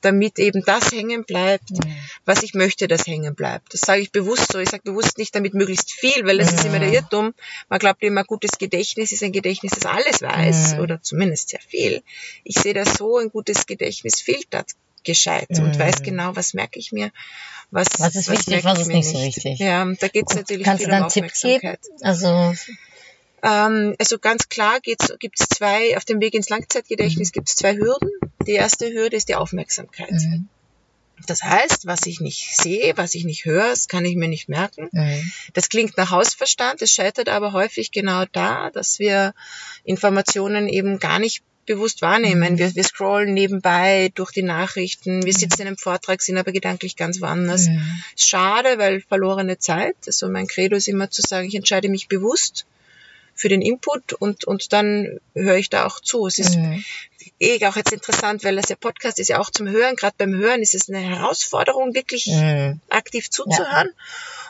damit 0.00 0.38
eben 0.38 0.62
das 0.64 0.92
hängen 0.92 1.24
bleibt, 1.24 1.70
Mhm. 1.70 1.80
was 2.24 2.42
ich 2.42 2.54
möchte, 2.54 2.88
dass 2.88 3.06
hängen 3.06 3.34
bleibt. 3.34 3.74
Das 3.74 3.80
sage 3.80 4.00
ich 4.02 4.12
bewusst 4.12 4.52
so. 4.52 4.58
Ich 4.58 4.70
sage 4.70 4.82
bewusst 4.84 5.18
nicht 5.18 5.34
damit 5.34 5.54
möglichst 5.54 5.92
viel, 5.92 6.24
weil 6.26 6.38
das 6.38 6.52
ist 6.52 6.64
immer 6.64 6.78
der 6.78 6.88
Mhm. 6.88 6.94
Irrtum. 6.94 7.34
Man 7.68 7.78
glaubt 7.78 8.02
immer, 8.02 8.24
gutes 8.24 8.58
Gedächtnis 8.58 9.12
ist 9.12 9.22
ein 9.22 9.32
Gedächtnis, 9.32 9.72
das 9.72 9.86
alles 9.86 10.22
weiß 10.22 10.74
Mhm. 10.74 10.80
oder 10.80 11.02
zumindest 11.02 11.50
sehr 11.50 11.60
viel. 11.60 12.02
Ich 12.44 12.56
sehe 12.58 12.74
das 12.74 12.94
so, 12.94 13.18
ein 13.18 13.30
gutes 13.30 13.66
Gedächtnis 13.66 14.20
filtert 14.20 14.70
gescheit 15.02 15.48
und 15.58 15.78
weiß 15.78 16.02
genau, 16.02 16.36
was 16.36 16.52
merke 16.52 16.78
ich 16.78 16.92
mir, 16.92 17.10
was, 17.70 17.86
Was 17.98 18.14
ist 18.16 18.30
wichtig, 18.30 18.62
was 18.64 18.80
ist 18.80 18.88
nicht 18.88 19.08
so 19.08 19.18
wichtig. 19.22 19.58
Ja, 19.58 19.86
da 19.98 20.08
geht 20.08 20.26
es 20.28 20.36
natürlich 20.36 20.64
Kannst 20.66 20.82
viel 20.84 20.90
du 20.90 20.96
um 20.96 21.00
dann 21.00 21.02
einen 21.04 21.10
Tipp 21.10 21.32
geben? 21.42 21.56
Aufmerksamkeit. 21.56 21.80
Also, 22.02 22.54
Ähm, 23.42 23.94
also 23.98 24.18
ganz 24.18 24.50
klar 24.50 24.80
gibt 24.80 25.00
es 25.40 25.46
zwei, 25.48 25.96
auf 25.96 26.04
dem 26.04 26.20
Weg 26.20 26.34
ins 26.34 26.50
Langzeitgedächtnis 26.50 27.32
gibt 27.32 27.48
es 27.48 27.54
zwei 27.54 27.74
Hürden. 27.74 28.10
Die 28.46 28.52
erste 28.52 28.92
Hürde 28.92 29.16
ist 29.16 29.28
die 29.28 29.34
Aufmerksamkeit. 29.34 30.10
mhm. 30.10 30.48
Das 31.26 31.42
heißt, 31.42 31.86
was 31.86 32.06
ich 32.06 32.20
nicht 32.20 32.56
sehe, 32.56 32.96
was 32.96 33.14
ich 33.14 33.24
nicht 33.24 33.44
höre, 33.44 33.68
das 33.68 33.88
kann 33.88 34.04
ich 34.04 34.16
mir 34.16 34.28
nicht 34.28 34.48
merken. 34.48 34.88
Mhm. 34.92 35.32
Das 35.52 35.68
klingt 35.68 35.96
nach 35.96 36.10
Hausverstand, 36.10 36.80
es 36.82 36.92
scheitert 36.92 37.28
aber 37.28 37.52
häufig 37.52 37.92
genau 37.92 38.24
da, 38.32 38.70
dass 38.70 38.98
wir 38.98 39.34
Informationen 39.84 40.68
eben 40.68 40.98
gar 40.98 41.18
nicht 41.18 41.42
bewusst 41.66 42.02
wahrnehmen. 42.02 42.58
Wir, 42.58 42.74
wir 42.74 42.84
scrollen 42.84 43.34
nebenbei 43.34 44.10
durch 44.14 44.32
die 44.32 44.42
Nachrichten, 44.42 45.24
wir 45.24 45.34
sitzen 45.34 45.60
in 45.60 45.66
einem 45.68 45.76
Vortrag, 45.76 46.22
sind 46.22 46.38
aber 46.38 46.52
gedanklich 46.52 46.96
ganz 46.96 47.20
woanders. 47.20 47.68
Mhm. 47.68 48.02
Schade, 48.16 48.78
weil 48.78 49.02
verlorene 49.02 49.58
Zeit. 49.58 49.96
Also 50.06 50.28
mein 50.30 50.46
Credo 50.46 50.76
ist 50.76 50.88
immer 50.88 51.10
zu 51.10 51.22
sagen, 51.22 51.46
ich 51.46 51.54
entscheide 51.54 51.88
mich 51.88 52.08
bewusst 52.08 52.66
für 53.34 53.48
den 53.48 53.62
Input 53.62 54.14
und, 54.14 54.44
und 54.44 54.72
dann 54.72 55.18
höre 55.34 55.56
ich 55.56 55.70
da 55.70 55.86
auch 55.86 56.00
zu. 56.00 56.26
Es 56.26 56.38
ist 56.38 56.56
Mhm. 56.56 56.82
Eh 57.40 57.64
auch 57.66 57.76
jetzt 57.76 57.92
interessant, 57.92 58.44
weil 58.44 58.56
das 58.56 58.68
ja 58.68 58.76
Podcast 58.76 59.18
ist 59.18 59.28
ja 59.28 59.38
auch 59.40 59.50
zum 59.50 59.68
Hören. 59.68 59.96
Gerade 59.96 60.14
beim 60.18 60.34
Hören 60.34 60.60
ist 60.62 60.74
es 60.74 60.88
eine 60.88 60.98
Herausforderung, 61.00 61.94
wirklich 61.94 62.26
Mhm. 62.26 62.80
aktiv 62.90 63.30
zuzuhören. 63.30 63.90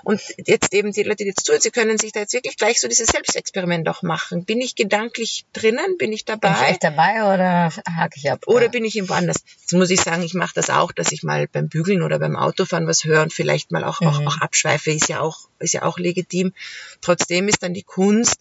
Und 0.03 0.23
jetzt 0.47 0.73
eben 0.73 0.93
die 0.93 1.03
Leute, 1.03 1.17
die 1.25 1.27
jetzt 1.27 1.45
zuhören, 1.45 1.61
sie 1.61 1.71
können 1.71 1.99
sich 1.99 2.13
da 2.13 2.21
jetzt 2.21 2.33
wirklich 2.33 2.57
gleich 2.57 2.81
so 2.81 2.89
dieses 2.89 3.09
Selbstexperiment 3.09 3.87
auch 3.89 4.03
machen. 4.03 4.45
Bin 4.47 4.61
ich 4.63 4.75
gedanklich 4.75 5.45
drinnen? 5.53 5.99
Bin 5.99 6.11
ich 6.13 6.25
Bin 6.25 6.37
ich 6.37 6.41
dabei? 6.41 6.69
echt 6.71 6.83
dabei 6.83 7.23
oder 7.35 7.71
hake 7.97 8.15
ich 8.17 8.31
ab? 8.31 8.45
Oder 8.47 8.71
bin 8.71 8.85
ich 8.87 8.97
irgendwo 8.97 9.13
anders? 9.15 9.37
Jetzt 9.61 9.73
muss 9.75 9.91
ich 9.91 10.01
sagen, 10.01 10.23
ich 10.23 10.33
mache 10.35 10.55
das 10.55 10.71
auch, 10.71 10.91
dass 10.93 11.13
ich 11.13 11.23
mal 11.23 11.47
beim 11.49 11.69
Bügeln 11.69 12.01
oder 12.03 12.19
beim 12.19 12.35
Autofahren 12.35 12.87
was 12.87 13.05
höre 13.05 13.23
und 13.23 13.33
vielleicht 13.35 13.73
mal 13.73 13.85
auch, 13.85 14.01
auch, 14.01 14.21
Mhm. 14.21 14.29
auch 14.29 14.39
abschweife, 14.39 14.91
ist 14.91 15.09
ja 15.11 15.21
auch, 15.21 15.49
ist 15.59 15.75
ja 15.75 15.83
auch 15.83 15.99
legitim. 15.99 16.55
Trotzdem 17.03 17.49
ist 17.49 17.63
dann 17.63 17.75
die 17.75 17.83
Kunst, 17.83 18.37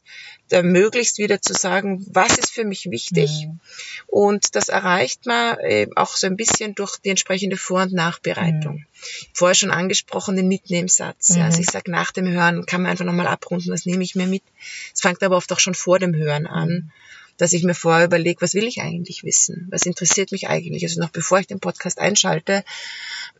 da 0.49 0.61
möglichst 0.61 1.17
wieder 1.17 1.41
zu 1.41 1.53
sagen, 1.53 2.05
was 2.11 2.37
ist 2.37 2.51
für 2.51 2.65
mich 2.65 2.89
wichtig? 2.91 3.45
Mhm. 3.45 3.59
Und 4.07 4.55
das 4.55 4.67
erreicht 4.69 5.25
man 5.25 5.57
äh, 5.59 5.87
auch 5.95 6.15
so 6.15 6.27
ein 6.27 6.35
bisschen 6.35 6.75
durch 6.75 6.97
die 6.97 7.09
entsprechende 7.09 7.57
Vor- 7.57 7.83
und 7.83 7.93
Nachbereitung. 7.93 8.85
Vorher 9.33 9.55
schon 9.55 9.71
angesprochen, 9.71 10.35
den 10.35 10.47
Mitnehmsatz. 10.47 11.35
Ja, 11.35 11.45
also 11.45 11.57
Mhm. 11.57 11.63
ich 11.63 11.69
sage, 11.71 11.91
nach 11.91 12.11
dem 12.11 12.27
Hören 12.27 12.65
kann 12.65 12.81
man 12.81 12.91
einfach 12.91 13.05
nochmal 13.05 13.27
abrunden, 13.27 13.71
was 13.71 13.85
nehme 13.85 14.03
ich 14.03 14.15
mir 14.15 14.27
mit. 14.27 14.43
Es 14.93 15.01
fängt 15.01 15.23
aber 15.23 15.37
oft 15.37 15.51
auch 15.53 15.59
schon 15.59 15.75
vor 15.75 15.99
dem 15.99 16.15
Hören 16.15 16.47
an, 16.47 16.91
dass 17.39 17.53
ich 17.53 17.63
mir 17.63 17.73
vorher 17.73 18.05
überlege, 18.05 18.41
was 18.41 18.53
will 18.53 18.67
ich 18.67 18.81
eigentlich 18.81 19.23
wissen? 19.23 19.67
Was 19.71 19.85
interessiert 19.87 20.31
mich 20.31 20.47
eigentlich? 20.49 20.83
Also 20.83 20.99
noch 20.99 21.09
bevor 21.09 21.39
ich 21.39 21.47
den 21.47 21.59
Podcast 21.59 21.97
einschalte, 21.97 22.63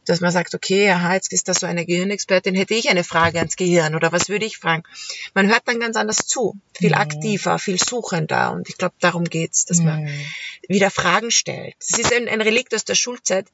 dass 0.06 0.22
man 0.22 0.32
sagt, 0.32 0.56
okay, 0.56 0.90
aha, 0.90 1.14
jetzt 1.16 1.32
ist 1.34 1.48
da 1.50 1.54
so 1.54 1.66
eine 1.68 1.86
Gehirnexpertin, 1.86 2.56
hätte 2.56 2.74
ich 2.74 2.90
eine 2.90 3.04
Frage 3.04 3.38
ans 3.40 3.58
Gehirn 3.58 3.94
oder 3.96 4.12
was 4.12 4.30
würde 4.30 4.46
ich 4.46 4.58
fragen? 4.58 4.84
Man 5.36 5.48
hört 5.50 5.64
dann 5.66 5.80
ganz 5.80 5.96
anders 5.98 6.18
zu, 6.26 6.56
viel 6.74 6.90
Mhm. 6.92 6.96
aktiver, 6.96 7.60
viel 7.60 7.78
suchender 7.78 8.54
und 8.54 8.70
ich 8.70 8.78
glaube, 8.78 8.96
darum 9.02 9.26
geht's, 9.26 9.66
dass 9.66 9.80
man 9.80 10.04
Mhm. 10.06 10.10
wieder 10.70 10.90
Fragen 10.90 11.30
stellt. 11.30 11.76
Das 11.88 12.00
ist 12.00 12.14
ein, 12.14 12.28
ein 12.28 12.42
Relikt 12.42 12.74
aus 12.74 12.86
der 12.86 12.96
Schulzeit, 12.96 13.46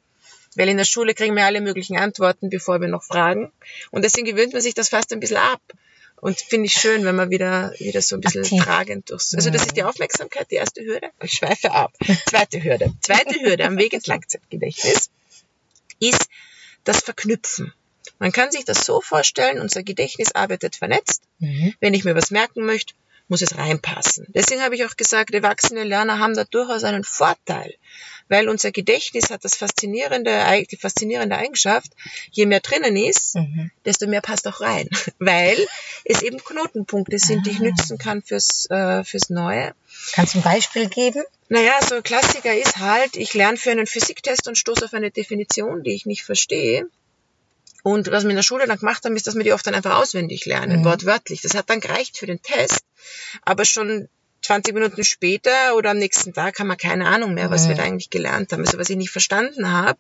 weil 0.56 0.70
in 0.70 0.78
der 0.78 0.86
Schule 0.86 1.14
kriegen 1.16 1.36
wir 1.36 1.46
alle 1.46 1.60
möglichen 1.60 1.98
Antworten, 1.98 2.50
bevor 2.50 2.80
wir 2.80 2.88
noch 2.88 3.04
fragen. 3.04 3.52
Und 3.92 4.06
deswegen 4.06 4.26
gewöhnt 4.28 4.54
man 4.54 4.62
sich 4.62 4.76
das 4.76 4.90
fast 4.90 5.12
ein 5.12 5.20
bisschen 5.20 5.38
ab. 5.38 5.62
Und 6.26 6.40
finde 6.40 6.66
ich 6.66 6.74
schön, 6.74 7.06
wenn 7.06 7.16
man 7.16 7.30
wieder, 7.30 7.72
wieder 7.78 8.02
so 8.02 8.16
ein 8.16 8.22
bisschen 8.22 8.42
Aktiv. 8.42 8.64
fragend 8.64 9.12
durchs, 9.12 9.36
also 9.36 9.52
das 9.52 9.68
ist 9.68 9.78
die 9.78 9.84
Aufmerksamkeit, 9.84 10.50
die 10.50 10.56
erste 10.56 10.84
Hürde. 10.84 11.12
Ich 11.22 11.34
schweife 11.34 11.70
ab. 11.70 11.94
Zweite 12.28 12.64
Hürde. 12.64 12.92
Zweite 13.00 13.40
Hürde 13.40 13.64
am 13.64 13.78
Weg 13.78 13.94
ins 13.94 14.08
Langzeitgedächtnis 14.08 15.12
ist 16.00 16.28
das 16.84 17.02
Verknüpfen. 17.02 17.74
Man 18.18 18.32
kann 18.32 18.52
sich 18.52 18.66
das 18.66 18.88
so 18.88 19.02
vorstellen, 19.02 19.60
unser 19.60 19.84
Gedächtnis 19.84 20.32
arbeitet 20.32 20.76
vernetzt. 20.76 21.22
Mhm. 21.38 21.76
Wenn 21.80 21.94
ich 21.94 22.06
mir 22.06 22.16
was 22.16 22.32
merken 22.32 22.66
möchte, 22.66 22.96
muss 23.28 23.44
es 23.44 23.56
reinpassen. 23.56 24.26
Deswegen 24.30 24.64
habe 24.64 24.74
ich 24.74 24.84
auch 24.84 24.98
gesagt, 24.98 25.32
erwachsene 25.32 25.84
Lerner 25.84 26.18
haben 26.18 26.36
da 26.36 26.44
durchaus 26.44 26.86
einen 26.86 27.04
Vorteil, 27.04 27.76
weil 28.28 28.50
unser 28.50 28.72
Gedächtnis 28.72 29.30
hat 29.30 29.46
das 29.46 29.56
faszinierende, 29.56 30.66
die 30.70 30.78
faszinierende 30.78 31.38
Eigenschaft, 31.38 31.92
je 32.32 32.46
mehr 32.46 32.60
drinnen 32.60 32.96
ist, 32.98 33.36
Mhm. 33.36 33.72
desto 33.86 34.08
mehr 34.08 34.22
passt 34.22 34.48
auch 34.48 34.62
rein, 34.62 34.90
weil 35.20 35.58
es 36.06 36.22
eben 36.22 36.38
Knotenpunkte 36.44 37.20
sind, 37.20 37.46
die 37.46 37.52
ich 37.52 37.60
Ah. 37.60 37.64
nützen 37.64 37.98
kann 37.98 38.22
fürs, 38.24 38.70
äh, 38.70 39.04
fürs 39.04 39.30
Neue. 39.30 39.74
Kannst 40.14 40.34
du 40.34 40.40
ein 40.40 40.44
Beispiel 40.44 40.88
geben? 40.90 41.24
Naja, 41.50 41.74
so 41.88 41.96
ein 41.96 42.04
Klassiker 42.04 42.56
ist 42.58 42.78
halt, 42.78 43.16
ich 43.16 43.34
lerne 43.34 43.58
für 43.58 43.72
einen 43.72 43.86
Physiktest 43.88 44.48
und 44.48 44.58
stoße 44.58 44.86
auf 44.86 44.94
eine 44.94 45.12
Definition, 45.12 45.84
die 45.84 45.94
ich 45.94 46.06
nicht 46.06 46.24
verstehe. 46.24 46.88
Und 47.84 48.10
was 48.10 48.24
wir 48.24 48.32
in 48.32 48.36
der 48.36 48.42
Schule 48.44 48.66
dann 48.66 48.80
gemacht 48.80 49.06
haben, 49.06 49.16
ist, 49.16 49.28
dass 49.28 49.36
wir 49.36 49.44
die 49.44 49.54
oft 49.54 49.68
dann 49.68 49.76
einfach 49.76 49.98
auswendig 49.98 50.46
lernen, 50.46 50.80
Mhm. 50.80 50.86
wortwörtlich. 50.86 51.42
Das 51.42 51.54
hat 51.54 51.70
dann 51.70 51.82
gereicht 51.82 52.18
für 52.18 52.26
den 52.26 52.42
Test, 52.42 52.80
aber 53.44 53.64
schon 53.64 54.10
20 54.46 54.74
Minuten 54.74 55.04
später 55.04 55.76
oder 55.76 55.92
am 55.92 55.98
nächsten 55.98 56.34
Tag 56.34 56.60
haben 56.60 56.68
wir 56.68 56.76
keine 56.76 57.08
Ahnung 57.08 57.34
mehr, 57.34 57.50
was 57.50 57.64
Mhm. 57.64 57.70
wir 57.70 57.76
da 57.76 57.84
eigentlich 57.84 58.10
gelernt 58.10 58.52
haben. 58.52 58.62
Also 58.66 58.78
was 58.78 58.90
ich 58.90 58.96
nicht 58.98 59.10
verstanden 59.12 59.72
habe, 59.72 60.00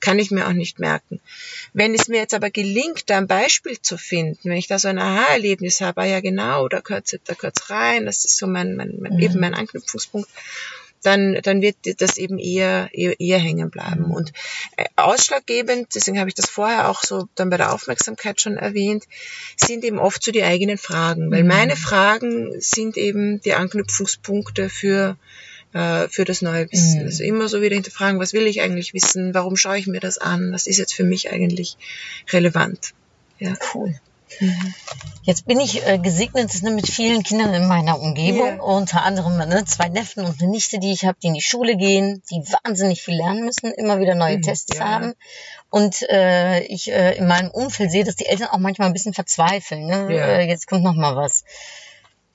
kann 0.00 0.18
ich 0.18 0.30
mir 0.30 0.46
auch 0.48 0.52
nicht 0.52 0.78
merken. 0.80 1.20
Wenn 1.72 1.94
es 1.94 2.08
mir 2.08 2.18
jetzt 2.18 2.34
aber 2.34 2.50
gelingt, 2.50 3.08
da 3.08 3.18
ein 3.18 3.26
Beispiel 3.26 3.80
zu 3.80 3.96
finden, 3.96 4.50
wenn 4.50 4.56
ich 4.56 4.66
da 4.66 4.78
so 4.78 4.88
ein 4.88 4.98
Aha-Erlebnis 4.98 5.80
habe, 5.80 6.02
ah 6.02 6.04
ja 6.06 6.20
genau, 6.20 6.68
da 6.68 6.80
gehört 6.80 7.18
da 7.24 7.34
gehört's 7.34 7.70
rein, 7.70 8.06
das 8.06 8.24
ist 8.24 8.36
so 8.36 8.46
mein, 8.46 8.76
mein, 8.76 8.94
mein 9.00 9.14
Mhm. 9.14 9.20
eben 9.20 9.40
mein 9.40 9.54
Anknüpfungspunkt, 9.54 10.28
dann, 11.04 11.38
dann 11.42 11.62
wird 11.62 11.76
das 11.98 12.16
eben 12.16 12.38
eher, 12.38 12.88
eher, 12.92 13.18
eher 13.20 13.38
hängen 13.38 13.70
bleiben. 13.70 14.06
Mhm. 14.06 14.10
Und 14.10 14.32
äh, 14.76 14.84
ausschlaggebend, 14.96 15.94
deswegen 15.94 16.18
habe 16.18 16.28
ich 16.28 16.34
das 16.34 16.48
vorher 16.48 16.88
auch 16.88 17.02
so 17.02 17.28
dann 17.34 17.50
bei 17.50 17.56
der 17.56 17.72
Aufmerksamkeit 17.72 18.40
schon 18.40 18.56
erwähnt, 18.56 19.04
sind 19.56 19.84
eben 19.84 19.98
oft 19.98 20.22
so 20.22 20.32
die 20.32 20.42
eigenen 20.44 20.78
Fragen. 20.78 21.30
Weil 21.30 21.42
Mhm. 21.42 21.48
meine 21.48 21.76
Fragen 21.76 22.60
sind 22.60 22.96
eben 22.96 23.40
die 23.42 23.54
Anknüpfungspunkte 23.54 24.70
für, 24.70 25.16
äh, 25.72 26.08
für 26.08 26.24
das 26.24 26.42
neue 26.42 26.70
Wissen. 26.72 27.00
Mhm. 27.00 27.06
Also 27.06 27.22
immer 27.24 27.48
so 27.48 27.60
wieder 27.60 27.74
hinterfragen, 27.74 28.18
was 28.18 28.32
will 28.32 28.46
ich 28.46 28.60
eigentlich 28.62 28.94
wissen? 28.94 29.34
Warum 29.34 29.56
schaue 29.56 29.78
ich 29.78 29.86
mir 29.86 30.00
das 30.00 30.18
an? 30.18 30.52
Was 30.52 30.66
ist 30.66 30.78
jetzt 30.78 30.94
für 30.94 31.04
mich 31.04 31.30
eigentlich 31.30 31.76
relevant? 32.32 32.94
Ja. 33.38 33.54
Cool. 33.74 33.94
Jetzt 35.22 35.46
bin 35.46 35.58
ich 35.58 35.86
äh, 35.86 35.98
gesegnet 35.98 36.50
ne, 36.62 36.70
mit 36.70 36.86
vielen 36.86 37.22
Kindern 37.22 37.54
in 37.54 37.66
meiner 37.66 37.98
Umgebung, 37.98 38.56
Ja. 38.58 38.62
unter 38.62 39.02
anderem 39.04 39.38
ne, 39.38 39.64
zwei 39.64 39.88
Neffen 39.88 40.24
und 40.26 40.40
eine 40.40 40.50
Nichte, 40.50 40.78
die 40.78 40.92
ich 40.92 41.06
habe, 41.06 41.16
die 41.22 41.28
in 41.28 41.34
die 41.34 41.40
Schule 41.40 41.76
gehen, 41.76 42.22
die 42.30 42.42
wahnsinnig 42.62 43.02
viel 43.02 43.16
lernen 43.16 43.44
müssen, 43.44 43.72
immer 43.72 44.00
wieder 44.00 44.14
neue 44.14 44.36
Mhm, 44.36 44.42
Tests 44.42 44.76
ja. 44.76 44.84
haben. 44.84 45.14
Und 45.70 46.02
äh, 46.10 46.60
ich 46.64 46.92
äh, 46.92 47.16
in 47.16 47.26
meinem 47.26 47.50
Umfeld 47.50 47.90
sehe, 47.90 48.04
dass 48.04 48.16
die 48.16 48.26
Eltern 48.26 48.48
auch 48.48 48.58
manchmal 48.58 48.88
ein 48.88 48.92
bisschen 48.92 49.14
verzweifeln. 49.14 49.86
Ne? 49.86 50.14
Ja. 50.14 50.26
Äh, 50.26 50.46
jetzt 50.48 50.66
kommt 50.66 50.84
noch 50.84 50.94
mal 50.94 51.16
was. 51.16 51.44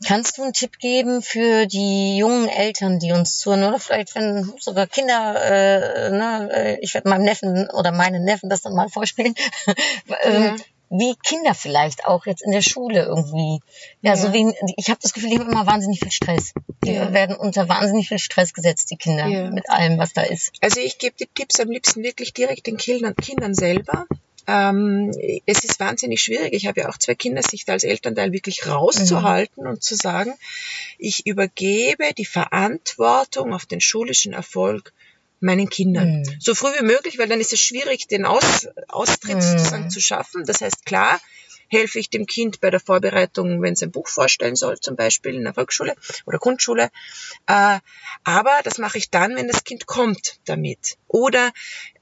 Kannst 0.08 0.38
du 0.38 0.44
einen 0.44 0.54
Tipp 0.54 0.80
geben 0.80 1.22
für 1.22 1.66
die 1.68 2.18
jungen 2.18 2.48
Eltern, 2.48 3.00
die 3.00 3.12
uns 3.12 3.38
zuhören, 3.38 3.66
oder 3.66 3.80
vielleicht 3.80 4.16
wenn 4.16 4.52
sogar 4.58 4.88
Kinder, 4.88 5.36
äh, 5.44 6.10
ne, 6.10 6.50
äh, 6.54 6.78
ich 6.82 6.94
werde 6.94 7.10
meinem 7.10 7.24
Neffen 7.26 7.70
oder 7.70 7.92
meinen 7.92 8.24
Neffen 8.24 8.50
das 8.50 8.62
dann 8.62 8.74
mal 8.76 8.88
vorspielen, 8.90 9.36
ähm, 10.24 10.44
Ja. 10.44 10.56
Wie 10.90 11.16
Kinder 11.24 11.54
vielleicht 11.54 12.06
auch 12.06 12.26
jetzt 12.26 12.42
in 12.42 12.52
der 12.52 12.62
Schule 12.62 13.04
irgendwie. 13.04 13.60
Ja, 14.02 14.12
Ja. 14.12 14.16
so 14.18 14.34
wie 14.34 14.52
ich 14.78 14.90
habe 14.90 15.00
das 15.02 15.14
Gefühl, 15.14 15.30
die 15.30 15.40
haben 15.40 15.52
immer 15.52 15.68
wahnsinnig 15.68 16.00
viel 16.00 16.12
Stress. 16.12 16.54
Die 16.84 16.94
Ja. 16.94 17.14
werden 17.14 17.36
unter 17.36 17.70
wahnsinnig 17.70 18.08
viel 18.08 18.20
Stress 18.20 18.54
gesetzt, 18.54 18.90
die 18.92 18.98
Kinder, 18.98 19.28
Ja. 19.28 19.50
mit 19.52 19.70
allem, 19.70 19.98
was 20.00 20.14
da 20.14 20.22
ist. 20.24 20.52
Also 20.62 20.80
ich 20.80 20.98
gebe 20.98 21.16
die 21.20 21.28
Tipps 21.28 21.60
am 21.60 21.70
liebsten 21.70 22.02
wirklich 22.04 22.34
direkt 22.34 22.66
den 22.68 22.78
Kindern, 22.78 23.16
Kindern 23.16 23.54
selber. 23.54 24.08
Ähm, 24.48 25.12
es 25.46 25.64
ist 25.64 25.80
wahnsinnig 25.80 26.24
schwierig. 26.24 26.54
Ich 26.54 26.66
habe 26.66 26.82
ja 26.82 26.90
auch 26.90 26.98
zwei 26.98 27.14
Kinder, 27.14 27.44
sich 27.44 27.66
da 27.66 27.74
als 27.74 27.84
Elternteil 27.84 28.32
wirklich 28.32 28.66
rauszuhalten 28.66 29.68
und 29.68 29.84
zu 29.84 29.94
sagen, 29.96 30.34
ich 30.98 31.28
übergebe 31.28 32.14
die 32.18 32.26
Verantwortung 32.26 33.54
auf 33.54 33.68
den 33.68 33.80
schulischen 33.82 34.34
Erfolg 34.34 34.92
meinen 35.40 35.70
Kindern. 35.70 36.10
Mhm. 36.10 36.36
So 36.40 36.56
früh 36.56 36.70
wie 36.80 36.86
möglich, 36.86 37.18
weil 37.18 37.28
dann 37.28 37.40
ist 37.40 37.54
es 37.54 37.62
schwierig, 37.62 38.08
den 38.08 38.26
Aus, 38.26 38.68
Austritt 38.88 39.38
Mhm. 39.38 39.42
sozusagen 39.42 39.90
zu 39.90 40.02
schaffen. 40.02 40.46
Das 40.46 40.62
heißt, 40.62 40.86
klar, 40.86 41.20
helfe 41.72 42.00
ich 42.00 42.10
dem 42.10 42.26
Kind 42.26 42.62
bei 42.62 42.72
der 42.72 42.80
Vorbereitung, 42.80 43.62
wenn 43.62 43.74
es 43.74 43.84
ein 43.84 43.92
Buch 43.92 44.08
vorstellen 44.08 44.56
soll, 44.56 44.80
zum 44.80 44.96
Beispiel 44.96 45.36
in 45.36 45.44
der 45.44 45.54
Volksschule 45.54 45.96
oder 46.26 46.40
Grundschule. 46.40 46.90
Äh, 47.46 47.80
aber 48.24 48.52
das 48.64 48.80
mache 48.80 48.98
ich 48.98 49.12
dann, 49.12 49.36
wenn 49.36 49.48
das 49.48 49.64
Kind 49.64 49.86
kommt 49.86 50.40
damit. 50.46 50.98
Oder 51.08 51.52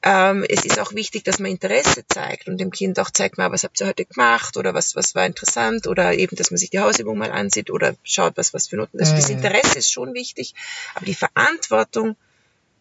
ähm, 0.03 0.45
es 0.47 0.63
ist 0.63 0.79
auch 0.79 0.93
wichtig, 0.93 1.23
dass 1.25 1.39
man 1.39 1.51
Interesse 1.51 2.05
zeigt 2.07 2.47
und 2.47 2.59
dem 2.59 2.71
Kind 2.71 2.97
auch 2.99 3.11
zeigt, 3.11 3.37
mal, 3.37 3.51
was 3.51 3.63
habt 3.63 3.79
ihr 3.81 3.87
heute 3.87 4.05
gemacht 4.05 4.55
oder 4.55 4.73
was, 4.73 4.95
was 4.95 5.15
war 5.15 5.25
interessant 5.25 5.85
oder 5.85 6.13
eben, 6.13 6.37
dass 6.37 6.49
man 6.49 6.57
sich 6.57 6.69
die 6.69 6.79
Hausübung 6.79 7.17
mal 7.17 7.31
ansieht 7.31 7.69
oder 7.69 7.95
schaut, 8.03 8.37
was, 8.37 8.53
was 8.53 8.69
für 8.69 8.77
Noten. 8.77 8.99
Also 8.99 9.15
das 9.15 9.27
Mhm. 9.27 9.35
Interesse 9.35 9.79
ist 9.79 9.91
schon 9.91 10.13
wichtig, 10.13 10.53
aber 10.95 11.05
die 11.05 11.15
Verantwortung 11.15 12.15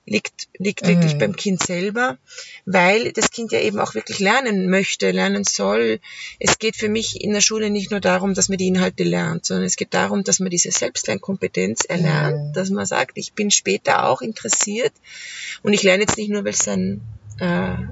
liegt, 0.07 0.49
liegt 0.57 0.87
wirklich 0.87 1.15
Mhm. 1.15 1.19
beim 1.19 1.37
Kind 1.37 1.63
selber, 1.63 2.17
weil 2.65 3.13
das 3.13 3.31
Kind 3.31 3.53
ja 3.53 3.61
eben 3.61 3.79
auch 3.81 3.95
wirklich 3.95 4.21
lernen 4.21 4.71
möchte, 4.71 5.11
lernen 5.11 5.45
soll. 5.45 6.01
Es 6.39 6.59
geht 6.59 6.77
für 6.77 6.89
mich 6.89 7.21
in 7.21 7.33
der 7.33 7.41
Schule 7.41 7.71
nicht 7.71 7.91
nur 7.91 8.01
darum, 8.01 8.33
dass 8.35 8.49
man 8.49 8.59
die 8.59 8.69
Inhalte 8.69 9.03
lernt, 9.03 9.45
sondern 9.45 9.67
es 9.67 9.77
geht 9.77 9.93
darum, 9.95 10.23
dass 10.25 10.39
man 10.39 10.51
diese 10.51 10.71
Selbstlernkompetenz 10.71 11.85
erlernt, 11.85 12.49
Mhm. 12.49 12.53
dass 12.53 12.71
man 12.71 12.87
sagt, 12.87 13.19
ich 13.19 13.33
bin 13.33 13.51
später 13.51 14.09
auch 14.09 14.23
interessiert 14.23 14.93
und 15.63 15.73
ich 15.73 15.83
lerne 15.83 16.05
jetzt 16.05 16.17
nicht 16.17 16.31
nur, 16.31 16.45
weil 16.45 16.53
es 16.53 16.67
ein 16.69 17.01
äh, 17.39 17.45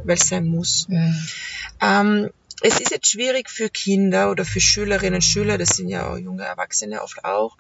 weil 0.04 0.16
es 0.16 0.28
sein 0.28 0.46
muss. 0.46 0.88
Mhm. 0.88 1.14
Ähm, 1.82 2.30
es 2.62 2.80
ist 2.80 2.92
jetzt 2.92 3.10
schwierig 3.10 3.50
für 3.50 3.68
Kinder 3.68 4.30
oder 4.30 4.46
für 4.46 4.60
Schülerinnen 4.60 5.16
und 5.16 5.22
Schüler, 5.22 5.58
das 5.58 5.76
sind 5.76 5.88
ja 5.90 6.08
auch 6.08 6.16
junge 6.16 6.44
Erwachsene 6.44 7.02
oft 7.02 7.22
auch, 7.26 7.58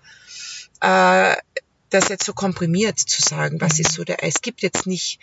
äh, 0.80 1.34
das 1.94 2.08
jetzt 2.08 2.24
so 2.24 2.32
komprimiert 2.32 2.98
zu 2.98 3.22
sagen, 3.22 3.60
was 3.60 3.78
ist 3.78 3.92
so 3.92 4.04
der, 4.04 4.22
es 4.22 4.42
gibt 4.42 4.62
jetzt 4.62 4.86
nicht 4.86 5.18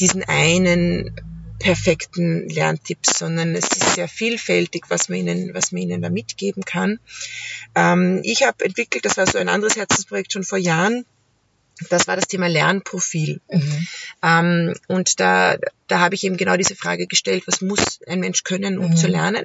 diesen 0.00 0.22
einen 0.24 1.14
perfekten 1.58 2.48
Lerntipps, 2.48 3.18
sondern 3.18 3.54
es 3.54 3.64
ist 3.64 3.94
sehr 3.94 4.08
vielfältig, 4.08 4.84
was 4.88 5.08
man 5.08 5.18
ihnen, 5.18 5.54
was 5.54 5.72
man 5.72 5.82
ihnen 5.82 6.02
da 6.02 6.10
mitgeben 6.10 6.64
kann. 6.64 6.98
Ähm, 7.74 8.20
ich 8.24 8.42
habe 8.42 8.64
entwickelt, 8.64 9.04
das 9.04 9.16
war 9.16 9.26
so 9.26 9.38
ein 9.38 9.48
anderes 9.48 9.76
Herzensprojekt 9.76 10.32
schon 10.32 10.44
vor 10.44 10.58
Jahren, 10.58 11.04
das 11.90 12.06
war 12.06 12.16
das 12.16 12.26
Thema 12.26 12.48
Lernprofil. 12.48 13.40
Mhm. 13.50 13.86
Ähm, 14.22 14.74
und 14.88 15.20
da, 15.20 15.56
da 15.86 16.00
habe 16.00 16.14
ich 16.14 16.24
eben 16.24 16.36
genau 16.36 16.56
diese 16.56 16.76
Frage 16.76 17.06
gestellt, 17.06 17.44
was 17.46 17.60
muss 17.60 18.00
ein 18.06 18.20
Mensch 18.20 18.42
können, 18.44 18.78
um 18.78 18.90
Mhm. 18.90 18.96
zu 18.96 19.06
lernen? 19.08 19.44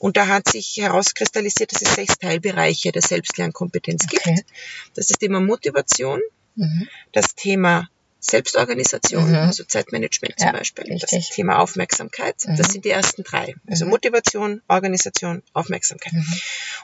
Und 0.00 0.16
da 0.16 0.26
hat 0.28 0.48
sich 0.48 0.78
herauskristallisiert, 0.78 1.72
dass 1.72 1.82
es 1.82 1.94
sechs 1.94 2.18
Teilbereiche 2.18 2.90
der 2.90 3.02
Selbstlernkompetenz 3.02 4.06
Okay. 4.06 4.34
gibt. 4.34 4.48
Das 4.94 5.04
ist 5.04 5.10
das 5.10 5.18
Thema 5.18 5.40
Motivation, 5.40 6.20
Mhm. 6.56 6.88
das 7.12 7.34
Thema 7.36 7.88
Selbstorganisation, 8.20 9.28
Mhm. 9.30 9.36
also 9.36 9.64
Zeitmanagement 9.64 10.38
zum 10.38 10.46
Ja, 10.48 10.52
Beispiel, 10.52 10.84
richtig. 10.84 11.26
das 11.28 11.28
Thema 11.34 11.58
Aufmerksamkeit. 11.58 12.36
Mhm. 12.46 12.56
Das 12.56 12.68
sind 12.72 12.84
die 12.84 12.90
ersten 12.90 13.22
drei. 13.24 13.54
Also 13.66 13.84
Mhm. 13.84 13.90
Motivation, 13.90 14.62
Organisation, 14.68 15.42
Aufmerksamkeit. 15.52 16.12
Mhm. 16.12 16.26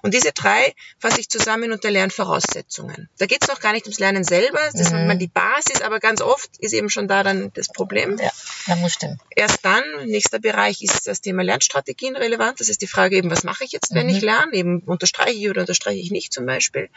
Und 0.02 0.14
diese 0.14 0.32
drei 0.32 0.74
fasse 0.98 1.20
ich 1.20 1.28
zusammen 1.28 1.72
unter 1.72 1.90
Lernvoraussetzungen. 1.90 3.08
Da 3.18 3.26
geht 3.26 3.42
es 3.42 3.48
noch 3.48 3.60
gar 3.60 3.72
nicht 3.72 3.86
ums 3.86 3.98
Lernen 3.98 4.24
selber, 4.24 4.58
das 4.72 4.80
ist 4.80 4.92
Mhm. 4.92 5.06
mal 5.06 5.18
die 5.18 5.26
Basis, 5.28 5.82
aber 5.82 6.00
ganz 6.00 6.20
oft 6.20 6.50
ist 6.58 6.72
eben 6.72 6.90
schon 6.90 7.08
da 7.08 7.22
dann 7.22 7.52
das 7.54 7.68
Problem. 7.68 8.18
Ja, 8.18 8.30
das 8.66 8.78
muss 8.78 8.92
stimmen. 8.94 9.18
Erst 9.34 9.64
dann, 9.64 9.82
nächster 10.06 10.38
Bereich, 10.38 10.82
ist 10.82 11.06
das 11.06 11.20
Thema 11.20 11.42
Lernstrategien 11.42 12.16
relevant. 12.16 12.60
Das 12.60 12.68
ist 12.68 12.82
die 12.82 12.86
Frage 12.86 13.16
eben, 13.16 13.30
was 13.30 13.44
mache 13.44 13.64
ich 13.64 13.72
jetzt, 13.72 13.94
wenn 13.94 14.06
Mhm. 14.06 14.14
ich 14.16 14.22
lerne? 14.22 14.52
Eben 14.54 14.80
unterstreiche 14.80 15.38
ich 15.38 15.48
oder 15.50 15.60
unterstreiche 15.62 16.00
ich 16.00 16.10
nicht 16.10 16.32
zum 16.32 16.46
Beispiel. 16.46 16.88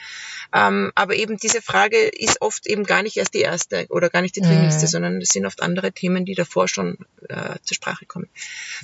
Ähm, 0.53 0.91
aber 0.95 1.15
eben 1.15 1.37
diese 1.37 1.61
Frage 1.61 1.97
ist 1.97 2.41
oft 2.41 2.65
eben 2.67 2.83
gar 2.85 3.03
nicht 3.03 3.17
erst 3.17 3.33
die 3.33 3.41
erste 3.41 3.85
oder 3.89 4.09
gar 4.09 4.21
nicht 4.21 4.28
die 4.31 4.41
dringlichste, 4.41 4.85
Mhm. 4.85 4.89
sondern 4.89 5.21
es 5.21 5.29
sind 5.29 5.45
oft 5.45 5.61
andere 5.61 5.91
Themen, 5.91 6.25
die 6.25 6.35
davor 6.35 6.67
schon 6.67 6.97
äh, 7.27 7.55
zur 7.63 7.75
Sprache 7.75 8.05
kommen. 8.05 8.29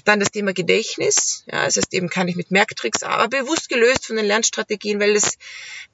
Dann 0.03 0.19
das 0.19 0.31
Thema 0.31 0.53
Gedächtnis. 0.53 1.43
Ja, 1.51 1.65
das 1.65 1.77
heißt 1.77 1.93
eben, 1.93 2.09
kann 2.09 2.27
ich 2.27 2.35
mit 2.35 2.51
Merktricks, 2.51 3.03
aber 3.03 3.27
bewusst 3.27 3.69
gelöst 3.69 4.05
von 4.05 4.15
den 4.15 4.25
Lernstrategien, 4.25 4.99
weil 4.99 5.13
das, 5.13 5.37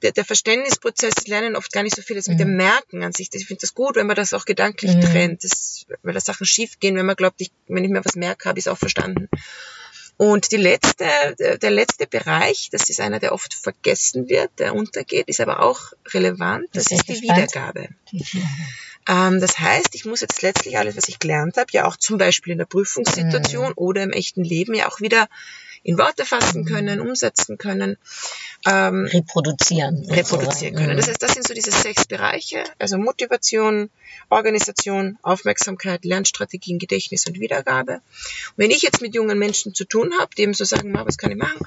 der, 0.02 0.12
der 0.12 0.24
Verständnisprozess, 0.24 1.14
das 1.14 1.26
Lernen 1.26 1.56
oft 1.56 1.72
gar 1.72 1.82
nicht 1.82 1.96
so 1.96 2.02
viel 2.02 2.16
ist 2.16 2.28
mit 2.28 2.40
dem 2.40 2.56
Merken 2.56 3.02
an 3.02 3.12
sich. 3.12 3.28
Ich 3.32 3.46
finde 3.46 3.60
das 3.60 3.74
gut, 3.74 3.96
wenn 3.96 4.06
man 4.06 4.16
das 4.16 4.32
auch 4.34 4.44
gedanklich 4.44 4.94
Mhm. 4.96 5.00
trennt, 5.02 5.44
das, 5.44 5.86
weil 6.02 6.14
da 6.14 6.20
Sachen 6.20 6.46
schief 6.46 6.78
gehen, 6.80 6.96
wenn 6.96 7.06
man 7.06 7.16
glaubt, 7.16 7.40
ich, 7.40 7.50
wenn 7.68 7.84
ich 7.84 7.90
mir 7.90 8.04
was 8.04 8.16
merke, 8.16 8.48
habe 8.48 8.58
ich 8.58 8.66
es 8.66 8.68
auch 8.72 8.78
verstanden. 8.78 9.28
Und 10.18 10.52
die 10.52 10.56
letzte, 10.58 11.06
der 11.38 11.70
letzte 11.70 12.06
Bereich, 12.06 12.68
das 12.70 12.90
ist 12.90 13.00
einer, 13.00 13.18
der 13.18 13.32
oft 13.32 13.54
vergessen 13.54 14.28
wird, 14.28 14.50
der 14.58 14.74
untergeht, 14.74 15.26
ist 15.28 15.40
aber 15.40 15.60
auch 15.62 15.92
relevant, 16.12 16.66
das 16.74 16.84
Bin 16.90 16.98
ist 16.98 17.08
die 17.08 17.12
gespannt. 17.20 17.38
Wiedergabe. 17.38 17.88
Die 18.12 18.24
das 19.40 19.58
heißt, 19.58 19.94
ich 19.94 20.04
muss 20.04 20.20
jetzt 20.20 20.42
letztlich 20.42 20.78
alles, 20.78 20.96
was 20.96 21.08
ich 21.08 21.18
gelernt 21.18 21.56
habe, 21.56 21.66
ja 21.72 21.86
auch 21.86 21.96
zum 21.96 22.18
Beispiel 22.18 22.52
in 22.52 22.58
der 22.58 22.66
Prüfungssituation 22.66 23.68
Mhm. 23.68 23.72
oder 23.76 24.02
im 24.02 24.10
echten 24.12 24.44
Leben 24.44 24.74
ja 24.74 24.88
auch 24.88 25.00
wieder 25.00 25.28
in 25.82 25.98
Worte 25.98 26.24
fassen 26.24 26.64
können, 26.64 27.00
umsetzen 27.00 27.58
können, 27.58 27.96
ähm, 28.66 29.06
Reproduzieren. 29.06 30.04
reproduzieren 30.08 30.44
sozusagen. 30.44 30.76
können. 30.76 30.92
Mhm. 30.92 30.96
Das 30.96 31.08
heißt, 31.08 31.22
das 31.22 31.34
sind 31.34 31.46
so 31.46 31.54
diese 31.54 31.72
sechs 31.72 32.06
Bereiche, 32.06 32.62
also 32.78 32.98
Motivation, 32.98 33.90
Organisation, 34.28 35.18
Aufmerksamkeit, 35.22 36.04
Lernstrategien, 36.04 36.78
Gedächtnis 36.78 37.26
und 37.26 37.40
Wiedergabe. 37.40 37.94
Und 37.94 38.02
wenn 38.56 38.70
ich 38.70 38.82
jetzt 38.82 39.02
mit 39.02 39.14
jungen 39.14 39.38
Menschen 39.38 39.74
zu 39.74 39.84
tun 39.84 40.12
habe, 40.20 40.34
die 40.36 40.42
eben 40.42 40.54
so 40.54 40.64
sagen, 40.64 40.92
"Ma, 40.92 41.04
was 41.06 41.18
kann 41.18 41.30
ich 41.30 41.38
machen, 41.38 41.60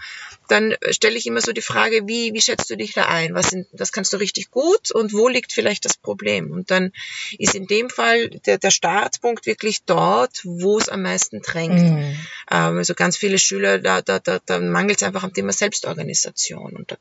dann 0.47 0.71
äh, 0.71 0.93
stelle 0.93 1.17
ich 1.17 1.25
immer 1.25 1.41
so 1.41 1.51
die 1.51 1.61
Frage, 1.61 2.07
wie, 2.07 2.33
wie 2.33 2.41
schätzt 2.41 2.69
du 2.69 2.77
dich 2.77 2.93
da 2.93 3.05
ein? 3.05 3.33
Was, 3.33 3.49
sind, 3.49 3.67
was 3.71 3.91
kannst 3.91 4.13
du 4.13 4.17
richtig 4.17 4.51
gut 4.51 4.91
und 4.91 5.13
wo 5.13 5.27
liegt 5.27 5.53
vielleicht 5.53 5.85
das 5.85 5.97
Problem? 5.97 6.51
Und 6.51 6.71
dann 6.71 6.91
ist 7.37 7.55
in 7.55 7.67
dem 7.67 7.89
Fall 7.89 8.29
der, 8.45 8.57
der 8.57 8.71
Startpunkt 8.71 9.45
wirklich 9.45 9.83
dort, 9.85 10.41
wo 10.43 10.77
es 10.77 10.89
am 10.89 11.01
meisten 11.01 11.41
drängt. 11.41 11.81
Mhm. 11.81 12.19
Ähm, 12.51 12.77
also 12.77 12.93
ganz 12.93 13.17
viele 13.17 13.39
Schüler, 13.39 13.79
da, 13.79 14.01
da, 14.01 14.19
da, 14.19 14.39
da 14.45 14.59
mangelt 14.59 15.01
es 15.01 15.07
einfach 15.07 15.23
am 15.23 15.33
Thema 15.33 15.51
Selbstorganisation. 15.51 16.84
Und 16.85 16.91
da, 16.91 16.97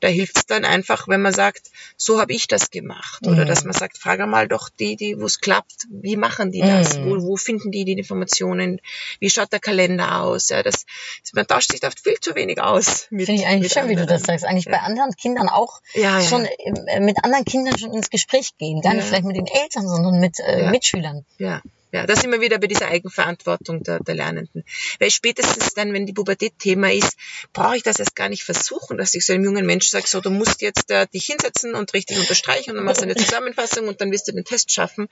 da 0.00 0.08
hilft 0.08 0.36
es 0.38 0.46
dann 0.46 0.64
einfach, 0.64 1.08
wenn 1.08 1.20
man 1.22 1.32
sagt, 1.34 1.70
so 1.96 2.20
habe 2.20 2.32
ich 2.32 2.46
das 2.48 2.70
gemacht. 2.70 3.26
Oder 3.26 3.44
Mhm. 3.44 3.46
dass 3.48 3.64
man 3.64 3.74
sagt, 3.74 3.98
frage 3.98 4.26
mal 4.26 4.48
doch 4.48 4.68
die, 4.68 4.96
die, 4.96 5.20
wo 5.20 5.26
es 5.26 5.40
klappt, 5.40 5.86
wie 5.90 6.16
machen 6.16 6.52
die 6.52 6.60
das? 6.60 6.98
Mhm. 6.98 7.06
Wo, 7.10 7.22
wo 7.22 7.36
finden 7.36 7.70
die 7.70 7.84
die 7.84 7.92
Informationen? 7.92 8.80
Wie 9.20 9.30
schaut 9.30 9.52
der 9.52 9.60
Kalender 9.60 10.22
aus? 10.22 10.48
Ja, 10.48 10.62
das, 10.62 10.86
man 11.34 11.46
tauscht 11.46 11.72
sich 11.72 11.84
oft 11.86 12.00
viel 12.00 12.18
zu 12.20 12.34
wenig 12.34 12.60
aus. 12.60 13.04
Finde 13.08 13.32
ich 13.32 13.46
eigentlich 13.46 13.72
schön, 13.72 13.88
wie 13.88 13.96
du 13.96 14.06
das 14.06 14.22
anderen. 14.22 14.38
sagst. 14.38 14.44
Eigentlich 14.44 14.64
Ja. 14.66 14.72
bei 14.72 14.78
anderen 14.80 15.12
Kindern 15.16 15.48
auch 15.48 15.80
Ja, 15.94 16.20
ja. 16.20 16.22
schon 16.26 16.44
äh, 16.46 17.00
mit 17.00 17.22
anderen 17.24 17.44
Kindern 17.44 17.78
schon 17.78 17.92
ins 17.92 18.10
Gespräch 18.10 18.56
gehen. 18.58 18.80
Gar 18.80 18.94
nicht 18.94 19.06
vielleicht 19.06 19.24
mit 19.24 19.36
den 19.36 19.46
Eltern, 19.46 19.86
sondern 19.88 20.18
mit 20.20 20.38
äh. 20.40 20.70
Mitschülern. 20.70 21.24
Ja, 21.38 21.60
ja, 21.96 22.06
da 22.06 22.14
sind 22.14 22.30
wir 22.30 22.40
wieder 22.40 22.58
bei 22.58 22.66
dieser 22.66 22.88
Eigenverantwortung 22.88 23.82
der, 23.82 24.00
der 24.00 24.14
Lernenden. 24.14 24.64
Weil 24.98 25.10
spätestens 25.10 25.72
dann, 25.74 25.92
wenn 25.92 26.06
die 26.06 26.12
Pubertät 26.12 26.58
Thema 26.58 26.92
ist, 26.92 27.16
brauche 27.52 27.76
ich 27.76 27.82
das 27.82 27.98
erst 27.98 28.14
gar 28.14 28.28
nicht 28.28 28.44
versuchen, 28.44 28.98
dass 28.98 29.14
ich 29.14 29.24
so 29.24 29.32
einem 29.32 29.44
jungen 29.44 29.64
Menschen 29.64 29.90
sage, 29.90 30.06
so, 30.06 30.20
du 30.20 30.30
musst 30.30 30.60
jetzt 30.60 30.90
äh, 30.90 31.06
dich 31.06 31.26
hinsetzen 31.26 31.74
und 31.74 31.94
richtig 31.94 32.18
unterstreichen 32.18 32.70
und 32.70 32.76
dann 32.76 32.84
machst 32.84 33.00
du 33.00 33.04
eine 33.04 33.16
Zusammenfassung 33.16 33.88
und 33.88 34.00
dann 34.00 34.12
wirst 34.12 34.28
du 34.28 34.32
den 34.32 34.44
Test 34.44 34.70
schaffen. 34.72 35.08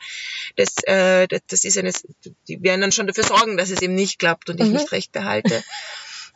Das, 0.56 0.68
äh, 0.84 1.26
das, 1.48 1.64
ist 1.64 1.78
eine, 1.78 1.92
die 2.48 2.62
werden 2.62 2.82
dann 2.82 2.92
schon 2.92 3.06
dafür 3.06 3.24
sorgen, 3.24 3.56
dass 3.56 3.70
es 3.70 3.80
eben 3.80 3.94
nicht 3.94 4.18
klappt 4.18 4.50
und 4.50 4.60
ich 4.60 4.68
Mhm. 4.68 4.74
nicht 4.74 4.92
recht 4.92 5.12
behalte. 5.12 5.62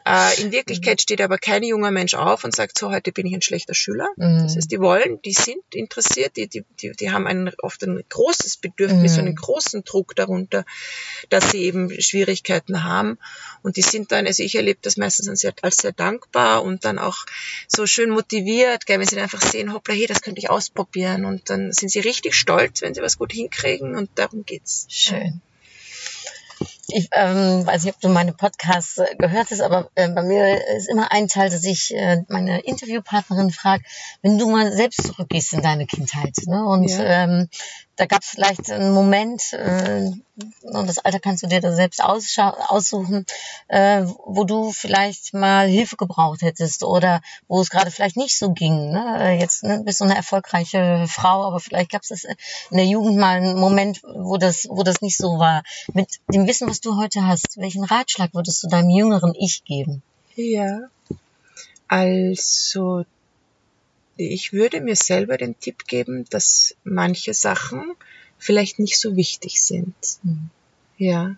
Äh, 0.08 0.40
in 0.40 0.52
Wirklichkeit 0.52 1.02
steht 1.02 1.20
aber 1.20 1.36
kein 1.36 1.62
junger 1.62 1.90
Mensch 1.90 2.14
auf 2.14 2.42
und 2.44 2.56
sagt, 2.56 2.78
so, 2.78 2.90
heute 2.90 3.12
bin 3.12 3.26
ich 3.26 3.34
ein 3.34 3.42
schlechter 3.42 3.74
Schüler. 3.74 4.08
Mhm. 4.16 4.44
Das 4.44 4.56
heißt, 4.56 4.72
die 4.72 4.80
wollen, 4.80 5.20
die 5.22 5.34
sind 5.34 5.62
interessiert, 5.74 6.36
die, 6.36 6.48
die, 6.48 6.64
die, 6.80 6.92
die 6.92 7.10
haben 7.10 7.26
ein, 7.26 7.50
oft 7.62 7.82
ein 7.82 8.02
großes 8.08 8.56
Bedürfnis 8.56 9.12
Mhm. 9.12 9.18
und 9.18 9.26
einen 9.26 9.36
großen 9.36 9.84
Druck 9.84 10.16
darunter, 10.16 10.64
dass 11.28 11.50
sie 11.50 11.62
eben 11.62 11.90
Schwierigkeiten 12.00 12.84
haben. 12.84 13.18
Und 13.62 13.76
die 13.76 13.82
sind 13.82 14.10
dann, 14.10 14.26
also 14.26 14.42
ich 14.42 14.54
erlebe 14.54 14.78
das 14.80 14.96
meistens 14.96 15.28
als 15.28 15.40
sehr, 15.40 15.52
als 15.60 15.76
sehr 15.76 15.92
dankbar 15.92 16.62
und 16.62 16.86
dann 16.86 16.98
auch 16.98 17.26
so 17.66 17.86
schön 17.86 18.08
motiviert, 18.08 18.86
gell, 18.86 18.98
wenn 18.98 19.06
sie 19.06 19.16
dann 19.16 19.24
einfach 19.24 19.42
sehen, 19.42 19.74
hoppla, 19.74 19.94
hey, 19.94 20.06
das 20.06 20.22
könnte 20.22 20.38
ich 20.38 20.48
ausprobieren. 20.48 21.26
Und 21.26 21.50
dann 21.50 21.72
sind 21.72 21.90
sie 21.90 22.00
richtig 22.00 22.34
stolz, 22.34 22.80
wenn 22.80 22.94
sie 22.94 23.02
was 23.02 23.18
gut 23.18 23.32
hinkriegen 23.32 23.94
und 23.94 24.08
darum 24.14 24.46
geht's. 24.46 24.86
Schön. 24.88 25.42
Ich 26.90 27.08
ähm, 27.12 27.66
weiß 27.66 27.84
nicht, 27.84 27.94
ob 27.94 28.00
du 28.00 28.08
meine 28.08 28.32
Podcasts 28.32 28.98
äh, 28.98 29.14
gehört 29.18 29.50
hast, 29.50 29.60
aber 29.60 29.90
äh, 29.94 30.08
bei 30.08 30.22
mir 30.22 30.66
ist 30.76 30.88
immer 30.88 31.12
ein 31.12 31.28
Teil, 31.28 31.50
dass 31.50 31.64
ich 31.64 31.94
äh, 31.94 32.22
meine 32.28 32.60
Interviewpartnerin 32.60 33.50
frage, 33.50 33.84
wenn 34.22 34.38
du 34.38 34.48
mal 34.48 34.72
selbst 34.72 35.06
zurückgehst 35.06 35.52
in 35.52 35.62
deine 35.62 35.86
Kindheit. 35.86 36.34
Ne? 36.46 36.64
Und 36.64 36.88
Ja. 36.88 37.24
ähm, 37.24 37.48
da 37.98 38.06
gab 38.06 38.22
es 38.22 38.28
vielleicht 38.28 38.70
einen 38.70 38.92
Moment, 38.92 39.52
äh, 39.52 40.10
und 40.62 40.88
das 40.88 40.98
Alter 40.98 41.18
kannst 41.18 41.42
du 41.42 41.48
dir 41.48 41.60
da 41.60 41.72
selbst 41.72 42.00
aussuchen, 42.00 43.26
äh, 43.66 44.04
wo 44.24 44.44
du 44.44 44.70
vielleicht 44.70 45.34
mal 45.34 45.66
Hilfe 45.66 45.96
gebraucht 45.96 46.42
hättest 46.42 46.84
oder 46.84 47.20
wo 47.48 47.60
es 47.60 47.70
gerade 47.70 47.90
vielleicht 47.90 48.16
nicht 48.16 48.38
so 48.38 48.52
ging. 48.52 48.92
Ne? 48.92 49.36
Jetzt 49.40 49.64
ne, 49.64 49.82
bist 49.84 49.98
du 49.98 50.04
eine 50.04 50.14
erfolgreiche 50.14 51.06
Frau, 51.08 51.42
aber 51.44 51.58
vielleicht 51.58 51.90
gab 51.90 52.02
es 52.02 52.24
in 52.24 52.76
der 52.76 52.86
Jugend 52.86 53.18
mal 53.18 53.38
einen 53.38 53.58
Moment, 53.58 54.00
wo 54.04 54.36
das, 54.36 54.68
wo 54.70 54.84
das 54.84 55.02
nicht 55.02 55.16
so 55.16 55.40
war. 55.40 55.64
Mit 55.92 56.08
dem 56.32 56.46
Wissen, 56.46 56.68
was 56.70 56.80
du 56.80 56.96
heute 56.96 57.26
hast, 57.26 57.56
welchen 57.56 57.82
Ratschlag 57.82 58.32
würdest 58.32 58.62
du 58.62 58.68
deinem 58.68 58.90
jüngeren 58.90 59.34
Ich 59.34 59.64
geben? 59.64 60.02
Ja. 60.36 60.82
Also, 61.88 63.04
ich 64.18 64.52
würde 64.52 64.80
mir 64.80 64.96
selber 64.96 65.36
den 65.38 65.58
Tipp 65.58 65.86
geben, 65.86 66.24
dass 66.30 66.74
manche 66.84 67.34
Sachen 67.34 67.94
vielleicht 68.38 68.78
nicht 68.78 68.98
so 68.98 69.16
wichtig 69.16 69.62
sind. 69.62 69.94
Mhm. 70.22 70.50
Ja. 70.96 71.36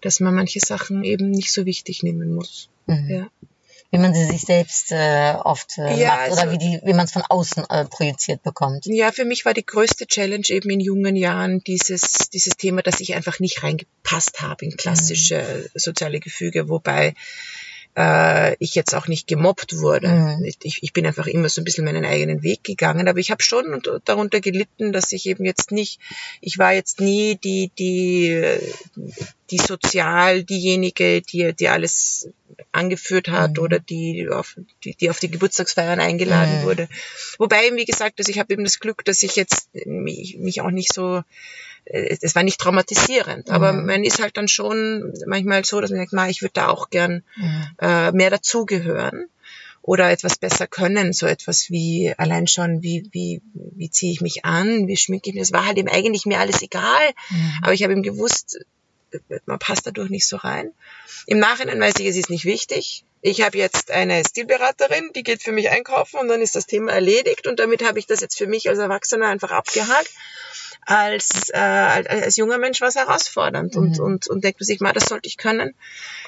Dass 0.00 0.20
man 0.20 0.34
manche 0.34 0.60
Sachen 0.60 1.02
eben 1.02 1.30
nicht 1.30 1.52
so 1.52 1.66
wichtig 1.66 2.02
nehmen 2.02 2.34
muss. 2.34 2.68
Mhm. 2.86 3.10
Ja. 3.10 3.28
Wie 3.90 3.98
man 3.98 4.14
sie 4.14 4.26
sich 4.26 4.42
selbst 4.42 4.92
äh, 4.92 5.34
oft 5.42 5.78
äh, 5.78 5.98
Ja, 5.98 6.08
macht 6.08 6.32
oder 6.32 6.42
also- 6.42 6.52
wie 6.52 6.58
die, 6.58 6.80
wie 6.84 6.92
man 6.92 7.06
es 7.06 7.12
von 7.12 7.22
außen 7.22 7.64
äh, 7.70 7.86
projiziert 7.86 8.42
bekommt. 8.42 8.84
Ja, 8.86 9.10
für 9.12 9.24
mich 9.24 9.44
war 9.44 9.54
die 9.54 9.64
größte 9.64 10.06
Challenge 10.06 10.44
eben 10.50 10.68
in 10.70 10.80
jungen 10.80 11.16
Jahren 11.16 11.64
dieses, 11.64 12.28
dieses 12.32 12.56
Thema, 12.56 12.82
dass 12.82 13.00
ich 13.00 13.14
einfach 13.14 13.40
nicht 13.40 13.62
reingepasst 13.62 14.42
habe 14.42 14.66
in 14.66 14.76
klassische 14.76 15.70
soziale 15.74 16.20
Gefüge, 16.20 16.68
wobei 16.68 17.14
äh, 17.98 18.56
ich 18.60 18.76
jetzt 18.76 18.94
auch 18.94 19.08
nicht 19.08 19.26
gemobbt 19.26 19.78
wurde. 19.78 20.08
Mhm. 20.08 20.44
Ich, 20.62 20.82
ich 20.82 20.92
bin 20.92 21.04
einfach 21.04 21.26
immer 21.26 21.48
so 21.48 21.60
ein 21.60 21.64
bisschen 21.64 21.84
meinen 21.84 22.04
eigenen 22.04 22.42
Weg 22.42 22.62
gegangen, 22.62 23.08
aber 23.08 23.18
ich 23.18 23.32
habe 23.32 23.42
schon 23.42 23.82
darunter 24.04 24.40
gelitten, 24.40 24.92
dass 24.92 25.10
ich 25.10 25.26
eben 25.26 25.44
jetzt 25.44 25.72
nicht, 25.72 25.98
ich 26.40 26.58
war 26.58 26.72
jetzt 26.72 27.00
nie 27.00 27.36
die, 27.36 27.72
die, 27.76 28.40
die 29.50 29.58
sozial 29.58 30.44
diejenige, 30.44 31.22
die, 31.22 31.52
die 31.54 31.68
alles 31.68 32.28
angeführt 32.72 33.28
hat 33.28 33.56
Mhm. 33.56 33.62
oder 33.62 33.78
die 33.78 34.28
auf, 34.28 34.56
die, 34.84 34.94
die 34.94 35.10
auf 35.10 35.18
die 35.20 35.30
Geburtstagsfeiern 35.30 36.00
eingeladen 36.00 36.56
Mhm. 36.58 36.62
wurde. 36.62 36.88
Wobei, 37.38 37.70
wie 37.74 37.84
gesagt, 37.84 38.18
also 38.18 38.30
ich 38.30 38.38
habe 38.38 38.52
eben 38.52 38.64
das 38.64 38.78
Glück, 38.80 39.04
dass 39.04 39.22
ich 39.22 39.36
jetzt 39.36 39.68
mich, 39.86 40.36
mich 40.38 40.60
auch 40.60 40.70
nicht 40.70 40.92
so, 40.92 41.22
äh, 41.84 42.16
es 42.20 42.34
war 42.34 42.42
nicht 42.42 42.60
traumatisierend, 42.60 43.50
aber 43.50 43.72
Mhm. 43.72 43.86
man 43.86 44.04
ist 44.04 44.20
halt 44.20 44.36
dann 44.36 44.48
schon 44.48 45.14
manchmal 45.26 45.64
so, 45.64 45.80
dass 45.80 45.90
man 45.90 45.98
denkt, 46.00 46.12
ma, 46.12 46.28
ich 46.28 46.42
würde 46.42 46.54
da 46.54 46.68
auch 46.68 46.90
gern 46.90 47.22
Mhm. 47.36 47.68
äh, 47.80 48.12
mehr 48.12 48.30
dazugehören 48.30 49.26
oder 49.80 50.10
etwas 50.10 50.36
besser 50.36 50.66
können, 50.66 51.14
so 51.14 51.26
etwas 51.26 51.70
wie 51.70 52.12
allein 52.18 52.46
schon, 52.46 52.82
wie, 52.82 53.08
wie, 53.12 53.40
wie 53.54 53.90
ziehe 53.90 54.12
ich 54.12 54.20
mich 54.20 54.44
an, 54.44 54.86
wie 54.88 54.96
schminke 54.98 55.30
ich 55.30 55.34
mich. 55.34 55.42
Es 55.44 55.52
war 55.52 55.64
halt 55.64 55.78
eben 55.78 55.88
eigentlich 55.88 56.26
mir 56.26 56.40
alles 56.40 56.60
egal, 56.60 57.08
Mhm. 57.30 57.52
aber 57.62 57.72
ich 57.72 57.82
habe 57.82 57.92
eben 57.92 58.02
gewusst, 58.02 58.58
man 59.46 59.58
passt 59.58 59.86
dadurch 59.86 60.10
nicht 60.10 60.26
so 60.26 60.36
rein. 60.36 60.72
Im 61.26 61.38
Nachhinein 61.38 61.80
weiß 61.80 61.94
ich, 61.98 62.06
es 62.06 62.16
ist 62.16 62.30
nicht 62.30 62.44
wichtig. 62.44 63.04
Ich 63.20 63.42
habe 63.42 63.58
jetzt 63.58 63.90
eine 63.90 64.22
Stilberaterin, 64.24 65.10
die 65.14 65.22
geht 65.24 65.42
für 65.42 65.50
mich 65.52 65.70
einkaufen 65.70 66.20
und 66.20 66.28
dann 66.28 66.40
ist 66.40 66.54
das 66.54 66.66
Thema 66.66 66.92
erledigt 66.92 67.46
und 67.46 67.58
damit 67.58 67.84
habe 67.86 67.98
ich 67.98 68.06
das 68.06 68.20
jetzt 68.20 68.38
für 68.38 68.46
mich 68.46 68.68
als 68.68 68.78
Erwachsener 68.78 69.26
einfach 69.28 69.50
abgehakt. 69.50 70.10
Als, 70.86 71.50
äh, 71.50 71.58
als, 71.58 72.36
junger 72.36 72.56
Mensch 72.58 72.80
war 72.80 72.88
es 72.88 72.94
herausfordernd 72.96 73.76
und, 73.76 73.98
Mhm. 73.98 74.04
und, 74.04 74.28
und 74.28 74.44
denkt 74.44 74.60
man 74.60 74.66
sich 74.66 74.80
mal, 74.80 74.92
das 74.92 75.04
sollte 75.06 75.26
ich 75.26 75.36
können. 75.36 75.74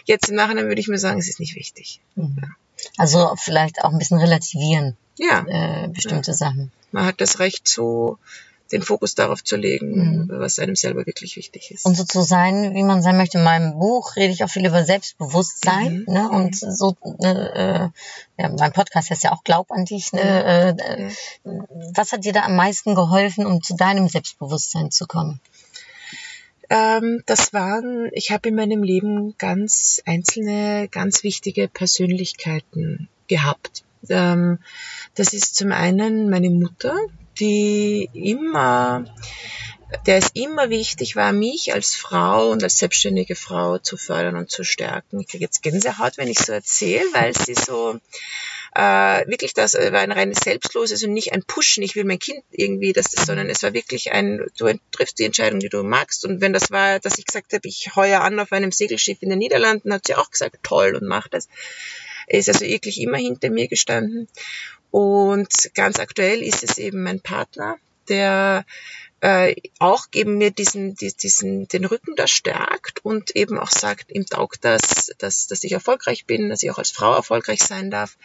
Jetzt 0.05 0.29
im 0.29 0.35
Nachhinein 0.35 0.67
würde 0.67 0.81
ich 0.81 0.89
mir 0.89 0.99
sagen, 0.99 1.19
es 1.19 1.29
ist 1.29 1.41
nicht 1.41 1.55
wichtig. 1.55 2.01
Mhm. 2.15 2.55
Also 2.99 3.35
vielleicht 3.39 3.83
auch 3.85 3.91
ein 3.93 3.99
bisschen 3.99 4.19
relativieren, 4.19 4.97
Ja, 5.17 5.47
äh, 5.49 5.89
bestimmte 5.89 6.35
Sachen. 6.35 6.73
man 6.93 7.07
hat 7.07 7.21
das 7.21 7.39
Recht, 7.39 7.69
so 7.69 8.19
den 8.73 8.83
Fokus 8.83 9.15
darauf 9.15 9.43
zu 9.43 9.57
legen, 9.57 10.29
was 10.31 10.59
einem 10.59 10.77
selber 10.77 11.07
wirklich 11.07 11.37
wichtig 11.37 11.71
ist. 11.71 11.85
Und 11.85 11.97
so 11.97 12.05
zu 12.05 12.23
sein, 12.23 12.75
wie 12.75 12.83
man 12.83 13.03
sein 13.03 13.17
möchte. 13.17 13.39
In 13.39 13.45
meinem 13.45 13.79
Buch 13.79 14.17
rede 14.17 14.33
ich 14.33 14.45
auch 14.45 14.51
viel 14.51 14.67
über 14.67 14.85
Selbstbewusstsein. 14.85 16.05
Mhm. 16.07 16.13
Ne? 16.13 16.31
Und 16.31 16.57
so, 16.57 16.97
ne, 17.19 17.93
äh, 18.39 18.43
ja, 18.43 18.49
mein 18.59 18.73
Podcast 18.73 19.11
heißt 19.11 19.25
ja 19.25 19.33
auch 19.33 19.45
Glaub 19.45 19.71
an 19.71 19.85
dich. 19.85 20.13
Ne? 20.13 20.21
Äh, 20.21 20.69
äh, 20.71 21.11
Was 21.95 22.13
hat 22.13 22.25
dir 22.25 22.33
da 22.33 22.43
am 22.43 22.57
meisten 22.57 22.95
geholfen, 22.95 23.47
um 23.47 23.63
zu 23.63 23.75
deinem 23.75 24.09
Selbstbewusstsein 24.09 24.91
zu 24.91 25.07
kommen? 25.07 25.41
Ähm, 26.69 27.23
das 27.27 27.53
waren, 27.53 28.11
ich 28.13 28.31
habe 28.31 28.49
in 28.49 28.55
meinem 28.55 28.85
Leben 28.85 29.35
ganz 29.39 30.01
einzelne, 30.07 30.89
ganz 30.89 31.25
wichtige 31.25 31.67
Persönlichkeiten 31.67 33.09
gehabt. 33.27 33.83
Ähm, 34.09 34.59
das 35.17 35.33
ist 35.33 35.57
zum 35.57 35.73
einen 35.73 36.31
meine 36.31 36.51
Mutter, 36.51 36.97
die 37.41 38.09
immer, 38.13 39.05
der 40.07 40.19
es 40.19 40.31
immer 40.35 40.71
wichtig 40.71 41.17
war, 41.17 41.33
mich 41.33 41.73
als 41.73 41.95
Frau 41.95 42.51
und 42.51 42.63
als 42.63 42.79
selbstständige 42.79 43.35
Frau 43.35 43.79
zu 43.79 43.97
fördern 43.97 44.37
und 44.37 44.51
zu 44.51 44.63
stärken. 44.63 45.21
Ich 45.21 45.29
kriege 45.29 45.45
jetzt 45.45 45.63
Gänsehaut, 45.63 46.17
wenn 46.17 46.29
ich 46.29 46.39
so 46.39 46.53
erzähle, 46.53 47.07
weil 47.13 47.35
sie 47.35 47.55
so 47.55 47.99
äh, 48.75 49.27
wirklich 49.27 49.53
das 49.53 49.75
äh, 49.75 49.93
war 49.93 50.01
ein 50.01 50.13
reines 50.13 50.39
Selbstloses 50.45 51.03
und 51.03 51.13
nicht 51.13 51.33
ein 51.33 51.43
Pushen, 51.43 51.83
ich 51.83 51.97
will 51.97 52.05
mein 52.05 52.21
Kind 52.21 52.45
irgendwie, 52.51 52.93
das 52.93 53.13
ist, 53.13 53.27
sondern 53.27 53.51
es 53.51 53.63
war 53.63 53.73
wirklich 53.73 54.13
ein, 54.13 54.47
du 54.59 54.73
triffst 54.93 55.19
die 55.19 55.25
Entscheidung, 55.25 55.59
die 55.59 55.69
du 55.69 55.83
magst. 55.83 56.25
Und 56.25 56.41
wenn 56.41 56.53
das 56.53 56.71
war, 56.71 57.01
dass 57.01 57.19
ich 57.19 57.27
gesagt 57.27 57.53
habe, 57.53 57.67
ich 57.67 57.97
heuer 57.97 58.21
an 58.21 58.39
auf 58.39 58.53
einem 58.53 58.71
Segelschiff 58.71 59.23
in 59.23 59.31
den 59.31 59.39
Niederlanden, 59.39 59.93
hat 59.93 60.07
sie 60.07 60.15
auch 60.15 60.31
gesagt, 60.31 60.59
toll 60.63 60.95
und 60.95 61.07
mach 61.07 61.27
das. 61.29 61.49
Ist 62.29 62.49
also 62.49 62.65
wirklich 62.65 63.01
immer 63.01 63.19
hinter 63.19 63.51
mir 63.51 63.67
gestanden. 63.67 64.29
Und 64.91 65.71
ganz 65.75 65.99
aktuell 65.99 66.43
ist 66.43 66.65
es 66.65 66.79
eben 66.79 67.03
mein 67.03 67.21
Partner, 67.21 67.77
der 68.09 68.65
äh, 69.23 69.55
auch 69.79 70.07
eben 70.15 70.39
mir 70.39 70.51
diesen, 70.51 70.95
die- 70.95 71.13
diesen, 71.13 71.69
den 71.69 71.85
Rücken 71.85 72.17
da 72.17 72.27
stärkt 72.27 73.05
und 73.05 73.37
eben 73.37 73.59
auch 73.59 73.71
sagt, 73.71 74.11
ihm 74.11 74.25
taugt 74.25 74.65
das, 74.65 75.13
dass, 75.19 75.47
dass 75.47 75.63
ich 75.63 75.73
erfolgreich 75.73 76.25
bin, 76.25 76.49
dass 76.49 76.63
ich 76.63 76.71
auch 76.71 76.79
als 76.79 76.91
Frau 76.91 77.13
erfolgreich 77.15 77.63
sein 77.63 77.91
darf. 77.91 78.17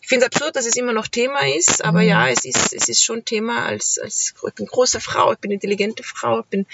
Ich 0.00 0.06
finde 0.06 0.26
es 0.26 0.32
absurd, 0.32 0.54
dass 0.54 0.64
es 0.66 0.76
immer 0.76 0.92
noch 0.92 1.08
Thema 1.08 1.40
ist, 1.48 1.84
aber 1.84 2.02
Mhm. 2.02 2.08
ja, 2.08 2.28
es 2.28 2.44
ist, 2.44 2.72
es 2.72 2.88
ist 2.88 3.02
schon 3.02 3.24
Thema 3.24 3.64
als, 3.66 3.98
als 3.98 4.32
ich 4.46 4.54
bin 4.54 4.66
große 4.66 5.00
Frau, 5.00 5.32
ich 5.32 5.38
bin 5.40 5.50
intelligente 5.50 6.04
Frau, 6.04 6.40
ich 6.40 6.46
bin 6.46 6.66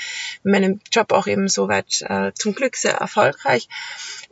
in 0.45 0.51
meinem 0.51 0.81
Job 0.93 1.11
auch 1.13 1.27
eben 1.27 1.49
soweit 1.49 2.03
äh, 2.03 2.33
zum 2.35 2.55
Glück 2.55 2.77
sehr 2.77 2.97
erfolgreich. 2.97 3.67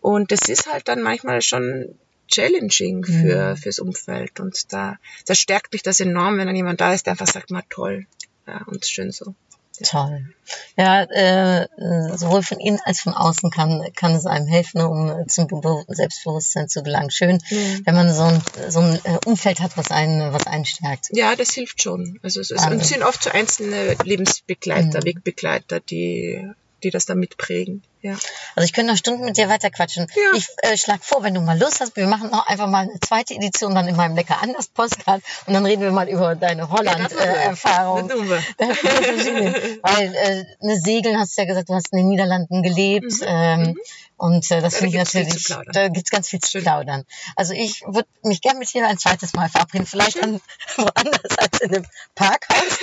Und 0.03 0.31
das 0.31 0.43
ist 0.51 0.71
halt 0.71 0.89
dann 0.89 1.01
manchmal 1.01 1.41
schon 1.41 1.99
challenging 2.29 3.05
für, 3.05 3.51
Mhm. 3.53 3.57
fürs 3.57 3.79
Umfeld. 3.79 4.41
Und 4.41 4.73
da, 4.73 4.97
da 5.27 5.35
stärkt 5.35 5.73
mich 5.73 5.83
das 5.83 6.01
enorm, 6.01 6.39
wenn 6.39 6.47
dann 6.47 6.57
jemand 6.57 6.81
da 6.81 6.93
ist, 6.93 7.07
der 7.07 7.13
einfach 7.13 7.27
sagt, 7.27 7.51
mal 7.51 7.63
toll. 7.71 8.07
Ja, 8.47 8.63
und 8.67 8.87
schön 8.87 9.11
so. 9.13 9.35
Toll. 9.81 10.35
Ja, 10.77 11.03
äh, 11.05 11.69
sowohl 12.17 12.43
von 12.43 12.59
innen 12.59 12.81
als 12.85 13.01
von 13.03 13.13
außen 13.15 13.51
kann, 13.53 13.87
kann 13.95 14.13
es 14.13 14.27
einem 14.27 14.49
helfen, 14.49 14.81
um 14.81 15.29
zum 15.29 15.47
Be 15.47 15.85
Selbstbewusstsein 15.87 16.69
zu 16.69 16.83
gelangen. 16.83 17.13
Schön, 17.13 17.39
Mhm. 17.49 17.83
wenn 17.85 17.95
man 17.95 18.13
so 18.13 18.23
ein, 18.25 18.43
so 18.71 18.81
ein 18.81 18.99
äh, 19.05 19.19
Umfeld 19.25 19.61
hat, 19.61 19.77
was 19.77 19.93
einen, 19.93 20.33
was 20.33 20.49
einen 20.49 20.65
stärkt. 20.65 21.11
Ja, 21.13 21.37
das 21.37 21.51
hilft 21.55 21.81
schon. 21.81 22.19
Also 22.25 22.41
es, 22.41 22.51
ist, 22.51 22.67
und 22.67 22.81
es 22.81 22.89
sind 22.89 23.05
oft 23.05 23.23
so 23.23 23.31
einzelne 23.31 23.95
Lebensbegleiter, 24.03 24.99
Mhm. 24.99 25.05
Wegbegleiter, 25.05 25.79
die, 25.79 26.45
die 26.83 26.91
das 26.91 27.07
da 27.07 27.15
mitprägen. 27.15 27.85
Ja. 28.01 28.13
Also 28.55 28.65
ich 28.65 28.73
könnte 28.73 28.93
noch 28.93 28.99
Stunden 28.99 29.25
mit 29.25 29.37
dir 29.37 29.49
weiter 29.49 29.71
quatschen. 29.71 30.07
Ja. 30.15 30.39
Ich 30.39 30.49
äh, 30.63 30.77
schlag 30.77 31.05
vor, 31.05 31.23
wenn 31.23 31.35
du 31.35 31.41
mal 31.41 31.59
Lust 31.59 31.81
hast, 31.81 31.97
wir 31.97 32.07
machen 32.07 32.33
auch 32.33 32.47
einfach 32.47 32.69
mal 32.69 32.85
eine 32.85 33.01
zweite 33.01 33.35
Edition 33.35 33.75
dann 33.75 33.89
in 33.89 33.97
meinem 33.97 34.15
Lecker 34.15 34.41
anders 34.41 34.69
Postcard 34.69 35.23
und 35.47 35.55
dann 35.55 35.67
reden 35.67 35.83
wir 35.83 35.91
mal 35.91 36.09
über 36.09 36.35
deine. 36.35 36.69
Holland-Erfahrung. 36.71 38.09
Tun 38.09 38.29
wir. 38.29 38.43
Weil 39.83 40.15
äh, 40.15 40.45
eine 40.63 40.81
Segeln 40.81 41.19
hast 41.19 41.37
du 41.37 41.43
ja 41.43 41.49
gesagt, 41.49 41.69
du 41.69 41.75
hast 41.75 41.93
in 41.93 41.99
den 41.99 42.09
Niederlanden 42.09 42.63
gelebt. 42.63 43.13
Mhm. 43.21 43.27
Ähm, 43.27 43.79
und 44.19 44.51
äh, 44.51 44.61
das 44.61 44.75
Da 44.75 44.79
finde 44.81 44.89
ich 44.89 45.15
natürlich, 45.15 45.45
da 45.73 45.89
gibt's 45.89 46.11
ganz 46.11 46.29
viel 46.29 46.41
zu 46.41 46.61
plaudern. 46.61 47.05
Also 47.37 47.55
ich 47.55 47.83
würde 47.87 48.09
mich 48.23 48.43
gerne 48.43 48.59
mit 48.59 48.73
dir 48.75 48.87
ein 48.87 48.99
zweites 48.99 49.33
Mal 49.35 49.49
verabreden. 49.49 49.87
Vielleicht 49.87 50.21
dann 50.21 50.41
woanders 50.77 51.39
als 51.39 51.61
in 51.61 51.75
einem 51.75 51.87
Parkhaus. 52.17 52.79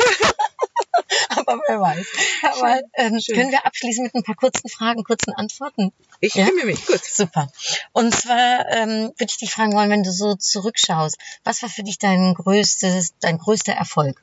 Aber 1.35 1.59
wer 1.67 1.81
weiß. 1.81 2.07
Aber 2.53 2.79
ähm, 2.93 3.19
können 3.33 3.51
wir 3.51 3.65
abschließen 3.65 4.03
mit 4.05 4.15
ein 4.15 4.23
paar 4.23 4.35
kurzen 4.35 4.69
Fragen, 4.69 5.03
kurzen 5.05 5.31
Antworten? 5.33 5.93
Ich 6.19 6.35
Ja? 6.35 6.47
mich. 6.65 6.85
Gut. 6.85 7.01
Super. 7.05 7.49
Und 7.93 8.13
zwar 8.13 8.65
ähm, 8.71 9.11
würde 9.17 9.27
ich 9.29 9.37
dich 9.37 9.51
fragen 9.51 9.73
wollen, 9.73 9.89
wenn 9.89 10.03
du 10.03 10.11
so 10.11 10.35
zurückschaust, 10.35 11.17
was 11.43 11.61
war 11.61 11.69
für 11.69 11.83
dich 11.83 11.97
dein 11.99 12.33
größtes, 12.33 13.13
dein 13.21 13.37
größter 13.37 13.71
Erfolg? 13.73 14.21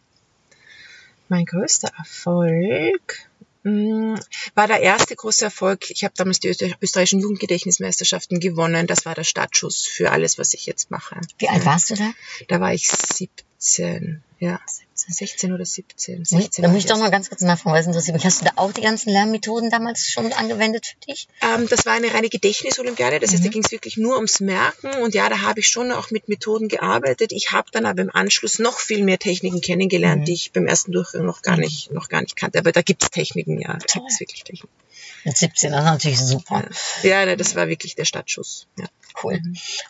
Mein 1.29 1.47
größter 1.47 1.91
Erfolg 1.97 3.29
mh, 3.63 4.21
war 4.55 4.67
der 4.67 4.81
erste 4.81 5.17
große 5.17 5.45
Erfolg. 5.45 5.91
Ich 5.91 6.05
habe 6.05 6.13
damals 6.17 6.41
die 6.41 6.49
Öster- 6.49 6.77
österreichischen 6.81 7.21
Jugendgedächtnismeisterschaften 7.21 8.41
gewonnen. 8.41 8.87
Das 8.87 9.07
war 9.07 9.15
der 9.15 9.25
Startschuss 9.25 9.87
für 9.87 10.11
alles, 10.11 10.37
was 10.39 10.53
ich 10.55 10.67
jetzt 10.67 10.91
mache. 10.91 11.19
Wie 11.39 11.49
alt 11.49 11.65
warst 11.65 11.91
du 11.91 11.95
da? 11.95 12.11
Da 12.49 12.61
war 12.61 12.75
ich 12.75 12.89
17. 12.89 14.23
Ja, 14.41 14.61
16 15.09 15.53
oder 15.53 15.65
17. 15.65 16.21
Muss- 16.21 16.29
16 16.31 16.63
Da 16.63 16.69
muss 16.69 16.79
ich 16.79 16.87
doch 16.87 16.99
mal 16.99 17.11
ganz 17.11 17.29
kurz 17.29 17.41
nachfragen, 17.43 17.75
weil 17.75 17.81
es 17.81 17.87
interessiert 17.87 18.15
mich. 18.15 18.25
Hast 18.25 18.41
du 18.41 18.45
da 18.45 18.53
auch 18.57 18.73
die 18.73 18.81
ganzen 18.83 19.11
Lernmethoden 19.11 19.71
damals 19.71 20.11
schon 20.11 20.33
angewendet 20.33 20.87
für 20.87 21.07
dich? 21.11 21.29
Ähm, 21.41 21.67
das 21.69 21.87
war 21.87 21.93
eine 21.95 22.13
reine 22.13 22.29
Gedächtnisolympiade, 22.29 23.19
das 23.21 23.33
heißt, 23.33 23.43
da 23.45 23.49
Mhm. 23.49 23.53
ging 23.53 23.65
es 23.65 23.71
wirklich 23.73 23.97
nur 23.97 24.17
ums 24.17 24.41
Merken 24.41 24.89
und 25.03 25.15
ja, 25.15 25.29
da 25.29 25.41
habe 25.41 25.61
ich 25.61 25.69
schon 25.69 25.93
auch 25.93 26.11
mit 26.11 26.29
Methoden 26.29 26.69
gearbeitet. 26.69 27.33
Ich 27.33 27.53
habe 27.53 27.69
dann 27.73 27.87
aber 27.87 28.03
im 28.03 28.11
Anschluss 28.15 28.59
noch 28.59 28.79
viel 28.79 29.03
mehr 29.05 29.19
Techniken 29.19 29.61
kennengelernt, 29.61 30.23
Mhm. 30.23 30.25
die 30.27 30.35
ich 30.35 30.53
beim 30.53 30.67
ersten 30.67 30.93
Durchgang 30.93 31.25
noch 31.27 31.43
gar 31.43 31.57
nicht, 31.57 31.91
noch 31.93 32.09
gar 32.09 32.21
nicht 32.23 32.37
kannte. 32.37 32.59
Aber 32.59 32.73
da 32.73 32.83
gibt's 32.83 33.11
Techniken, 33.11 33.61
ja, 33.61 33.73
da 33.73 33.79
Toll. 33.79 34.03
gibt's 34.03 34.21
wirklich 34.21 34.45
Techniken. 34.45 34.69
Mit 35.25 35.37
17, 35.37 35.71
das 35.73 35.81
ist 35.81 35.87
natürlich 35.87 36.19
super. 36.21 36.65
Ja, 37.03 37.25
ne, 37.25 37.37
das 37.37 37.55
war 37.55 37.69
wirklich 37.69 37.95
der 37.95 38.05
Startschuss. 38.05 38.67
Ja. 38.79 38.87
Cool. 39.23 39.41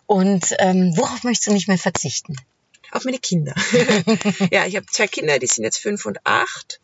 Und 0.06 0.44
ähm, 0.58 0.92
worauf 0.96 1.22
möchtest 1.22 1.46
du 1.48 1.52
nicht 1.52 1.68
mehr 1.68 1.78
verzichten? 1.78 2.36
Auf 2.92 3.04
meine 3.04 3.18
Kinder. 3.18 3.54
ja, 4.52 4.66
ich 4.66 4.76
habe 4.76 4.86
zwei 4.86 5.06
Kinder, 5.06 5.38
die 5.38 5.46
sind 5.46 5.64
jetzt 5.64 5.78
fünf 5.78 6.04
und 6.04 6.18
acht. 6.24 6.80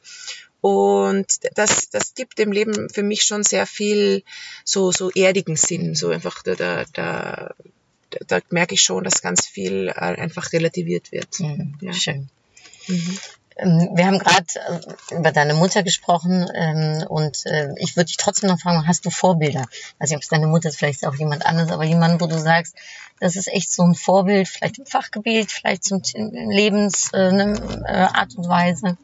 Und 0.60 1.26
das, 1.54 1.90
das 1.90 2.14
gibt 2.14 2.38
dem 2.38 2.50
Leben 2.50 2.88
für 2.88 3.02
mich 3.02 3.22
schon 3.22 3.44
sehr 3.44 3.66
viel 3.66 4.24
so, 4.64 4.90
so 4.90 5.10
erdigen 5.10 5.56
Sinn. 5.56 5.94
So 5.94 6.08
einfach, 6.08 6.42
da, 6.42 6.54
da, 6.56 6.84
da, 6.92 7.54
da 8.26 8.40
merke 8.50 8.74
ich 8.74 8.82
schon, 8.82 9.04
dass 9.04 9.22
ganz 9.22 9.46
viel 9.46 9.88
äh, 9.88 9.92
einfach 9.92 10.52
relativiert 10.52 11.12
wird. 11.12 11.38
Mhm, 11.40 11.76
Ja. 11.80 11.92
Schön. 11.92 12.28
Mhm. 12.88 13.18
Ähm, 13.58 13.90
Wir 13.94 14.06
haben 14.06 14.18
gerade 14.18 14.46
äh, 15.10 15.14
über 15.16 15.32
deine 15.32 15.54
Mutter 15.54 15.82
gesprochen 15.82 16.48
ähm, 16.54 17.04
und 17.08 17.44
äh, 17.46 17.74
ich 17.78 17.96
würde 17.96 18.06
dich 18.06 18.16
trotzdem 18.16 18.48
noch 18.48 18.60
fragen, 18.60 18.86
hast 18.86 19.04
du 19.04 19.10
Vorbilder? 19.10 19.66
Also 19.98 20.14
ob 20.14 20.22
es 20.22 20.28
deine 20.28 20.46
Mutter 20.46 20.68
ist, 20.68 20.78
vielleicht 20.78 21.06
auch 21.06 21.16
jemand 21.16 21.44
anderes, 21.44 21.70
aber 21.70 21.84
jemand, 21.84 22.20
wo 22.20 22.26
du 22.26 22.38
sagst, 22.38 22.76
das 23.20 23.36
ist 23.36 23.48
echt 23.48 23.72
so 23.72 23.82
ein 23.82 23.94
Vorbild, 23.94 24.48
vielleicht 24.48 24.78
im 24.78 24.86
Fachgebiet, 24.86 25.50
vielleicht 25.50 25.84
zum 25.84 26.00
Lebensart 26.14 27.14
äh, 27.14 27.32
ne, 27.32 28.10
und 28.36 28.48
Weise. 28.48 28.96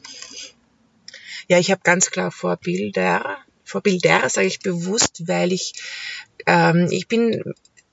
Ja, 1.47 1.59
ich 1.59 1.69
habe 1.69 1.81
ganz 1.83 2.09
klar 2.09 2.31
Vorbilder. 2.31 3.37
Vorbilder 3.63 4.29
sage 4.29 4.47
ich 4.47 4.59
bewusst, 4.59 5.27
weil 5.27 5.51
ich, 5.51 5.73
ähm, 6.45 6.87
ich 6.91 7.07
bin 7.07 7.43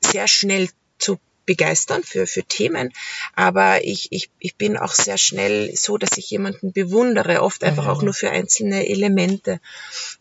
sehr 0.01 0.29
schnell 0.29 0.69
zu 0.99 1.19
begeistern 1.47 2.03
für, 2.03 2.27
für 2.27 2.43
Themen. 2.43 2.93
Aber 3.35 3.85
ich, 3.85 4.09
ich, 4.11 4.31
ich 4.39 4.57
bin 4.57 4.77
auch 4.77 4.93
sehr 4.93 5.19
schnell 5.19 5.75
so, 5.77 5.99
dass 5.99 6.17
ich 6.17 6.31
jemanden 6.31 6.73
bewundere, 6.73 7.43
oft 7.43 7.65
einfach 7.65 7.87
auch 7.87 8.03
nur 8.03 8.15
für 8.15 8.31
einzelne 8.31 8.89
Elemente. 8.89 9.61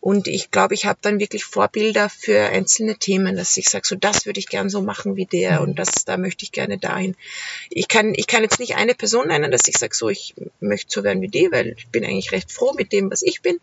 Und 0.00 0.28
ich 0.28 0.50
glaube, 0.50 0.74
ich 0.74 0.86
habe 0.86 0.98
dann 1.02 1.20
wirklich 1.20 1.44
Vorbilder 1.44 2.08
für 2.08 2.46
einzelne 2.46 2.96
Themen, 2.96 3.36
dass 3.36 3.56
ich 3.56 3.68
sage, 3.68 3.86
so 3.86 3.94
das 3.94 4.26
würde 4.26 4.40
ich 4.40 4.48
gern 4.48 4.68
so 4.68 4.82
machen 4.82 5.16
wie 5.16 5.26
der 5.26 5.60
und 5.60 5.78
das, 5.78 6.04
da 6.04 6.16
möchte 6.16 6.44
ich 6.44 6.52
gerne 6.52 6.78
dahin. 6.78 7.16
Ich 7.70 7.88
kann, 7.88 8.12
ich 8.14 8.26
kann 8.26 8.42
jetzt 8.42 8.58
nicht 8.58 8.76
eine 8.76 8.94
Person 8.94 9.28
nennen, 9.28 9.50
dass 9.50 9.68
ich 9.68 9.78
sage, 9.78 9.94
so 9.94 10.08
ich 10.08 10.34
möchte 10.60 10.90
so 10.90 11.04
werden 11.04 11.22
wie 11.22 11.28
die, 11.28 11.48
weil 11.50 11.74
ich 11.76 11.88
bin 11.88 12.04
eigentlich 12.04 12.32
recht 12.32 12.50
froh 12.50 12.72
mit 12.74 12.92
dem, 12.92 13.10
was 13.10 13.22
ich 13.22 13.42
bin. 13.42 13.58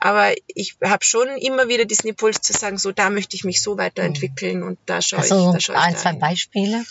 Aber 0.00 0.32
ich 0.48 0.76
habe 0.82 1.04
schon 1.04 1.28
immer 1.38 1.68
wieder 1.68 1.84
diesen 1.84 2.08
Impuls 2.08 2.40
zu 2.40 2.52
sagen, 2.52 2.78
so 2.78 2.92
da 2.92 3.10
möchte 3.10 3.36
ich 3.36 3.44
mich 3.44 3.62
so 3.62 3.78
weiterentwickeln 3.78 4.62
und 4.62 4.78
da 4.86 5.00
schaue 5.00 5.24
ich, 5.24 5.32
Also 5.32 5.52
da 5.52 5.60
schaue 5.60 5.76
ich 5.76 5.82
ein, 5.82 5.96
zwei 5.96 6.04
dahin. 6.10 6.20
Beispiele. 6.20 6.84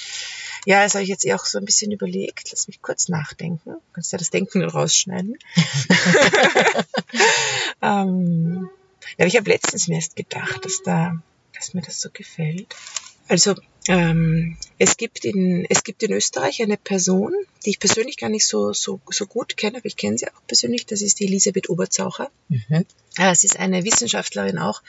Ja, 0.66 0.84
das 0.84 0.96
habe 0.96 1.04
ich 1.04 1.10
jetzt 1.10 1.26
eh 1.26 1.34
auch 1.34 1.46
so 1.46 1.58
ein 1.58 1.66
bisschen 1.66 1.92
überlegt. 1.92 2.52
Lass 2.52 2.68
mich 2.68 2.82
kurz 2.82 3.08
nachdenken. 3.08 3.70
Du 3.70 3.82
kannst 3.94 4.12
ja 4.12 4.18
das 4.18 4.30
Denken 4.30 4.64
rausschneiden. 4.64 5.38
ähm, 7.82 8.70
ja, 9.18 9.26
ich 9.26 9.38
habe 9.38 9.50
letztens 9.50 9.88
mir 9.88 9.96
erst 9.96 10.16
gedacht, 10.16 10.66
dass 10.66 10.84
da, 10.84 11.16
dass 11.56 11.74
mir 11.74 11.82
das 11.82 12.02
so 12.02 12.10
gefällt. 12.12 12.76
Also 13.28 13.56
ähm, 13.88 14.58
es 14.78 14.98
gibt 14.98 15.24
in 15.24 15.66
es 15.70 15.84
gibt 15.84 16.04
in 16.04 16.12
Österreich 16.12 16.62
eine 16.62 16.78
Person, 16.78 17.34
die 17.66 17.72
ich 17.72 17.80
persönlich 17.80 18.18
gar 18.18 18.30
nicht 18.30 18.46
so 18.46 18.74
so 18.74 19.00
so 19.10 19.26
gut 19.26 19.56
kenne, 19.58 19.78
aber 19.78 19.86
ich 19.86 19.98
kenne 19.98 20.18
sie 20.18 20.28
auch 20.28 20.46
persönlich. 20.48 20.86
Das 20.86 21.02
ist 21.02 21.20
die 21.20 21.26
Elisabeth 21.26 21.70
Oberzaucher. 21.70 22.30
Mhm. 22.50 22.86
Ja, 23.18 23.32
Es 23.32 23.44
ist 23.44 23.58
eine 23.58 23.84
Wissenschaftlerin 23.84 24.60
auch, 24.60 24.84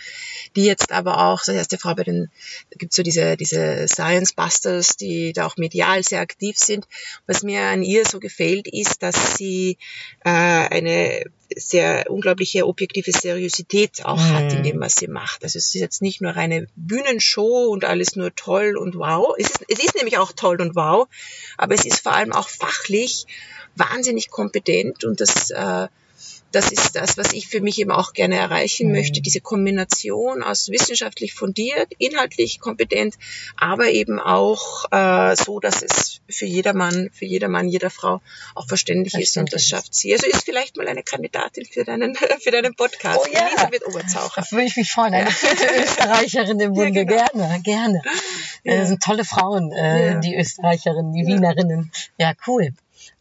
die 0.54 0.64
jetzt 0.64 0.92
aber 0.92 1.26
auch, 1.28 1.42
so 1.42 1.52
erste 1.52 1.78
Frau 1.78 1.94
bei 1.94 2.04
den, 2.04 2.30
da 2.70 2.76
gibt's 2.76 2.96
so 2.96 3.02
diese, 3.02 3.36
diese 3.38 3.86
Science 3.88 4.34
Busters, 4.34 4.96
die 4.96 5.32
da 5.32 5.46
auch 5.46 5.56
medial 5.56 6.02
sehr 6.02 6.20
aktiv 6.20 6.58
sind. 6.58 6.86
Was 7.26 7.42
mir 7.42 7.62
an 7.62 7.82
ihr 7.82 8.04
so 8.04 8.20
gefällt, 8.20 8.68
ist, 8.68 9.02
dass 9.02 9.36
sie 9.38 9.78
äh, 10.24 10.28
eine 10.28 11.24
sehr 11.56 12.10
unglaubliche 12.10 12.66
objektive 12.66 13.12
Seriosität 13.12 14.04
auch 14.04 14.20
hat 14.20 14.52
in 14.52 14.62
dem, 14.62 14.80
was 14.80 14.94
sie 14.96 15.08
macht. 15.08 15.44
Also 15.44 15.58
es 15.58 15.66
ist 15.66 15.74
jetzt 15.74 16.02
nicht 16.02 16.20
nur 16.20 16.32
reine 16.32 16.66
Bühnenshow 16.76 17.68
und 17.68 17.84
alles 17.84 18.16
nur 18.16 18.34
toll 18.34 18.76
und 18.76 18.96
wow. 18.96 19.34
Es 19.38 19.50
ist, 19.50 19.64
es 19.68 19.78
ist 19.78 19.94
nämlich 19.96 20.18
auch 20.18 20.32
toll 20.32 20.60
und 20.60 20.76
wow, 20.76 21.08
aber 21.56 21.74
es 21.74 21.84
ist 21.84 22.00
vor 22.00 22.12
allem 22.12 22.32
auch 22.32 22.48
fachlich 22.48 23.26
wahnsinnig 23.76 24.30
kompetent 24.30 25.04
und 25.04 25.20
das 25.20 25.50
äh, 25.50 25.88
das 26.52 26.72
ist 26.72 26.96
das, 26.96 27.18
was 27.18 27.32
ich 27.32 27.46
für 27.48 27.60
mich 27.60 27.78
eben 27.78 27.90
auch 27.90 28.12
gerne 28.14 28.36
erreichen 28.36 28.90
möchte, 28.90 29.20
diese 29.20 29.40
Kombination 29.40 30.42
aus 30.42 30.68
wissenschaftlich 30.70 31.34
fundiert, 31.34 31.88
inhaltlich 31.98 32.58
kompetent, 32.60 33.16
aber 33.56 33.88
eben 33.90 34.18
auch 34.18 34.84
äh, 34.90 35.36
so, 35.36 35.60
dass 35.60 35.82
es 35.82 36.20
für 36.28 36.46
jedermann, 36.46 37.10
für 37.12 37.26
jedermann, 37.26 37.68
jeder 37.68 37.90
Frau 37.90 38.20
auch 38.54 38.66
verständlich 38.66 39.14
ist 39.14 39.36
und 39.36 39.52
das 39.52 39.62
Verständlich 39.62 39.66
schafft 39.68 39.94
sie. 39.94 40.12
Also 40.14 40.26
ist 40.26 40.44
vielleicht 40.44 40.76
mal 40.76 40.88
eine 40.88 41.02
Kandidatin 41.02 41.66
für 41.66 41.84
deinen, 41.84 42.14
für 42.40 42.50
deinen 42.50 42.74
Podcast. 42.74 43.20
Oh 43.22 43.26
ja. 43.32 43.46
Elisabeth 43.48 43.86
Oberzaucher. 43.86 44.42
Da 44.42 44.50
würde 44.56 44.66
ich 44.66 44.76
mich 44.76 44.90
freuen. 44.90 45.14
Eine 45.14 45.30
vierte 45.30 45.66
Österreicherin 45.82 46.60
im 46.60 46.72
Bunde. 46.74 47.04
genau. 47.04 47.24
Gerne, 47.34 47.60
gerne. 47.62 48.02
Ja. 48.64 48.76
Das 48.78 48.88
sind 48.88 49.02
tolle 49.02 49.24
Frauen, 49.24 49.72
äh, 49.72 50.12
Ja. 50.12 50.20
die 50.20 50.34
Österreicherinnen, 50.36 51.12
die 51.12 51.26
Wienerinnen. 51.26 51.92
Ja, 52.18 52.32
cool. 52.46 52.70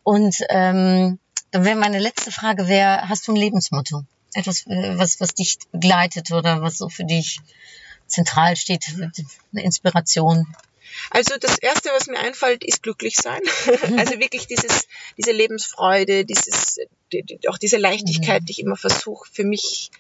Und 0.03 0.38
ähm, 0.49 1.19
dann 1.51 1.65
wäre 1.65 1.77
meine 1.77 1.99
letzte 1.99 2.31
Frage, 2.31 2.67
wer 2.67 3.09
hast 3.09 3.27
du 3.27 3.33
ein 3.33 3.37
Lebensmotto? 3.37 4.03
Etwas, 4.33 4.65
äh, 4.67 4.97
was, 4.97 5.19
was 5.19 5.33
dich 5.33 5.57
begleitet 5.71 6.31
oder 6.31 6.61
was 6.61 6.77
so 6.77 6.89
für 6.89 7.05
dich 7.05 7.39
zentral 8.07 8.55
steht, 8.55 8.85
eine 8.95 9.63
Inspiration. 9.63 10.47
Also 11.09 11.35
das 11.39 11.57
erste, 11.57 11.89
was 11.89 12.07
mir 12.07 12.19
einfällt, 12.19 12.63
ist 12.63 12.83
glücklich 12.83 13.15
sein. 13.15 13.41
Also 13.97 14.19
wirklich 14.19 14.47
dieses, 14.47 14.88
diese 15.17 15.31
Lebensfreude, 15.31 16.25
dieses, 16.25 16.79
die, 17.11 17.23
die, 17.23 17.47
auch 17.49 17.57
diese 17.57 17.77
Leichtigkeit, 17.77 18.43
die 18.45 18.51
ich 18.51 18.59
immer 18.59 18.77
versuche 18.77 19.27
für 19.31 19.43
mich 19.43 19.91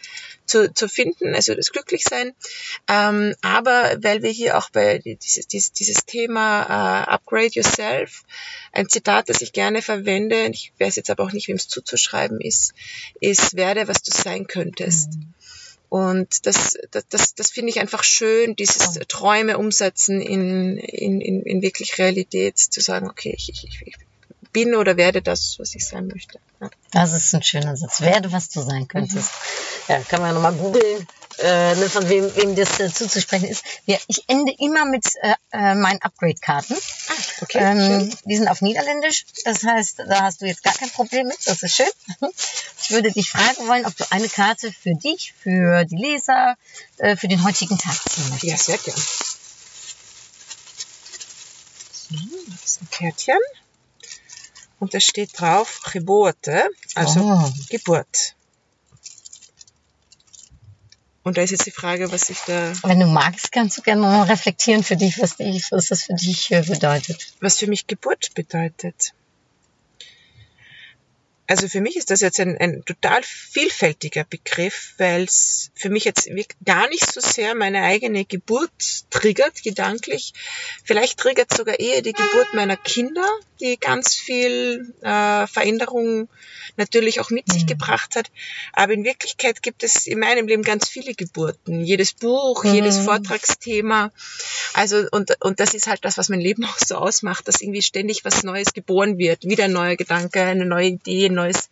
zu, 0.45 0.73
zu 0.73 0.87
finden, 0.87 1.35
also 1.35 1.53
das 1.55 1.71
Glücklichsein. 1.71 2.33
Ähm, 2.87 3.35
aber 3.41 3.97
weil 4.01 4.23
wir 4.23 4.29
hier 4.29 4.57
auch 4.57 4.69
bei 4.69 4.99
dieses, 4.99 5.47
dieses, 5.47 5.73
dieses 5.73 6.05
Thema 6.05 6.63
äh, 6.63 7.09
Upgrade 7.09 7.51
Yourself, 7.53 8.23
ein 8.71 8.89
Zitat, 8.89 9.29
das 9.29 9.41
ich 9.41 9.53
gerne 9.53 9.81
verwende, 9.81 10.47
ich 10.47 10.71
weiß 10.79 10.95
jetzt 10.95 11.09
aber 11.09 11.23
auch 11.23 11.31
nicht, 11.31 11.47
wem 11.47 11.57
es 11.57 11.67
zuzuschreiben 11.67 12.39
ist, 12.41 12.73
ist, 13.19 13.55
werde, 13.55 13.87
was 13.87 14.01
du 14.03 14.11
sein 14.11 14.47
könntest. 14.47 15.09
Und 15.89 16.45
das, 16.45 16.77
das, 16.91 17.07
das, 17.07 17.35
das 17.35 17.49
finde 17.49 17.69
ich 17.69 17.79
einfach 17.79 18.03
schön, 18.03 18.55
dieses 18.55 18.99
Träume 19.07 19.57
umsetzen 19.57 20.19
in, 20.19 20.77
in, 20.77 21.21
in, 21.21 21.43
in 21.43 21.61
wirklich 21.61 21.97
Realität, 21.97 22.57
zu 22.57 22.81
sagen, 22.81 23.07
okay, 23.09 23.33
ich, 23.37 23.49
ich, 23.49 23.81
ich 23.85 23.97
bin 24.51 24.75
oder 24.75 24.97
werde 24.97 25.21
das, 25.21 25.55
was 25.59 25.75
ich 25.75 25.87
sein 25.87 26.07
möchte. 26.07 26.39
Ja. 26.59 26.69
Das 26.91 27.13
ist 27.13 27.33
ein 27.33 27.43
schöner 27.43 27.75
Satz. 27.75 28.01
Werde, 28.01 28.31
was 28.31 28.49
du 28.49 28.61
sein 28.61 28.87
könntest. 28.87 29.31
Ja, 29.87 29.99
kann 30.01 30.21
man 30.21 30.33
nochmal 30.33 30.53
googeln, 30.53 31.07
äh, 31.39 31.75
ne, 31.75 31.89
von 31.89 32.07
wem, 32.09 32.35
wem 32.35 32.55
das 32.55 32.79
äh, 32.79 32.91
zuzusprechen 32.91 33.47
ist. 33.47 33.63
Ja, 33.85 33.97
ich 34.07 34.23
ende 34.27 34.53
immer 34.59 34.85
mit 34.85 35.05
äh, 35.21 35.35
äh, 35.51 35.75
meinen 35.75 36.01
Upgrade-Karten. 36.01 36.75
Ah, 36.75 37.13
okay, 37.41 37.59
Ähm, 37.59 38.13
die 38.25 38.35
sind 38.35 38.47
auf 38.47 38.61
Niederländisch. 38.61 39.25
Das 39.45 39.63
heißt, 39.63 39.99
da 40.07 40.23
hast 40.23 40.41
du 40.41 40.45
jetzt 40.45 40.63
gar 40.63 40.73
kein 40.73 40.89
Problem 40.89 41.27
mit. 41.27 41.37
Das 41.45 41.61
ist 41.63 41.75
schön. 41.75 41.87
Ich 42.79 42.91
würde 42.91 43.11
dich 43.11 43.31
fragen 43.31 43.67
wollen, 43.67 43.85
ob 43.85 43.97
du 43.97 44.05
eine 44.11 44.29
Karte 44.29 44.71
für 44.71 44.95
dich, 44.95 45.33
für 45.43 45.83
die 45.83 45.97
Leser, 45.97 46.55
äh, 46.97 47.17
für 47.17 47.27
den 47.27 47.43
heutigen 47.43 47.77
Tag 47.77 47.95
ziehen 48.09 48.29
möchtest. 48.29 48.49
Ja, 48.49 48.57
sehr 48.57 48.77
gern. 48.77 48.95
So, 51.91 52.15
das 52.49 52.63
ist 52.63 52.81
ein 52.81 52.89
Kärtchen. 52.89 53.35
Und 54.79 54.93
da 54.93 54.99
steht 54.99 55.31
drauf 55.39 55.81
Geboorte, 55.91 56.69
also 56.95 57.19
Oh. 57.21 57.51
Geburt. 57.69 58.35
Und 61.23 61.37
da 61.37 61.41
ist 61.41 61.51
jetzt 61.51 61.65
die 61.65 61.71
Frage, 61.71 62.09
was 62.11 62.29
ich 62.29 62.39
da, 62.47 62.71
Wenn 62.83 63.01
du 63.01 63.05
magst, 63.05 63.51
kannst 63.51 63.77
du 63.77 63.81
gerne 63.81 64.01
mal 64.01 64.23
reflektieren 64.23 64.81
für 64.83 64.95
dich, 64.95 65.19
was, 65.21 65.35
dich, 65.35 65.71
was 65.71 65.87
das 65.87 66.03
für 66.03 66.13
dich 66.13 66.51
äh, 66.51 66.61
bedeutet. 66.61 67.33
was 67.41 67.57
für 67.57 67.67
mich 67.67 67.85
Geburt 67.87 68.33
bedeutet. 68.33 69.13
Also 71.47 71.67
für 71.69 71.81
mich 71.81 71.95
ist 71.95 72.11
das 72.11 72.19
jetzt 72.19 72.39
ein, 72.39 72.57
ein 72.57 72.83
total 72.85 73.21
vielfältiger 73.23 74.25
Begriff, 74.25 74.93
weil 74.97 75.23
es 75.23 75.71
für 75.75 75.89
mich 75.89 76.03
jetzt 76.03 76.29
gar 76.65 76.89
nicht 76.89 77.09
so 77.11 77.21
sehr 77.21 77.55
meine 77.55 77.83
eigene 77.83 78.25
Geburt 78.25 78.71
triggert, 79.09 79.63
gedanklich. 79.63 80.33
Vielleicht 80.83 81.17
triggert 81.17 81.55
sogar 81.55 81.79
eher 81.79 82.01
die 82.01 82.13
Geburt 82.13 82.53
meiner 82.53 82.75
Kinder, 82.75 83.25
die 83.61 83.77
ganz 83.79 84.15
viel 84.15 84.93
äh, 85.01 85.47
Veränderung 85.47 86.27
natürlich 86.75 87.19
auch 87.19 87.29
mit 87.29 87.51
sich 87.51 87.65
gebracht 87.65 88.15
hat. 88.15 88.29
Aber 88.73 88.93
in 88.93 89.03
Wirklichkeit 89.03 89.63
gibt 89.63 89.83
es 89.83 90.05
in 90.05 90.19
meinem 90.19 90.47
Leben 90.47 90.63
ganz 90.63 90.87
viele 90.87 91.13
Geburten. 91.13 91.81
Jedes 91.81 92.13
Buch, 92.13 92.63
jedes 92.63 92.97
Vortragsthema. 92.99 94.11
Also, 94.73 95.05
und, 95.11 95.33
und 95.41 95.59
das 95.59 95.73
ist 95.73 95.87
halt 95.87 96.05
das, 96.05 96.17
was 96.17 96.29
mein 96.29 96.39
Leben 96.39 96.65
auch 96.65 96.77
so 96.77 96.95
ausmacht, 96.95 97.47
dass 97.47 97.61
irgendwie 97.61 97.81
ständig 97.81 98.25
was 98.25 98.43
Neues 98.43 98.73
geboren 98.73 99.17
wird. 99.17 99.45
Wieder 99.45 99.65
ein 99.65 99.73
neuer 99.73 99.95
Gedanke, 99.95 100.41
eine 100.43 100.65
neue 100.65 100.87
Idee, 100.87 101.29
neues, 101.37 101.69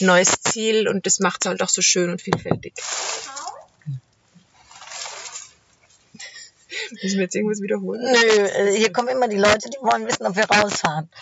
neues 0.00 0.40
Ziel. 0.40 0.88
Und 0.88 1.06
das 1.06 1.20
macht 1.20 1.44
es 1.44 1.48
halt 1.48 1.62
auch 1.62 1.68
so 1.68 1.82
schön 1.82 2.10
und 2.10 2.22
vielfältig. 2.22 2.74
Müssen 6.90 7.16
wir 7.16 7.24
jetzt 7.24 7.34
irgendwas 7.34 7.60
wiederholen? 7.60 8.00
Nö, 8.00 8.16
äh, 8.16 8.76
hier 8.76 8.92
kommen 8.92 9.08
immer 9.08 9.28
die 9.28 9.36
Leute, 9.36 9.68
die 9.68 9.78
wollen 9.82 10.06
wissen, 10.06 10.26
ob 10.26 10.36
wir 10.36 10.44
rausfahren. 10.44 11.10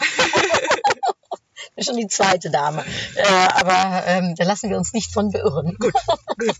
Das 1.74 1.82
ist 1.82 1.90
schon 1.90 2.00
die 2.00 2.08
zweite 2.08 2.50
Dame. 2.50 2.82
Äh, 3.16 3.22
aber 3.26 4.06
ähm, 4.06 4.34
da 4.34 4.44
lassen 4.44 4.70
wir 4.70 4.78
uns 4.78 4.94
nicht 4.94 5.12
von 5.12 5.30
beirren. 5.30 5.76
Gut, 5.78 5.92
gut. 6.38 6.56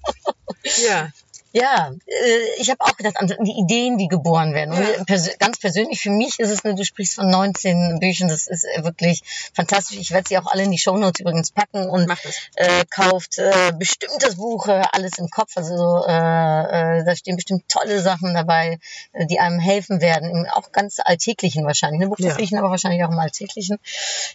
Ja, 0.86 1.10
Ja, 1.56 1.90
äh, 2.06 2.60
ich 2.60 2.68
habe 2.68 2.80
auch 2.82 2.96
gedacht 2.98 3.16
an 3.16 3.28
die 3.28 3.58
Ideen, 3.58 3.96
die 3.96 4.08
geboren 4.08 4.52
werden. 4.52 4.74
Und 4.74 5.08
Ja. 5.08 5.32
ganz 5.38 5.58
persönlich 5.58 6.00
für 6.02 6.10
mich 6.10 6.38
ist 6.38 6.50
es, 6.50 6.64
ne, 6.64 6.74
du 6.74 6.84
sprichst 6.84 7.14
von 7.14 7.30
19 7.30 7.98
Büchern, 7.98 8.28
das 8.28 8.46
ist 8.46 8.64
äh, 8.64 8.84
wirklich 8.84 9.22
fantastisch. 9.54 9.96
Ich 9.98 10.10
werde 10.10 10.28
sie 10.28 10.36
auch 10.36 10.44
alle 10.52 10.64
in 10.64 10.70
die 10.70 10.76
Shownotes 10.78 11.20
übrigens 11.20 11.52
packen 11.52 11.88
und 11.88 12.10
äh, 12.56 12.84
kauft 12.90 13.38
äh, 13.38 13.72
bestimmt 13.72 14.22
das 14.22 14.34
Buch 14.34 14.68
äh, 14.68 14.82
alles 14.92 15.16
im 15.16 15.30
Kopf. 15.30 15.52
Also 15.56 16.04
äh, 16.06 16.98
äh, 16.98 17.04
da 17.06 17.16
stehen 17.16 17.36
bestimmt 17.36 17.66
tolle 17.70 18.02
Sachen 18.02 18.34
dabei, 18.34 18.78
äh, 19.14 19.24
die 19.24 19.40
einem 19.40 19.58
helfen 19.58 20.02
werden, 20.02 20.46
auch 20.52 20.72
ganz 20.72 20.98
alltäglichen 21.02 21.64
wahrscheinlich, 21.64 22.00
ne, 22.00 22.08
beruflichen, 22.10 22.58
aber 22.58 22.68
wahrscheinlich 22.68 23.02
auch 23.02 23.10
im 23.10 23.18
alltäglichen. 23.18 23.78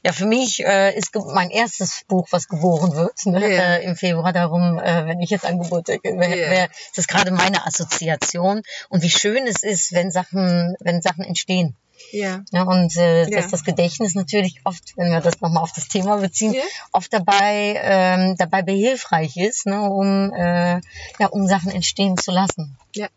Ja, 0.03 0.11
für 0.11 0.25
mich 0.25 0.65
äh, 0.65 0.97
ist 0.97 1.13
mein 1.13 1.51
erstes 1.51 2.01
Buch, 2.07 2.27
was 2.31 2.47
geboren 2.47 2.95
wird, 2.95 3.27
ne, 3.27 3.39
Ja. 3.53 3.61
äh, 3.75 3.83
im 3.83 3.95
Februar. 3.95 4.33
Darum, 4.33 4.79
äh, 4.79 5.05
wenn 5.05 5.19
ich 5.21 5.29
jetzt 5.29 5.45
an 5.45 5.59
Geburt 5.59 5.87
denke, 5.87 6.09
Ja. 6.15 6.67
das 6.89 6.97
ist 6.97 7.10
gerade 7.11 7.31
meine 7.31 7.65
Assoziation 7.65 8.61
und 8.89 9.03
wie 9.03 9.09
schön 9.09 9.45
es 9.47 9.63
ist, 9.63 9.91
wenn 9.93 10.11
Sachen, 10.11 10.75
wenn 10.79 11.01
Sachen 11.01 11.23
entstehen. 11.23 11.75
Ja. 12.11 12.41
Ja, 12.51 12.63
und 12.63 12.95
äh, 12.97 13.29
Ja. 13.29 13.37
dass 13.41 13.51
das 13.51 13.63
Gedächtnis 13.63 14.15
natürlich 14.15 14.59
oft, 14.63 14.93
wenn 14.97 15.11
wir 15.11 15.21
das 15.21 15.39
nochmal 15.39 15.61
auf 15.63 15.71
das 15.71 15.87
Thema 15.87 16.17
beziehen, 16.17 16.53
Ja. 16.53 16.63
oft 16.91 17.13
dabei 17.13 17.79
ähm, 17.83 18.35
dabei 18.37 18.63
behilfreich 18.63 19.37
ist, 19.37 19.67
ne, 19.67 19.81
um 19.81 20.33
äh, 20.33 20.81
ja, 21.19 21.27
um 21.29 21.45
Sachen 21.47 21.71
entstehen 21.71 22.17
zu 22.17 22.31
lassen. 22.31 22.75
Ja. 22.95 23.07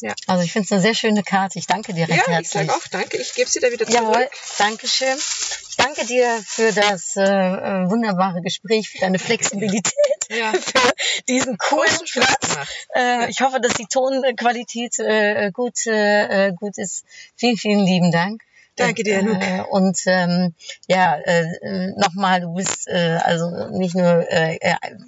Ja. 0.00 0.14
Also 0.26 0.44
ich 0.44 0.52
finde 0.52 0.66
es 0.66 0.72
eine 0.72 0.80
sehr 0.80 0.94
schöne 0.94 1.22
Karte. 1.22 1.58
Ich 1.58 1.66
danke 1.66 1.92
dir 1.92 2.08
recht 2.08 2.18
Ja, 2.18 2.24
ich 2.24 2.28
herzlich. 2.28 2.66
sage 2.68 2.74
auch 2.74 2.86
danke. 2.88 3.16
Ich 3.16 3.34
gebe 3.34 3.50
sie 3.50 3.58
da 3.60 3.70
wieder 3.72 3.84
zurück. 3.86 4.00
Jawohl, 4.00 4.28
danke 4.58 4.86
schön. 4.86 5.16
Ich 5.70 5.76
danke 5.76 6.06
dir 6.06 6.40
für 6.46 6.72
das 6.72 7.16
äh, 7.16 7.22
äh, 7.22 7.90
wunderbare 7.90 8.40
Gespräch, 8.42 8.88
für 8.90 8.98
deine 8.98 9.18
Flexibilität, 9.18 9.92
Ja. 10.30 10.52
für 10.60 10.92
diesen 11.28 11.58
coolen 11.58 11.98
Platz. 12.12 12.56
Äh, 12.94 13.30
ich 13.30 13.40
hoffe, 13.40 13.60
dass 13.60 13.74
die 13.74 13.86
Tonqualität 13.86 14.98
äh, 15.00 15.50
gut, 15.52 15.86
äh, 15.86 16.52
gut 16.52 16.78
ist. 16.78 17.04
Vielen, 17.36 17.56
vielen 17.56 17.80
lieben 17.84 18.12
Dank. 18.12 18.42
Danke 18.78 19.02
dir, 19.02 19.18
Anouk. 19.18 19.42
Äh, 19.42 19.62
und 19.70 19.98
ähm, 20.06 20.54
ja, 20.86 21.16
äh, 21.24 21.44
nochmal, 21.96 22.40
du 22.40 22.54
bist 22.54 22.88
äh, 22.88 23.18
also 23.22 23.68
nicht 23.70 23.94
nur 23.94 24.26
äh, 24.30 24.58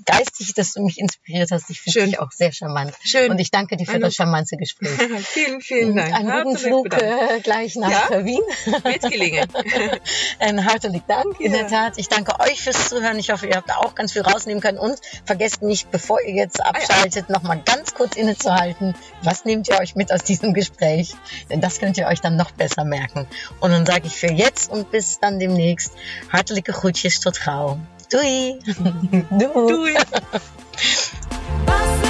geistig, 0.05 0.53
dass 0.55 0.73
du 0.73 0.83
mich 0.83 0.99
inspiriert 0.99 1.51
hast. 1.51 1.71
Ich 1.71 1.81
finde 1.81 2.05
dich 2.07 2.19
auch 2.19 2.31
sehr 2.33 2.53
charmant. 2.53 2.93
Schön. 3.03 3.31
Und 3.31 3.39
ich 3.39 3.51
danke 3.51 3.77
dir 3.77 3.85
für 3.87 3.93
Anouk. 3.93 4.05
das 4.05 4.15
charmante 4.15 4.57
Gespräch. 4.57 4.91
vielen, 5.25 5.61
vielen 5.61 5.97
Dank. 5.97 6.15
Einen 6.15 6.31
guten 6.45 6.59
Flug 6.59 6.93
äh, 6.95 7.41
gleich 7.43 7.77
nach 7.77 8.11
Ja. 8.11 8.25
Wien. 8.25 8.41
Wird 8.83 9.03
gelingen. 9.11 9.49
Ein 10.39 10.65
hartelijk 10.65 11.07
Dank, 11.07 11.41
in 11.41 11.53
Ja. 11.53 11.59
der 11.61 11.69
Tat. 11.69 11.93
Ich 11.97 12.09
danke 12.09 12.39
euch 12.41 12.61
fürs 12.63 12.89
Zuhören. 12.89 13.19
Ich 13.19 13.31
hoffe, 13.31 13.47
ihr 13.47 13.57
habt 13.57 13.71
auch 13.71 13.95
ganz 13.95 14.13
viel 14.13 14.23
rausnehmen 14.23 14.61
können. 14.61 14.79
Und 14.79 14.99
vergesst 15.25 15.63
nicht, 15.63 15.91
bevor 15.91 16.21
ihr 16.21 16.35
jetzt 16.35 16.61
abschaltet, 16.65 17.31
nochmal 17.31 17.61
ganz 17.65 17.95
kurz 17.95 18.17
innezuhalten. 18.17 18.95
Was 19.23 19.45
nehmt 19.45 19.69
ihr 19.69 19.79
euch 19.79 19.95
mit 19.95 20.13
aus 20.13 20.23
diesem 20.23 20.55
Gespräch? 20.55 21.15
Denn 21.51 21.61
das 21.61 21.79
könnt 21.79 21.97
ihr 21.99 22.07
euch 22.07 22.21
dann 22.21 22.37
noch 22.37 22.51
besser 22.51 22.85
merken. 22.85 23.27
Und 23.61 23.71
dann 23.71 23.87
sage 23.87 24.07
ich 24.07 24.17
für 24.17 24.33
jetzt 24.33 24.71
und 24.71 24.91
bis 24.91 25.19
dan 25.21 25.39
demnächst 25.39 25.93
hartelijke 26.33 26.73
groetjes 26.73 27.21
tot 27.21 27.41
gauw. 27.45 27.79
Doei! 28.11 28.59
Doei! 29.31 29.95
Doei. 29.95 29.95